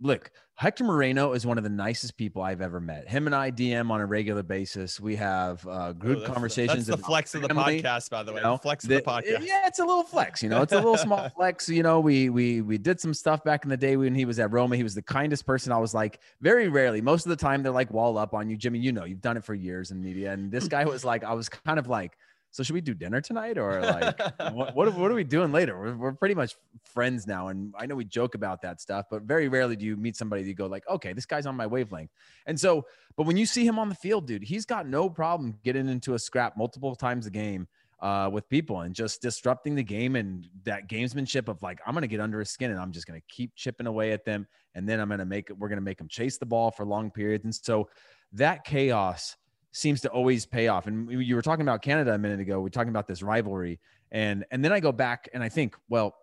look, 0.00 0.30
Hector 0.54 0.82
Moreno 0.82 1.34
is 1.34 1.46
one 1.46 1.56
of 1.56 1.62
the 1.62 1.70
nicest 1.70 2.16
people 2.16 2.42
I've 2.42 2.60
ever 2.60 2.80
met. 2.80 3.08
Him 3.08 3.26
and 3.26 3.34
I 3.34 3.52
DM 3.52 3.90
on 3.90 4.00
a 4.00 4.06
regular 4.06 4.42
basis. 4.42 4.98
We 4.98 5.14
have 5.16 5.64
uh, 5.68 5.92
good 5.92 6.18
oh, 6.18 6.26
conversations. 6.26 6.86
The, 6.86 6.92
that's 6.92 7.02
the 7.02 7.06
flex 7.06 7.34
of 7.36 7.42
the 7.42 7.48
podcast, 7.48 8.10
by 8.10 8.24
the 8.24 8.32
way. 8.32 8.38
You 8.38 8.44
know, 8.44 8.54
the 8.54 8.62
flex 8.62 8.82
of 8.82 8.90
the, 8.90 8.96
the, 8.96 9.02
podcast. 9.02 9.46
Yeah, 9.46 9.68
it's 9.68 9.78
a 9.78 9.84
little 9.84 10.02
flex. 10.02 10.42
You 10.42 10.48
know, 10.48 10.62
it's 10.62 10.72
a 10.72 10.76
little 10.76 10.96
small 10.96 11.28
flex. 11.36 11.68
You 11.68 11.84
know, 11.84 12.00
we 12.00 12.28
we 12.28 12.60
we 12.60 12.76
did 12.76 13.00
some 13.00 13.14
stuff 13.14 13.44
back 13.44 13.64
in 13.64 13.70
the 13.70 13.76
day 13.76 13.96
when 13.96 14.16
he 14.16 14.24
was 14.24 14.40
at 14.40 14.50
Roma. 14.50 14.76
He 14.76 14.82
was 14.82 14.96
the 14.96 15.02
kindest 15.02 15.46
person. 15.46 15.70
I 15.70 15.78
was 15.78 15.94
like, 15.94 16.18
very 16.40 16.68
rarely. 16.68 17.00
Most 17.00 17.24
of 17.24 17.30
the 17.30 17.36
time, 17.36 17.62
they're 17.62 17.70
like 17.70 17.92
wall 17.92 18.18
up 18.18 18.34
on 18.34 18.50
you, 18.50 18.56
Jimmy. 18.56 18.80
You 18.80 18.90
know, 18.90 19.04
you've 19.04 19.20
done 19.20 19.36
it 19.36 19.44
for 19.44 19.54
years 19.54 19.92
in 19.92 20.02
media. 20.02 20.32
And 20.32 20.50
this 20.50 20.66
guy 20.66 20.84
was 20.84 21.04
like, 21.04 21.22
I 21.22 21.34
was 21.34 21.48
kind 21.48 21.78
of 21.78 21.86
like 21.86 22.18
so 22.50 22.62
should 22.62 22.74
we 22.74 22.80
do 22.80 22.94
dinner 22.94 23.20
tonight 23.20 23.58
or 23.58 23.80
like 23.80 24.18
what, 24.52 24.74
what, 24.74 24.94
what, 24.94 25.10
are 25.10 25.14
we 25.14 25.24
doing 25.36 25.52
later? 25.52 25.78
We're, 25.78 25.96
we're 25.96 26.12
pretty 26.12 26.34
much 26.34 26.56
friends 26.84 27.26
now 27.26 27.48
and 27.48 27.74
i 27.78 27.86
know 27.86 27.94
we 27.94 28.04
joke 28.04 28.34
about 28.34 28.62
that 28.62 28.80
stuff 28.80 29.06
but 29.10 29.22
very 29.22 29.48
rarely 29.48 29.76
do 29.76 29.84
you 29.84 29.96
meet 29.96 30.16
somebody 30.16 30.42
that 30.42 30.48
you 30.48 30.54
go 30.54 30.66
like 30.66 30.88
okay 30.88 31.12
this 31.12 31.26
guy's 31.26 31.46
on 31.46 31.56
my 31.56 31.66
wavelength. 31.66 32.10
And 32.46 32.58
so 32.58 32.86
but 33.16 33.26
when 33.26 33.36
you 33.36 33.46
see 33.46 33.66
him 33.66 33.78
on 33.78 33.88
the 33.88 33.94
field 33.94 34.26
dude 34.26 34.42
he's 34.42 34.64
got 34.64 34.86
no 34.86 35.08
problem 35.10 35.58
getting 35.64 35.88
into 35.88 36.14
a 36.14 36.18
scrap 36.18 36.56
multiple 36.56 36.94
times 36.94 37.26
a 37.26 37.30
game 37.30 37.68
uh, 38.00 38.30
with 38.32 38.48
people 38.48 38.82
and 38.82 38.94
just 38.94 39.20
disrupting 39.20 39.74
the 39.74 39.82
game 39.82 40.14
and 40.14 40.46
that 40.62 40.88
gamesmanship 40.88 41.48
of 41.48 41.60
like 41.62 41.80
i'm 41.84 41.94
gonna 41.94 42.06
get 42.06 42.20
under 42.20 42.38
his 42.38 42.48
skin 42.48 42.70
and 42.70 42.78
i'm 42.78 42.92
just 42.92 43.06
gonna 43.06 43.20
keep 43.28 43.54
chipping 43.56 43.88
away 43.88 44.12
at 44.12 44.24
them 44.24 44.46
and 44.74 44.88
then 44.88 45.00
i'm 45.00 45.08
gonna 45.08 45.24
make 45.24 45.50
it 45.50 45.58
we're 45.58 45.68
gonna 45.68 45.80
make 45.80 45.98
them 45.98 46.08
chase 46.08 46.38
the 46.38 46.46
ball 46.46 46.70
for 46.70 46.84
long 46.84 47.10
periods. 47.10 47.44
And 47.44 47.54
so 47.54 47.88
that 48.32 48.64
chaos 48.64 49.36
seems 49.78 50.00
to 50.02 50.08
always 50.08 50.44
pay 50.46 50.68
off. 50.68 50.86
And 50.86 51.10
you 51.10 51.34
were 51.34 51.42
talking 51.42 51.62
about 51.62 51.82
Canada 51.82 52.12
a 52.14 52.18
minute 52.18 52.40
ago. 52.40 52.60
We're 52.60 52.68
talking 52.68 52.90
about 52.90 53.06
this 53.06 53.22
rivalry, 53.22 53.78
and 54.10 54.44
and 54.50 54.64
then 54.64 54.72
I 54.72 54.80
go 54.80 54.92
back 54.92 55.28
and 55.32 55.42
I 55.42 55.48
think, 55.48 55.76
well, 55.88 56.14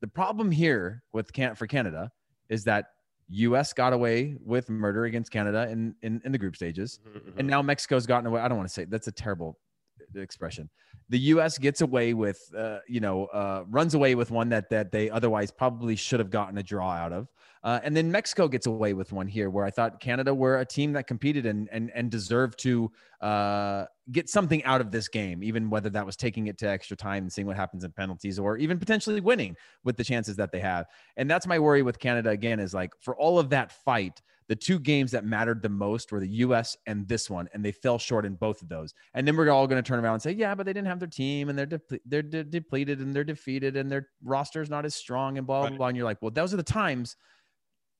the 0.00 0.08
problem 0.08 0.50
here 0.50 1.02
with 1.12 1.32
can 1.32 1.54
for 1.54 1.66
Canada 1.66 2.10
is 2.48 2.64
that 2.64 2.86
U.S. 3.28 3.72
got 3.72 3.92
away 3.92 4.36
with 4.44 4.68
murder 4.68 5.04
against 5.04 5.30
Canada 5.30 5.68
in 5.70 5.94
in, 6.02 6.20
in 6.24 6.32
the 6.32 6.38
group 6.38 6.54
stages, 6.56 7.00
mm-hmm, 7.06 7.18
mm-hmm. 7.18 7.38
and 7.38 7.48
now 7.48 7.62
Mexico's 7.62 8.06
gotten 8.06 8.26
away. 8.26 8.40
I 8.40 8.48
don't 8.48 8.58
want 8.58 8.68
to 8.68 8.74
say 8.74 8.84
that's 8.84 9.08
a 9.08 9.12
terrible 9.12 9.58
expression. 10.14 10.68
The 11.08 11.18
U.S. 11.18 11.58
gets 11.58 11.80
away 11.80 12.14
with, 12.14 12.40
uh, 12.56 12.78
you 12.88 13.00
know, 13.00 13.26
uh, 13.26 13.64
runs 13.68 13.94
away 13.94 14.14
with 14.14 14.30
one 14.30 14.48
that 14.50 14.70
that 14.70 14.92
they 14.92 15.10
otherwise 15.10 15.50
probably 15.50 15.96
should 15.96 16.20
have 16.20 16.30
gotten 16.30 16.58
a 16.58 16.62
draw 16.62 16.90
out 16.90 17.12
of. 17.12 17.28
Uh, 17.64 17.78
and 17.84 17.96
then 17.96 18.10
Mexico 18.10 18.48
gets 18.48 18.66
away 18.66 18.92
with 18.92 19.12
one 19.12 19.28
here, 19.28 19.48
where 19.48 19.64
I 19.64 19.70
thought 19.70 20.00
Canada 20.00 20.34
were 20.34 20.58
a 20.58 20.64
team 20.64 20.92
that 20.94 21.06
competed 21.06 21.46
and 21.46 21.68
and 21.70 21.92
and 21.94 22.10
deserved 22.10 22.58
to 22.60 22.90
uh, 23.20 23.84
get 24.10 24.28
something 24.28 24.64
out 24.64 24.80
of 24.80 24.90
this 24.90 25.08
game, 25.08 25.44
even 25.44 25.70
whether 25.70 25.88
that 25.90 26.04
was 26.04 26.16
taking 26.16 26.48
it 26.48 26.58
to 26.58 26.68
extra 26.68 26.96
time 26.96 27.24
and 27.24 27.32
seeing 27.32 27.46
what 27.46 27.56
happens 27.56 27.84
in 27.84 27.92
penalties, 27.92 28.38
or 28.38 28.56
even 28.56 28.78
potentially 28.78 29.20
winning 29.20 29.56
with 29.84 29.96
the 29.96 30.04
chances 30.04 30.36
that 30.36 30.50
they 30.50 30.60
have. 30.60 30.86
And 31.16 31.30
that's 31.30 31.46
my 31.46 31.58
worry 31.58 31.82
with 31.82 31.98
Canada 31.98 32.30
again 32.30 32.58
is 32.58 32.74
like 32.74 32.92
for 33.00 33.14
all 33.16 33.38
of 33.38 33.50
that 33.50 33.70
fight, 33.84 34.20
the 34.48 34.56
two 34.56 34.78
games 34.78 35.10
that 35.12 35.24
mattered 35.24 35.62
the 35.62 35.68
most 35.68 36.12
were 36.12 36.20
the 36.20 36.28
U.S. 36.28 36.76
and 36.86 37.06
this 37.08 37.30
one, 37.30 37.48
and 37.52 37.64
they 37.64 37.72
fell 37.72 37.98
short 37.98 38.24
in 38.24 38.34
both 38.34 38.62
of 38.62 38.68
those. 38.68 38.94
And 39.14 39.26
then 39.26 39.36
we're 39.36 39.50
all 39.50 39.66
going 39.66 39.82
to 39.82 39.86
turn 39.86 40.02
around 40.02 40.14
and 40.14 40.22
say, 40.22 40.32
yeah, 40.32 40.54
but 40.54 40.66
they 40.66 40.72
didn't 40.72 40.88
have 40.88 40.98
their 40.98 41.08
team, 41.08 41.48
and 41.48 41.58
they're 41.58 41.66
de- 41.66 42.00
they're 42.04 42.22
de- 42.22 42.44
depleted, 42.44 43.00
and 43.00 43.14
they're 43.14 43.24
defeated, 43.24 43.76
and 43.76 43.90
their 43.90 44.08
roster 44.22 44.60
is 44.60 44.70
not 44.70 44.84
as 44.84 44.94
strong, 44.94 45.38
and 45.38 45.46
blah 45.46 45.60
blah 45.60 45.68
right. 45.68 45.78
blah. 45.78 45.86
And 45.88 45.96
you're 45.96 46.06
like, 46.06 46.20
well, 46.20 46.30
those 46.30 46.52
are 46.52 46.58
the 46.58 46.62
times 46.62 47.16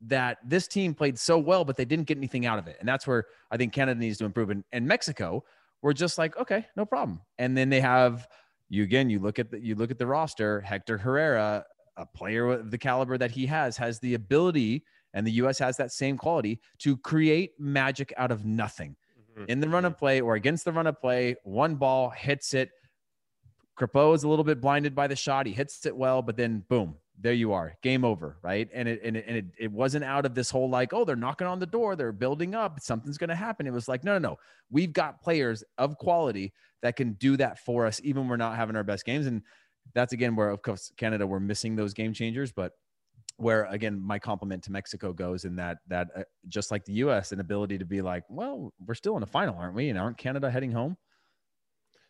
that 0.02 0.38
this 0.44 0.66
team 0.66 0.94
played 0.94 1.18
so 1.18 1.38
well, 1.38 1.64
but 1.64 1.76
they 1.76 1.84
didn't 1.84 2.06
get 2.06 2.18
anything 2.18 2.44
out 2.44 2.58
of 2.58 2.66
it. 2.66 2.76
And 2.80 2.88
that's 2.88 3.06
where 3.06 3.26
I 3.50 3.56
think 3.56 3.72
Canada 3.72 4.00
needs 4.00 4.18
to 4.18 4.24
improve. 4.24 4.50
And, 4.50 4.64
and 4.72 4.86
Mexico, 4.86 5.44
we're 5.80 5.92
just 5.92 6.18
like, 6.18 6.36
okay, 6.36 6.66
no 6.76 6.84
problem. 6.84 7.20
And 7.38 7.56
then 7.56 7.70
they 7.70 7.80
have 7.80 8.26
you 8.68 8.82
again, 8.82 9.10
you 9.10 9.18
look 9.18 9.38
at 9.38 9.50
the 9.50 9.60
you 9.60 9.74
look 9.74 9.90
at 9.90 9.98
the 9.98 10.06
roster, 10.06 10.60
Hector 10.62 10.96
Herrera, 10.96 11.64
a 11.98 12.06
player 12.06 12.48
of 12.52 12.70
the 12.70 12.78
caliber 12.78 13.18
that 13.18 13.30
he 13.30 13.44
has, 13.46 13.76
has 13.76 13.98
the 14.00 14.14
ability, 14.14 14.84
and 15.14 15.26
the 15.26 15.32
US 15.32 15.58
has 15.58 15.76
that 15.76 15.92
same 15.92 16.16
quality 16.16 16.60
to 16.78 16.96
create 16.96 17.52
magic 17.58 18.12
out 18.16 18.30
of 18.30 18.44
nothing. 18.44 18.96
Mm-hmm. 19.38 19.44
In 19.48 19.60
the 19.60 19.68
run 19.68 19.84
of 19.84 19.96
play 19.98 20.20
or 20.20 20.34
against 20.34 20.64
the 20.64 20.72
run 20.72 20.86
of 20.86 21.00
play, 21.00 21.36
one 21.44 21.76
ball 21.76 22.10
hits 22.10 22.54
it. 22.54 22.70
Crepeau 23.78 24.14
is 24.14 24.22
a 24.22 24.28
little 24.28 24.44
bit 24.44 24.60
blinded 24.60 24.94
by 24.94 25.06
the 25.06 25.16
shot. 25.16 25.46
He 25.46 25.52
hits 25.52 25.84
it 25.86 25.96
well, 25.96 26.22
but 26.22 26.36
then 26.36 26.64
boom, 26.68 26.96
there 27.22 27.32
you 27.32 27.52
are 27.52 27.76
game 27.82 28.04
over 28.04 28.36
right 28.42 28.68
and 28.74 28.88
it 28.88 29.00
and, 29.04 29.16
it, 29.16 29.24
and 29.26 29.36
it, 29.36 29.44
it 29.58 29.72
wasn't 29.72 30.04
out 30.04 30.26
of 30.26 30.34
this 30.34 30.50
whole 30.50 30.68
like 30.68 30.92
oh 30.92 31.04
they're 31.04 31.16
knocking 31.16 31.46
on 31.46 31.58
the 31.58 31.66
door 31.66 31.94
they're 31.94 32.12
building 32.12 32.54
up 32.54 32.80
something's 32.80 33.18
going 33.18 33.28
to 33.28 33.34
happen 33.36 33.66
it 33.66 33.72
was 33.72 33.88
like 33.88 34.02
no 34.02 34.14
no 34.14 34.30
no 34.30 34.38
we've 34.70 34.92
got 34.92 35.20
players 35.20 35.62
of 35.78 35.96
quality 35.98 36.52
that 36.82 36.96
can 36.96 37.12
do 37.14 37.36
that 37.36 37.58
for 37.58 37.86
us 37.86 38.00
even 38.02 38.22
when 38.22 38.30
we're 38.30 38.36
not 38.36 38.56
having 38.56 38.76
our 38.76 38.84
best 38.84 39.04
games 39.04 39.26
and 39.26 39.42
that's 39.94 40.12
again 40.12 40.34
where 40.34 40.50
of 40.50 40.62
course 40.62 40.92
canada 40.96 41.26
we're 41.26 41.40
missing 41.40 41.76
those 41.76 41.94
game 41.94 42.12
changers 42.12 42.50
but 42.50 42.72
where 43.36 43.64
again 43.66 44.00
my 44.00 44.18
compliment 44.18 44.62
to 44.62 44.72
mexico 44.72 45.12
goes 45.12 45.44
in 45.44 45.56
that 45.56 45.78
that 45.88 46.08
uh, 46.16 46.22
just 46.48 46.70
like 46.70 46.84
the 46.84 46.92
us 46.94 47.32
an 47.32 47.40
ability 47.40 47.78
to 47.78 47.84
be 47.84 48.02
like 48.02 48.24
well 48.28 48.72
we're 48.86 48.94
still 48.94 49.16
in 49.16 49.20
the 49.20 49.26
final 49.26 49.56
aren't 49.56 49.74
we? 49.74 49.88
And 49.88 49.98
aren't 49.98 50.18
canada 50.18 50.50
heading 50.50 50.72
home? 50.72 50.96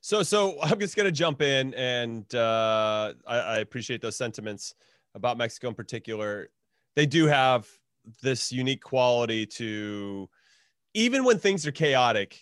So 0.00 0.22
so 0.22 0.58
i'm 0.62 0.78
just 0.78 0.96
going 0.96 1.06
to 1.06 1.12
jump 1.12 1.42
in 1.42 1.74
and 1.74 2.32
uh, 2.34 3.14
I, 3.26 3.38
I 3.38 3.58
appreciate 3.58 4.00
those 4.00 4.16
sentiments 4.16 4.74
about 5.14 5.38
Mexico 5.38 5.68
in 5.68 5.74
particular, 5.74 6.48
they 6.96 7.06
do 7.06 7.26
have 7.26 7.68
this 8.22 8.50
unique 8.50 8.82
quality 8.82 9.46
to, 9.46 10.28
even 10.94 11.24
when 11.24 11.38
things 11.38 11.66
are 11.66 11.72
chaotic, 11.72 12.38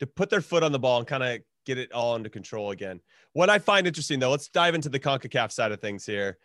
to 0.00 0.06
put 0.06 0.30
their 0.30 0.40
foot 0.40 0.62
on 0.62 0.72
the 0.72 0.78
ball 0.78 0.98
and 0.98 1.06
kind 1.06 1.22
of 1.22 1.40
get 1.66 1.78
it 1.78 1.92
all 1.92 2.14
under 2.14 2.28
control 2.28 2.70
again. 2.70 3.00
What 3.32 3.50
I 3.50 3.58
find 3.58 3.86
interesting 3.86 4.18
though, 4.18 4.30
let's 4.30 4.48
dive 4.48 4.74
into 4.74 4.88
the 4.88 5.00
CONCACAF 5.00 5.52
side 5.52 5.72
of 5.72 5.80
things 5.80 6.06
here 6.06 6.38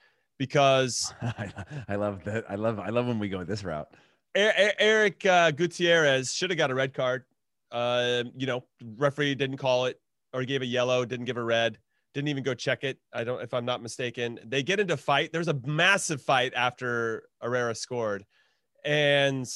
because 0.44 1.14
I 1.88 1.96
love 1.96 2.22
that. 2.26 2.44
I 2.50 2.56
love 2.56 2.78
I 2.78 2.90
love 2.90 3.08
when 3.08 3.18
we 3.18 3.30
go 3.30 3.46
this 3.46 3.64
route. 3.64 3.88
Eric 4.36 5.26
uh, 5.26 5.52
Gutierrez 5.52 6.34
should 6.34 6.50
have 6.50 6.58
got 6.58 6.70
a 6.70 6.76
red 6.76 6.94
card. 6.94 7.24
Uh, 7.72 8.24
you 8.36 8.46
know, 8.46 8.66
referee 8.98 9.36
didn't 9.36 9.56
call 9.56 9.86
it 9.86 10.02
or 10.34 10.44
gave 10.44 10.62
a 10.62 10.66
yellow, 10.66 11.06
didn't 11.06 11.28
give 11.28 11.38
a 11.38 11.44
red, 11.44 11.78
didn't 12.14 12.28
even 12.28 12.44
go 12.44 12.54
check 12.54 12.84
it. 12.84 12.98
I 13.14 13.24
don't, 13.24 13.42
if 13.42 13.54
I'm 13.54 13.64
not 13.64 13.82
mistaken. 13.82 14.38
They 14.44 14.64
get 14.64 14.82
into 14.82 14.98
fight. 14.98 15.32
There's 15.32 15.48
a 15.48 15.60
massive 15.66 16.22
fight 16.22 16.52
after 16.58 17.30
Herrera 17.42 17.74
scored, 17.74 18.26
and 18.84 19.48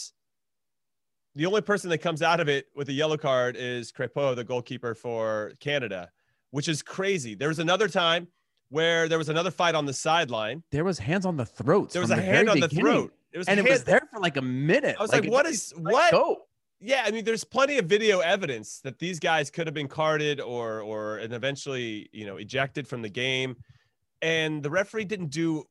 the 1.36 1.46
only 1.48 1.62
person 1.62 1.90
that 1.90 1.98
comes 1.98 2.22
out 2.22 2.40
of 2.40 2.48
it 2.48 2.68
with 2.78 2.88
a 2.88 2.94
yellow 2.94 3.18
card 3.18 3.58
is 3.60 3.92
Crépeau, 3.92 4.38
the 4.38 4.46
goalkeeper 4.46 4.96
for 4.96 5.52
Canada, 5.60 6.10
which 6.52 6.70
is 6.70 6.82
crazy. 6.82 7.36
There 7.36 7.50
was 7.50 7.60
another 7.60 7.90
time 7.90 8.30
where 8.70 9.08
there 9.08 9.18
was 9.18 9.30
another 9.30 9.52
fight 9.52 9.76
on 9.76 9.86
the 9.86 9.94
sideline. 9.94 10.64
There 10.72 10.84
was 10.84 11.00
hands 11.00 11.26
on 11.26 11.38
the 11.38 11.46
throat. 11.46 11.92
There 11.92 12.02
was 12.02 12.12
a 12.12 12.16
the 12.16 12.22
hand 12.22 12.50
on 12.50 12.60
the 12.60 12.70
throat. 12.70 13.14
It 13.32 13.38
was 13.38 13.48
and 13.48 13.60
it 13.60 13.68
was 13.68 13.84
there 13.84 14.08
for 14.12 14.20
like 14.20 14.38
a 14.38 14.42
minute. 14.42 14.96
I 14.98 15.02
was 15.02 15.12
like, 15.12 15.24
like 15.24 15.32
what 15.32 15.46
is 15.46 15.74
what? 15.78 16.12
Go. 16.12 16.44
Yeah, 16.80 17.04
I 17.06 17.12
mean, 17.12 17.26
there's 17.26 17.44
plenty 17.44 17.80
of 17.80 17.86
video 17.86 18.20
evidence 18.20 18.80
that 18.82 19.00
these 19.00 19.20
guys 19.20 19.50
could 19.50 19.66
have 19.66 19.74
been 19.74 19.88
carded 19.88 20.40
or 20.40 20.82
or 20.82 21.18
and 21.18 21.34
eventually, 21.34 22.10
you 22.12 22.26
know, 22.26 22.38
ejected 22.38 22.88
from 22.88 23.02
the 23.02 23.10
game, 23.10 23.56
and 24.22 24.62
the 24.62 24.70
referee 24.70 25.06
didn't 25.06 25.32
do 25.32 25.64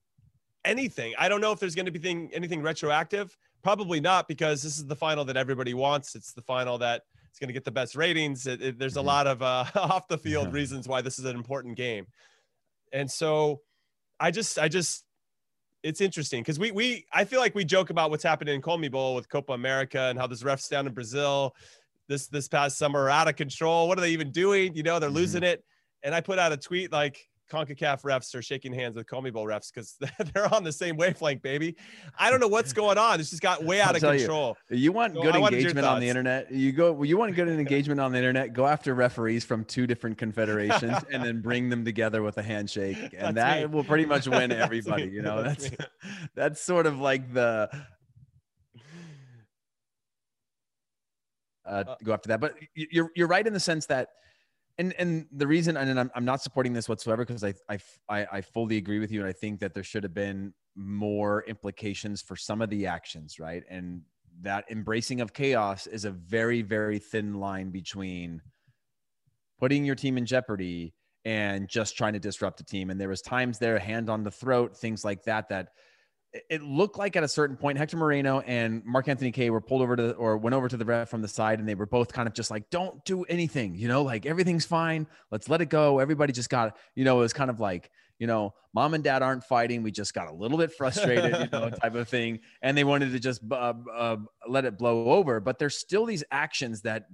anything. 0.67 1.15
I 1.19 1.29
don't 1.29 1.41
know 1.41 1.53
if 1.53 1.61
there's 1.61 1.75
going 1.75 1.87
to 1.87 1.93
be 1.93 1.99
thing, 1.99 2.31
anything 2.35 2.61
retroactive. 2.61 3.37
Probably 3.63 4.01
not, 4.01 4.29
because 4.29 4.63
this 4.63 4.77
is 4.77 4.87
the 4.87 4.97
final 4.97 5.25
that 5.25 5.37
everybody 5.37 5.75
wants. 5.75 6.15
It's 6.15 6.33
the 6.33 6.43
final 6.43 6.77
that 6.79 7.03
it's 7.31 7.39
going 7.39 7.49
to 7.49 7.55
get 7.55 7.65
the 7.65 7.71
best 7.71 7.97
ratings. 7.97 8.47
It, 8.47 8.63
it, 8.63 8.79
there's 8.79 8.97
a 8.97 9.01
mm-hmm. 9.01 9.07
lot 9.07 9.27
of 9.27 9.43
uh, 9.43 9.65
off 9.75 10.09
the 10.09 10.19
field 10.19 10.53
reasons 10.53 10.87
why 10.87 11.01
this 11.01 11.19
is 11.19 11.25
an 11.25 11.37
important 11.37 11.77
game, 11.77 12.07
and 12.93 13.11
so 13.11 13.61
I 14.19 14.31
just, 14.31 14.59
I 14.59 14.69
just, 14.69 15.05
it's 15.83 16.01
interesting 16.01 16.41
because 16.43 16.59
we 16.59 16.73
we 16.73 17.07
I 17.13 17.25
feel 17.25 17.39
like 17.39 17.55
we 17.55 17.65
joke 17.65 17.91
about 17.91 18.11
what's 18.11 18.25
happening 18.25 18.57
in 18.57 18.61
CONMEBOL 18.61 19.15
with 19.15 19.29
Copa 19.29 19.53
America 19.53 20.01
and 20.01 20.19
how 20.19 20.27
this 20.27 20.43
refs 20.43 20.69
down 20.69 20.87
in 20.89 20.93
Brazil 20.93 21.55
this 22.09 22.27
this 22.29 22.49
past 22.49 22.79
summer 22.79 23.05
are 23.05 23.11
out 23.11 23.29
of 23.29 23.37
control. 23.37 23.89
What 23.89 23.99
are 23.99 24.01
they 24.01 24.11
even 24.11 24.31
doing? 24.31 24.75
You 24.75 24.83
know, 24.83 24.99
they're 24.99 25.09
mm-hmm. 25.09 25.17
losing 25.17 25.43
it. 25.43 25.65
And 26.03 26.15
I 26.15 26.21
put 26.21 26.39
out 26.39 26.53
a 26.53 26.57
tweet 26.57 26.93
like 26.93 27.29
CONCACAF 27.51 28.03
refs 28.03 28.35
are 28.35 28.43
shaking 28.43 28.73
hands 28.73 28.97
with 28.97 29.07
CONMEBOL 29.07 29.45
refs 29.45 29.73
because 29.73 29.97
they're 30.35 30.53
on 30.53 30.65
the 30.65 30.73
same 30.73 30.97
wavelength, 30.97 31.43
baby. 31.43 31.77
I 32.19 32.31
don't 32.31 32.41
know 32.41 32.49
what's 32.49 32.73
going 32.73 32.99
on. 32.99 33.21
It's 33.21 33.31
just 33.31 33.43
got 33.43 33.65
way 33.65 33.81
out 33.81 33.95
of 33.95 34.03
control. 34.03 34.57
You, 34.71 34.77
you 34.77 34.93
want 34.93 35.15
so 35.15 35.23
good 35.23 35.37
engagement 35.37 35.87
on 35.87 36.01
the 36.01 36.09
internet? 36.09 36.51
You 36.53 36.73
go. 36.73 37.03
You 37.03 37.17
want 37.17 37.35
good 37.35 37.49
engagement 37.49 38.01
on 38.01 38.13
the 38.13 38.19
internet? 38.19 38.53
Go 38.53 38.67
after 38.67 38.95
referees 38.95 39.45
from 39.45 39.65
two 39.65 39.87
different 39.87 40.19
confederations 40.19 40.97
and 41.13 41.25
then 41.25 41.41
bring 41.41 41.69
them 41.69 41.85
together 41.85 42.23
with 42.23 42.39
a 42.39 42.43
handshake, 42.43 43.15
and 43.17 43.37
that 43.37 43.61
me. 43.61 43.67
will 43.67 43.85
pretty 43.85 44.07
much 44.07 44.27
win 44.27 44.53
everybody. 44.53 45.05
you 45.05 45.23
know, 45.23 45.43
that's 45.43 45.71
that's, 45.71 45.91
that's 46.35 46.61
sort 46.61 46.87
of 46.87 46.99
like 46.99 47.33
the. 47.33 47.69
Uh, 51.65 51.83
go 52.05 52.13
after 52.13 52.29
that, 52.29 52.41
but 52.41 52.55
you're 52.75 53.11
you're 53.17 53.27
right 53.27 53.45
in 53.45 53.53
the 53.53 53.59
sense 53.59 53.87
that 53.87 54.11
and 54.79 54.95
and 54.99 55.27
the 55.33 55.47
reason 55.47 55.77
and 55.77 55.99
I'm, 55.99 56.11
I'm 56.15 56.25
not 56.25 56.43
supporting 56.43 56.73
this 56.73 56.89
whatsoever 56.89 57.25
because 57.25 57.45
I, 57.45 57.55
I 57.69 58.27
i 58.31 58.41
fully 58.41 58.77
agree 58.77 58.99
with 58.99 59.11
you 59.11 59.21
and 59.21 59.29
i 59.29 59.33
think 59.33 59.61
that 59.61 59.75
there 59.75 59.83
should 59.83 60.03
have 60.03 60.15
been 60.15 60.53
more 60.77 61.45
implications 61.45 62.21
for 62.23 62.37
some 62.37 62.61
of 62.61 62.71
the 62.71 62.87
actions 62.87 63.39
right? 63.39 63.65
And 63.71 64.03
that 64.43 64.67
embracing 64.71 65.23
of 65.23 65.33
chaos 65.33 65.87
is 65.87 66.05
a 66.05 66.11
very 66.11 66.63
very 66.63 66.99
thin 66.99 67.35
line 67.35 67.71
between 67.71 68.43
putting 69.59 69.85
your 69.85 69.95
team 69.95 70.19
in 70.19 70.27
jeopardy 70.27 70.93
and 71.25 71.69
just 71.69 71.97
trying 71.97 72.13
to 72.13 72.21
disrupt 72.21 72.59
the 72.59 72.65
team. 72.65 72.89
And 72.89 73.01
there 73.01 73.09
was 73.09 73.21
times 73.21 73.59
there 73.59 73.79
hand 73.81 74.09
on 74.09 74.23
the 74.23 74.31
throat 74.31 74.77
things 74.77 75.05
like 75.05 75.25
that 75.25 75.49
that 75.49 75.71
it 76.51 76.63
looked 76.63 76.99
like 76.99 77.17
at 77.17 77.23
a 77.23 77.29
certain 77.29 77.57
point, 77.57 77.79
Hector 77.79 77.97
Moreno 77.97 78.41
and 78.41 78.85
Mark-Anthony 78.85 79.33
Kaye 79.33 79.51
were 79.51 79.61
pulled 79.61 79.83
over 79.83 79.97
to 79.97 80.13
or 80.13 80.37
went 80.37 80.55
over 80.55 80.69
to 80.69 80.77
the 80.77 80.85
ref 80.85 81.09
from 81.09 81.23
the 81.23 81.29
side, 81.29 81.59
and 81.59 81.69
they 81.69 81.75
were 81.75 81.87
both 81.87 82.13
kind 82.13 82.29
of 82.29 82.35
just 82.35 82.51
like, 82.51 82.69
"Don't 82.71 83.05
do 83.05 83.25
anything," 83.25 83.75
you 83.75 83.89
know, 83.89 84.03
like 84.03 84.27
everything's 84.27 84.67
fine. 84.67 85.07
Let's 85.31 85.49
let 85.49 85.61
it 85.61 85.67
go. 85.67 85.99
Everybody 85.99 86.33
just 86.33 86.51
got, 86.51 86.77
you 86.95 87.05
know, 87.05 87.19
it 87.19 87.23
was 87.23 87.33
kind 87.33 87.51
of 87.51 87.61
like, 87.61 87.91
you 88.19 88.27
know, 88.27 88.55
mom 88.75 88.95
and 88.95 89.05
dad 89.05 89.23
aren't 89.23 89.45
fighting. 89.45 89.83
We 89.83 89.91
just 89.91 90.15
got 90.15 90.29
a 90.29 90.33
little 90.33 90.59
bit 90.59 90.73
frustrated, 90.73 91.37
you 91.39 91.49
know, 91.53 91.71
type 91.83 91.95
of 91.95 92.09
thing, 92.09 92.41
and 92.63 92.77
they 92.77 92.85
wanted 92.85 93.13
to 93.13 93.19
just 93.19 93.41
uh, 93.51 93.75
uh, 93.95 94.17
let 94.49 94.65
it 94.65 94.79
blow 94.79 95.11
over. 95.13 95.41
But 95.41 95.59
there's 95.59 95.79
still 95.79 96.07
these 96.07 96.25
actions 96.31 96.83
that 96.83 97.07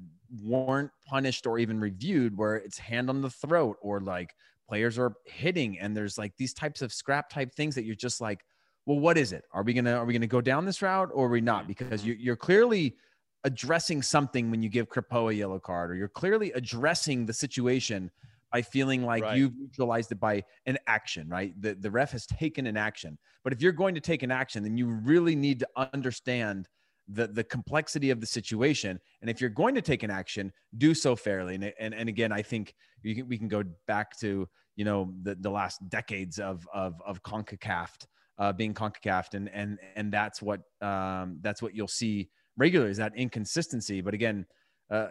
weren't 0.43 0.91
punished 1.07 1.47
or 1.47 1.59
even 1.59 1.79
reviewed, 1.79 2.37
where 2.37 2.57
it's 2.57 2.79
hand 2.79 3.11
on 3.11 3.21
the 3.21 3.31
throat 3.31 3.77
or 3.83 4.01
like 4.01 4.35
players 4.69 4.99
are 4.99 5.15
hitting, 5.27 5.79
and 5.79 5.97
there's 5.97 6.19
like 6.19 6.33
these 6.39 6.55
types 6.55 6.83
of 6.83 6.93
scrap 6.93 7.29
type 7.29 7.55
things 7.55 7.75
that 7.75 7.85
you're 7.85 7.95
just 7.95 8.21
like 8.21 8.41
well, 8.87 8.99
what 8.99 9.17
is 9.17 9.33
it? 9.33 9.45
Are 9.53 9.63
we 9.63 9.73
gonna 9.73 9.95
are 9.95 10.05
we 10.05 10.13
gonna 10.13 10.27
go 10.27 10.41
down 10.41 10.65
this 10.65 10.83
route 10.83 11.11
or 11.13 11.27
are 11.27 11.31
we 11.31 11.41
not? 11.41 11.69
Because 11.69 12.05
you, 12.05 12.15
you're 12.15 12.37
clearly 12.37 12.97
addressing 13.45 14.03
something 14.03 14.51
when 14.51 14.63
you 14.63 14.69
give 14.69 14.89
Crépeau 14.89 15.31
a 15.31 15.35
yellow 15.35 15.59
card, 15.59 15.91
or 15.91 15.95
you're 15.95 16.09
clearly 16.09 16.53
addressing 16.53 17.27
the 17.27 17.33
situation 17.33 18.11
by 18.53 18.63
feeling 18.63 19.03
like 19.03 19.23
right. 19.23 19.39
you've 19.39 19.57
neutralized 19.57 20.13
it 20.13 20.21
by 20.21 20.45
an 20.67 20.79
action, 20.87 21.29
right? 21.29 21.55
The 21.61 21.75
the 21.75 21.91
ref 21.91 22.13
has 22.13 22.27
taken 22.27 22.67
an 22.67 22.77
action. 22.77 23.19
But 23.45 23.53
if 23.53 23.63
you're 23.63 23.73
going 23.73 23.95
to 23.95 24.01
take 24.01 24.23
an 24.23 24.31
action, 24.31 24.63
then 24.63 24.77
you 24.77 24.87
really 24.87 25.37
need 25.37 25.61
to 25.61 25.69
understand 25.93 26.69
the 27.09 27.29
the 27.29 27.45
complexity 27.45 28.11
of 28.11 28.21
the 28.21 28.27
situation. 28.27 29.01
And 29.21 29.31
if 29.31 29.41
you're 29.41 29.51
going 29.51 29.75
to 29.77 29.83
take 29.83 30.03
an 30.03 30.11
action, 30.11 30.53
do 30.77 30.93
so 30.93 31.17
fairly. 31.17 31.55
And 31.55 31.73
and, 31.79 31.95
and 31.95 32.09
again, 32.09 32.33
I 32.33 32.43
think 32.43 32.75
can, 33.05 33.29
we 33.29 33.39
can 33.39 33.49
go 33.49 33.63
back 33.87 34.19
to 34.21 34.49
you 34.77 34.85
know 34.85 35.13
the, 35.23 35.35
the 35.37 35.51
last 35.51 35.89
decades 35.89 36.39
of 36.39 36.67
of 36.75 37.01
of 37.07 37.23
CONCACAF 37.23 37.91
uh, 38.39 38.53
being 38.53 38.75
CONCACAF, 38.75 39.35
and 39.35 39.49
and 39.51 39.79
and 39.97 40.13
that's 40.13 40.41
what 40.43 40.61
um, 40.81 41.39
that's 41.41 41.63
what 41.63 41.75
you'll 41.75 41.89
see 41.89 42.29
regularly 42.57 42.91
is 42.91 42.99
that 42.99 43.13
inconsistency. 43.17 44.01
But 44.01 44.15
again, 44.15 44.47
uh, 44.91 45.09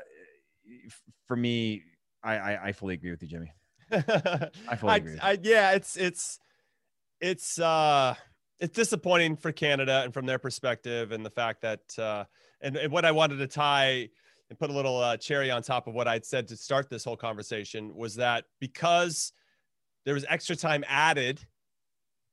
for 1.28 1.36
me, 1.36 1.84
I, 2.24 2.38
I, 2.38 2.66
I 2.68 2.72
fully 2.72 2.94
agree 2.94 3.12
with 3.12 3.22
you, 3.22 3.28
Jimmy. 3.28 3.52
I 3.92 4.76
fully 4.76 4.96
agree. 4.96 5.18
I, 5.22 5.32
I, 5.32 5.38
yeah, 5.42 5.72
it's 5.72 5.98
it's 5.98 6.40
it's 7.20 7.60
uh 7.60 8.16
it's 8.60 8.76
disappointing 8.76 9.36
for 9.36 9.52
Canada 9.52 10.02
and 10.04 10.14
from 10.14 10.26
their 10.26 10.40
perspective, 10.40 11.12
and 11.12 11.26
the 11.26 11.30
fact 11.30 11.62
that 11.62 11.82
uh, 11.98 12.26
and, 12.62 12.76
and 12.76 12.92
what 12.92 13.06
I 13.06 13.12
wanted 13.12 13.38
to 13.38 13.48
tie 13.48 14.10
and 14.50 14.60
put 14.60 14.70
a 14.70 14.74
little 14.74 15.00
uh, 15.00 15.18
cherry 15.18 15.50
on 15.50 15.64
top 15.64 15.88
of 15.88 15.94
what 15.94 16.08
I'd 16.08 16.26
said 16.26 16.48
to 16.50 16.58
start 16.58 16.90
this 16.90 17.04
whole 17.04 17.16
conversation 17.16 17.96
was 17.96 18.16
that 18.16 18.46
because 18.60 19.32
there 20.06 20.14
was 20.14 20.26
extra 20.30 20.56
time 20.56 20.84
added 20.88 21.40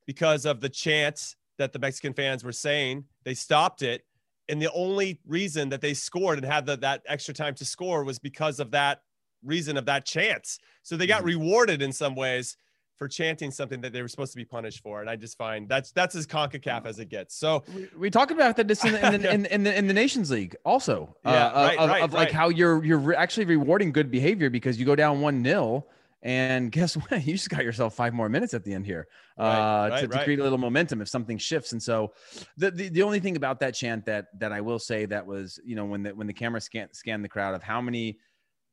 because 0.08 0.46
of 0.46 0.62
the 0.62 0.70
chants 0.70 1.36
that 1.58 1.74
the 1.74 1.78
Mexican 1.78 2.14
fans 2.14 2.42
were 2.42 2.50
saying. 2.50 3.04
They 3.24 3.34
stopped 3.34 3.82
it. 3.82 4.06
And 4.48 4.60
the 4.60 4.72
only 4.72 5.20
reason 5.26 5.68
that 5.68 5.82
they 5.82 5.92
scored 5.92 6.38
and 6.38 6.46
had 6.50 6.64
the, 6.64 6.78
that 6.78 7.02
extra 7.06 7.34
time 7.34 7.54
to 7.56 7.66
score 7.66 8.04
was 8.04 8.18
because 8.18 8.58
of 8.58 8.70
that 8.70 9.02
reason 9.44 9.76
of 9.76 9.84
that 9.84 10.06
chance. 10.06 10.58
So 10.82 10.96
they 10.96 11.06
got 11.06 11.18
mm-hmm. 11.18 11.40
rewarded 11.40 11.82
in 11.82 11.92
some 11.92 12.14
ways 12.14 12.56
for 12.96 13.06
chanting 13.06 13.50
something 13.50 13.82
that 13.82 13.92
they 13.92 14.00
were 14.00 14.08
supposed 14.08 14.32
to 14.32 14.38
be 14.38 14.46
punished 14.46 14.82
for. 14.82 15.02
And 15.02 15.10
I 15.10 15.16
just 15.16 15.36
find 15.36 15.68
that's 15.68 15.92
that's 15.92 16.14
as 16.14 16.26
CONCACAF 16.26 16.86
as 16.86 16.98
it 16.98 17.10
gets. 17.10 17.36
So 17.36 17.62
we, 17.74 17.88
we 17.98 18.10
talked 18.10 18.30
about 18.30 18.56
that 18.56 18.66
this 18.66 18.82
in 18.86 18.92
the, 18.92 19.14
in 19.14 19.20
the, 19.20 19.30
in, 19.34 19.46
in, 19.46 19.62
the, 19.64 19.78
in 19.78 19.86
the 19.88 19.92
Nations 19.92 20.30
League 20.30 20.56
also. 20.64 21.14
Yeah, 21.22 21.30
uh, 21.30 21.64
right, 21.66 21.78
of, 21.78 21.90
right, 21.90 22.02
of, 22.02 22.12
like 22.14 22.32
how 22.32 22.48
you're 22.48 22.82
you're 22.82 23.14
actually 23.14 23.44
rewarding 23.44 23.92
good 23.92 24.10
behavior 24.10 24.48
because 24.48 24.80
you 24.80 24.86
go 24.86 24.96
down 24.96 25.20
one 25.20 25.42
nil 25.42 25.86
and 26.22 26.72
guess 26.72 26.94
what? 26.94 27.26
You 27.26 27.34
just 27.34 27.50
got 27.50 27.64
yourself 27.64 27.94
five 27.94 28.14
more 28.14 28.28
minutes 28.28 28.54
at 28.54 28.64
the 28.64 28.72
end 28.74 28.86
here 28.86 29.06
uh, 29.38 29.42
right, 29.42 29.88
right, 29.88 30.00
to, 30.00 30.08
to 30.08 30.16
right. 30.16 30.24
create 30.24 30.40
a 30.40 30.42
little 30.42 30.58
momentum 30.58 31.00
if 31.00 31.08
something 31.08 31.38
shifts. 31.38 31.72
And 31.72 31.82
so, 31.82 32.12
the, 32.56 32.70
the, 32.70 32.88
the 32.88 33.02
only 33.02 33.20
thing 33.20 33.36
about 33.36 33.60
that 33.60 33.74
chant 33.74 34.06
that 34.06 34.26
that 34.38 34.52
I 34.52 34.60
will 34.60 34.78
say 34.78 35.06
that 35.06 35.26
was 35.26 35.60
you 35.64 35.76
know 35.76 35.84
when 35.84 36.02
the 36.02 36.14
when 36.14 36.26
the 36.26 36.34
camera 36.34 36.60
scanned 36.60 36.90
scanned 36.92 37.24
the 37.24 37.28
crowd 37.28 37.54
of 37.54 37.62
how 37.62 37.80
many 37.80 38.18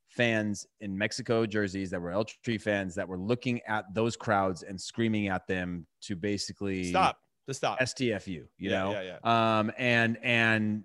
fans 0.10 0.66
in 0.80 0.98
Mexico 0.98 1.46
jerseys 1.46 1.90
that 1.92 2.02
were 2.02 2.12
El 2.12 2.26
Tri 2.44 2.58
fans 2.58 2.96
that 2.96 3.08
were 3.08 3.20
looking 3.20 3.62
at 3.68 3.86
those 3.94 4.16
crowds 4.16 4.64
and 4.64 4.80
screaming 4.80 5.28
at 5.28 5.46
them 5.48 5.86
to 6.02 6.16
basically 6.16 6.86
stop 6.86 7.18
to 7.48 7.54
stop 7.54 7.80
STFU. 7.80 8.28
You 8.28 8.48
yeah, 8.58 8.70
know, 8.70 8.92
yeah, 8.92 9.18
yeah. 9.24 9.60
Um, 9.60 9.72
and 9.78 10.18
and 10.24 10.84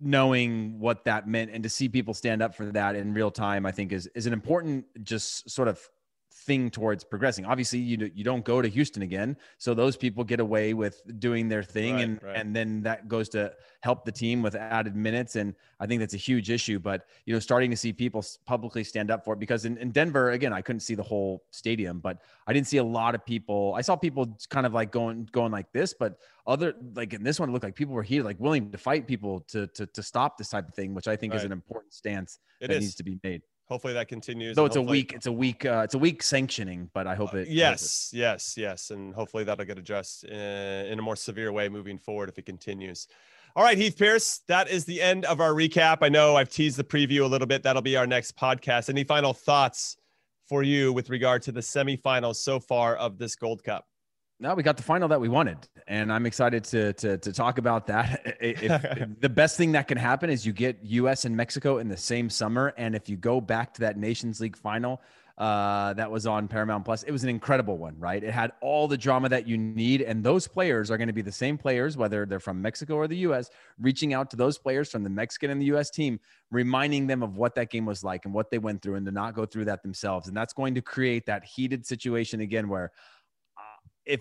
knowing 0.00 0.78
what 0.78 1.04
that 1.04 1.28
meant 1.28 1.50
and 1.52 1.62
to 1.62 1.68
see 1.68 1.88
people 1.88 2.14
stand 2.14 2.42
up 2.42 2.54
for 2.54 2.66
that 2.66 2.96
in 2.96 3.12
real 3.14 3.30
time, 3.30 3.66
I 3.66 3.72
think 3.72 3.92
is 3.92 4.06
is 4.14 4.26
an 4.26 4.32
important 4.32 4.86
just 5.04 5.50
sort 5.50 5.68
of 5.68 5.80
thing 6.46 6.70
towards 6.70 7.04
progressing. 7.04 7.44
Obviously, 7.44 7.78
you 7.78 8.10
you 8.14 8.24
don't 8.24 8.44
go 8.44 8.62
to 8.62 8.68
Houston 8.68 9.02
again, 9.02 9.36
so 9.58 9.74
those 9.74 9.96
people 9.96 10.24
get 10.24 10.40
away 10.40 10.74
with 10.74 11.02
doing 11.18 11.48
their 11.48 11.62
thing, 11.62 11.94
right, 11.94 12.04
and 12.04 12.22
right. 12.22 12.36
and 12.36 12.56
then 12.56 12.82
that 12.82 13.08
goes 13.08 13.28
to 13.30 13.52
help 13.82 14.04
the 14.04 14.12
team 14.12 14.42
with 14.42 14.54
added 14.54 14.96
minutes. 14.96 15.36
And 15.36 15.54
I 15.78 15.86
think 15.86 16.00
that's 16.00 16.14
a 16.14 16.18
huge 16.18 16.50
issue. 16.50 16.78
But 16.78 17.06
you 17.26 17.34
know, 17.34 17.40
starting 17.40 17.70
to 17.70 17.76
see 17.76 17.92
people 17.92 18.24
publicly 18.46 18.84
stand 18.84 19.10
up 19.10 19.24
for 19.24 19.34
it 19.34 19.40
because 19.40 19.64
in, 19.64 19.76
in 19.78 19.90
Denver, 19.90 20.30
again, 20.30 20.52
I 20.52 20.62
couldn't 20.62 20.80
see 20.80 20.94
the 20.94 21.02
whole 21.02 21.44
stadium, 21.50 22.00
but 22.00 22.18
I 22.46 22.52
didn't 22.52 22.66
see 22.66 22.78
a 22.78 22.84
lot 22.84 23.14
of 23.14 23.24
people. 23.24 23.74
I 23.76 23.82
saw 23.82 23.96
people 23.96 24.38
kind 24.48 24.66
of 24.66 24.72
like 24.72 24.90
going 24.90 25.28
going 25.32 25.52
like 25.52 25.70
this, 25.72 25.94
but 25.98 26.18
other 26.46 26.74
like 26.94 27.12
in 27.12 27.22
this 27.22 27.38
one, 27.38 27.50
it 27.50 27.52
looked 27.52 27.64
like 27.64 27.74
people 27.74 27.94
were 27.94 28.02
here, 28.02 28.22
like 28.22 28.40
willing 28.40 28.70
to 28.70 28.78
fight 28.78 29.06
people 29.06 29.40
to 29.48 29.66
to 29.68 29.86
to 29.86 30.02
stop 30.02 30.38
this 30.38 30.48
type 30.48 30.68
of 30.68 30.74
thing, 30.74 30.94
which 30.94 31.08
I 31.08 31.16
think 31.16 31.32
right. 31.32 31.40
is 31.40 31.44
an 31.44 31.52
important 31.52 31.92
stance 31.92 32.38
it 32.60 32.68
that 32.68 32.76
is. 32.76 32.80
needs 32.80 32.94
to 32.96 33.04
be 33.04 33.18
made. 33.22 33.42
Hopefully 33.70 33.94
that 33.94 34.08
continues. 34.08 34.56
Though 34.56 34.64
it's 34.66 34.74
a 34.76 34.82
week, 34.82 35.12
it's 35.14 35.26
a 35.26 35.32
week, 35.32 35.64
uh, 35.64 35.82
it's 35.84 35.94
a 35.94 35.98
week 35.98 36.22
sanctioning, 36.22 36.90
but 36.92 37.06
I 37.06 37.14
hope 37.14 37.32
it. 37.34 37.36
I 37.36 37.38
hope 37.40 37.46
it- 37.46 37.52
Yes, 37.54 38.10
yes, 38.12 38.54
yes, 38.56 38.90
and 38.90 39.14
hopefully 39.14 39.44
that'll 39.44 39.64
get 39.64 39.78
addressed 39.78 40.24
uh, 40.24 40.34
in 40.34 40.98
a 40.98 41.02
more 41.02 41.14
severe 41.16 41.52
way 41.52 41.68
moving 41.68 41.96
forward 41.96 42.28
if 42.28 42.36
it 42.38 42.46
continues. 42.46 43.06
All 43.56 43.62
right, 43.64 43.78
Heath 43.78 43.96
Pearce, 43.96 44.40
that 44.48 44.68
is 44.68 44.84
the 44.84 45.00
end 45.00 45.24
of 45.24 45.40
our 45.40 45.52
recap. 45.52 45.98
I 46.02 46.08
know 46.08 46.36
I've 46.36 46.50
teased 46.50 46.76
the 46.78 46.84
preview 46.84 47.22
a 47.22 47.26
little 47.26 47.46
bit. 47.46 47.62
That'll 47.62 47.82
be 47.82 47.96
our 47.96 48.06
next 48.06 48.36
podcast. 48.36 48.88
Any 48.88 49.04
final 49.04 49.32
thoughts 49.32 49.96
for 50.48 50.62
you 50.64 50.92
with 50.92 51.08
regard 51.10 51.42
to 51.42 51.52
the 51.52 51.60
semifinals 51.60 52.36
so 52.36 52.58
far 52.60 52.96
of 52.96 53.18
this 53.18 53.36
Gold 53.36 53.62
Cup? 53.64 53.86
No, 54.42 54.54
we 54.54 54.62
got 54.62 54.78
the 54.78 54.82
final 54.82 55.06
that 55.08 55.20
we 55.20 55.28
wanted, 55.28 55.58
and 55.86 56.10
I'm 56.10 56.24
excited 56.24 56.64
to 56.64 56.94
to, 56.94 57.18
to 57.18 57.32
talk 57.32 57.58
about 57.58 57.86
that. 57.88 58.38
If, 58.40 58.62
if 58.62 59.08
the 59.20 59.28
best 59.28 59.58
thing 59.58 59.72
that 59.72 59.86
can 59.86 59.98
happen 59.98 60.30
is 60.30 60.46
you 60.46 60.54
get 60.54 60.78
U.S. 60.82 61.26
and 61.26 61.36
Mexico 61.36 61.76
in 61.76 61.88
the 61.88 61.96
same 61.96 62.30
summer, 62.30 62.72
and 62.78 62.94
if 62.94 63.06
you 63.06 63.18
go 63.18 63.38
back 63.38 63.74
to 63.74 63.82
that 63.82 63.98
Nations 63.98 64.40
League 64.40 64.56
final 64.56 65.02
uh, 65.36 65.92
that 65.94 66.10
was 66.10 66.26
on 66.26 66.48
Paramount 66.48 66.86
Plus, 66.86 67.02
it 67.02 67.12
was 67.12 67.22
an 67.22 67.28
incredible 67.28 67.76
one, 67.76 67.98
right? 67.98 68.24
It 68.24 68.30
had 68.30 68.52
all 68.62 68.88
the 68.88 68.96
drama 68.96 69.28
that 69.28 69.46
you 69.46 69.58
need, 69.58 70.00
and 70.00 70.24
those 70.24 70.48
players 70.48 70.90
are 70.90 70.96
going 70.96 71.08
to 71.08 71.14
be 71.14 71.22
the 71.22 71.32
same 71.32 71.58
players, 71.58 71.98
whether 71.98 72.24
they're 72.24 72.40
from 72.40 72.62
Mexico 72.62 72.94
or 72.94 73.06
the 73.06 73.18
U.S., 73.18 73.50
reaching 73.78 74.14
out 74.14 74.30
to 74.30 74.36
those 74.36 74.56
players 74.56 74.90
from 74.90 75.02
the 75.02 75.10
Mexican 75.10 75.50
and 75.50 75.60
the 75.60 75.66
U.S. 75.66 75.90
team, 75.90 76.18
reminding 76.50 77.06
them 77.06 77.22
of 77.22 77.36
what 77.36 77.54
that 77.56 77.68
game 77.68 77.84
was 77.84 78.02
like 78.02 78.24
and 78.24 78.32
what 78.32 78.50
they 78.50 78.58
went 78.58 78.80
through, 78.80 78.94
and 78.94 79.04
to 79.04 79.12
not 79.12 79.34
go 79.34 79.44
through 79.44 79.66
that 79.66 79.82
themselves, 79.82 80.28
and 80.28 80.36
that's 80.36 80.54
going 80.54 80.74
to 80.76 80.80
create 80.80 81.26
that 81.26 81.44
heated 81.44 81.84
situation 81.84 82.40
again 82.40 82.68
where 82.68 82.90
if 84.06 84.20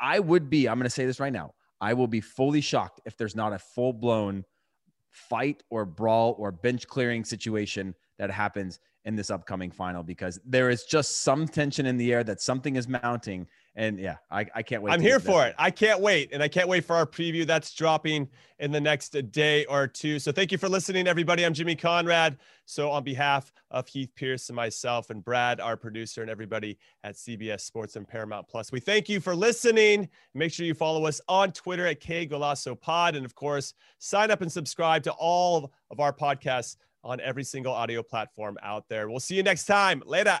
I 0.00 0.18
would 0.18 0.48
be, 0.48 0.68
I'm 0.68 0.78
going 0.78 0.84
to 0.84 0.90
say 0.90 1.06
this 1.06 1.20
right 1.20 1.32
now, 1.32 1.54
I 1.80 1.94
will 1.94 2.06
be 2.06 2.20
fully 2.20 2.60
shocked 2.60 3.00
if 3.04 3.16
there's 3.16 3.36
not 3.36 3.52
a 3.52 3.58
full 3.58 3.92
blown 3.92 4.44
fight 5.10 5.62
or 5.70 5.84
brawl 5.84 6.36
or 6.38 6.52
bench 6.52 6.86
clearing 6.86 7.24
situation 7.24 7.94
that 8.18 8.30
happens 8.30 8.80
in 9.04 9.16
this 9.16 9.30
upcoming 9.30 9.70
final 9.70 10.02
because 10.02 10.38
there 10.44 10.70
is 10.70 10.84
just 10.84 11.22
some 11.22 11.46
tension 11.46 11.86
in 11.86 11.96
the 11.96 12.12
air 12.12 12.24
that 12.24 12.40
something 12.40 12.76
is 12.76 12.88
mounting. 12.88 13.46
And 13.78 13.96
yeah, 14.00 14.16
I, 14.28 14.44
I 14.56 14.62
can't 14.62 14.82
wait. 14.82 14.92
I'm 14.92 15.00
here 15.00 15.20
for 15.20 15.46
it. 15.46 15.54
I 15.56 15.70
can't 15.70 16.00
wait. 16.00 16.30
And 16.32 16.42
I 16.42 16.48
can't 16.48 16.68
wait 16.68 16.84
for 16.84 16.96
our 16.96 17.06
preview 17.06 17.46
that's 17.46 17.72
dropping 17.72 18.28
in 18.58 18.72
the 18.72 18.80
next 18.80 19.10
day 19.30 19.66
or 19.66 19.86
two. 19.86 20.18
So 20.18 20.32
thank 20.32 20.50
you 20.50 20.58
for 20.58 20.68
listening, 20.68 21.06
everybody. 21.06 21.46
I'm 21.46 21.54
Jimmy 21.54 21.76
Conrad. 21.76 22.38
So, 22.64 22.90
on 22.90 23.04
behalf 23.04 23.52
of 23.70 23.86
Heath 23.86 24.10
Pearce 24.16 24.48
and 24.48 24.56
myself 24.56 25.10
and 25.10 25.24
Brad, 25.24 25.60
our 25.60 25.76
producer, 25.76 26.22
and 26.22 26.30
everybody 26.30 26.76
at 27.04 27.14
CBS 27.14 27.60
Sports 27.60 27.94
and 27.94 28.06
Paramount 28.06 28.48
Plus, 28.48 28.72
we 28.72 28.80
thank 28.80 29.08
you 29.08 29.20
for 29.20 29.36
listening. 29.36 30.08
Make 30.34 30.52
sure 30.52 30.66
you 30.66 30.74
follow 30.74 31.06
us 31.06 31.20
on 31.28 31.52
Twitter 31.52 31.86
at 31.86 32.00
Qué 32.00 32.28
Golazo 32.28 32.76
And 33.14 33.24
of 33.24 33.36
course, 33.36 33.74
sign 34.00 34.32
up 34.32 34.42
and 34.42 34.50
subscribe 34.50 35.04
to 35.04 35.12
all 35.12 35.72
of 35.92 36.00
our 36.00 36.12
podcasts 36.12 36.76
on 37.04 37.20
every 37.20 37.44
single 37.44 37.72
audio 37.72 38.02
platform 38.02 38.58
out 38.60 38.88
there. 38.88 39.08
We'll 39.08 39.20
see 39.20 39.36
you 39.36 39.44
next 39.44 39.66
time. 39.66 40.02
Later. 40.04 40.40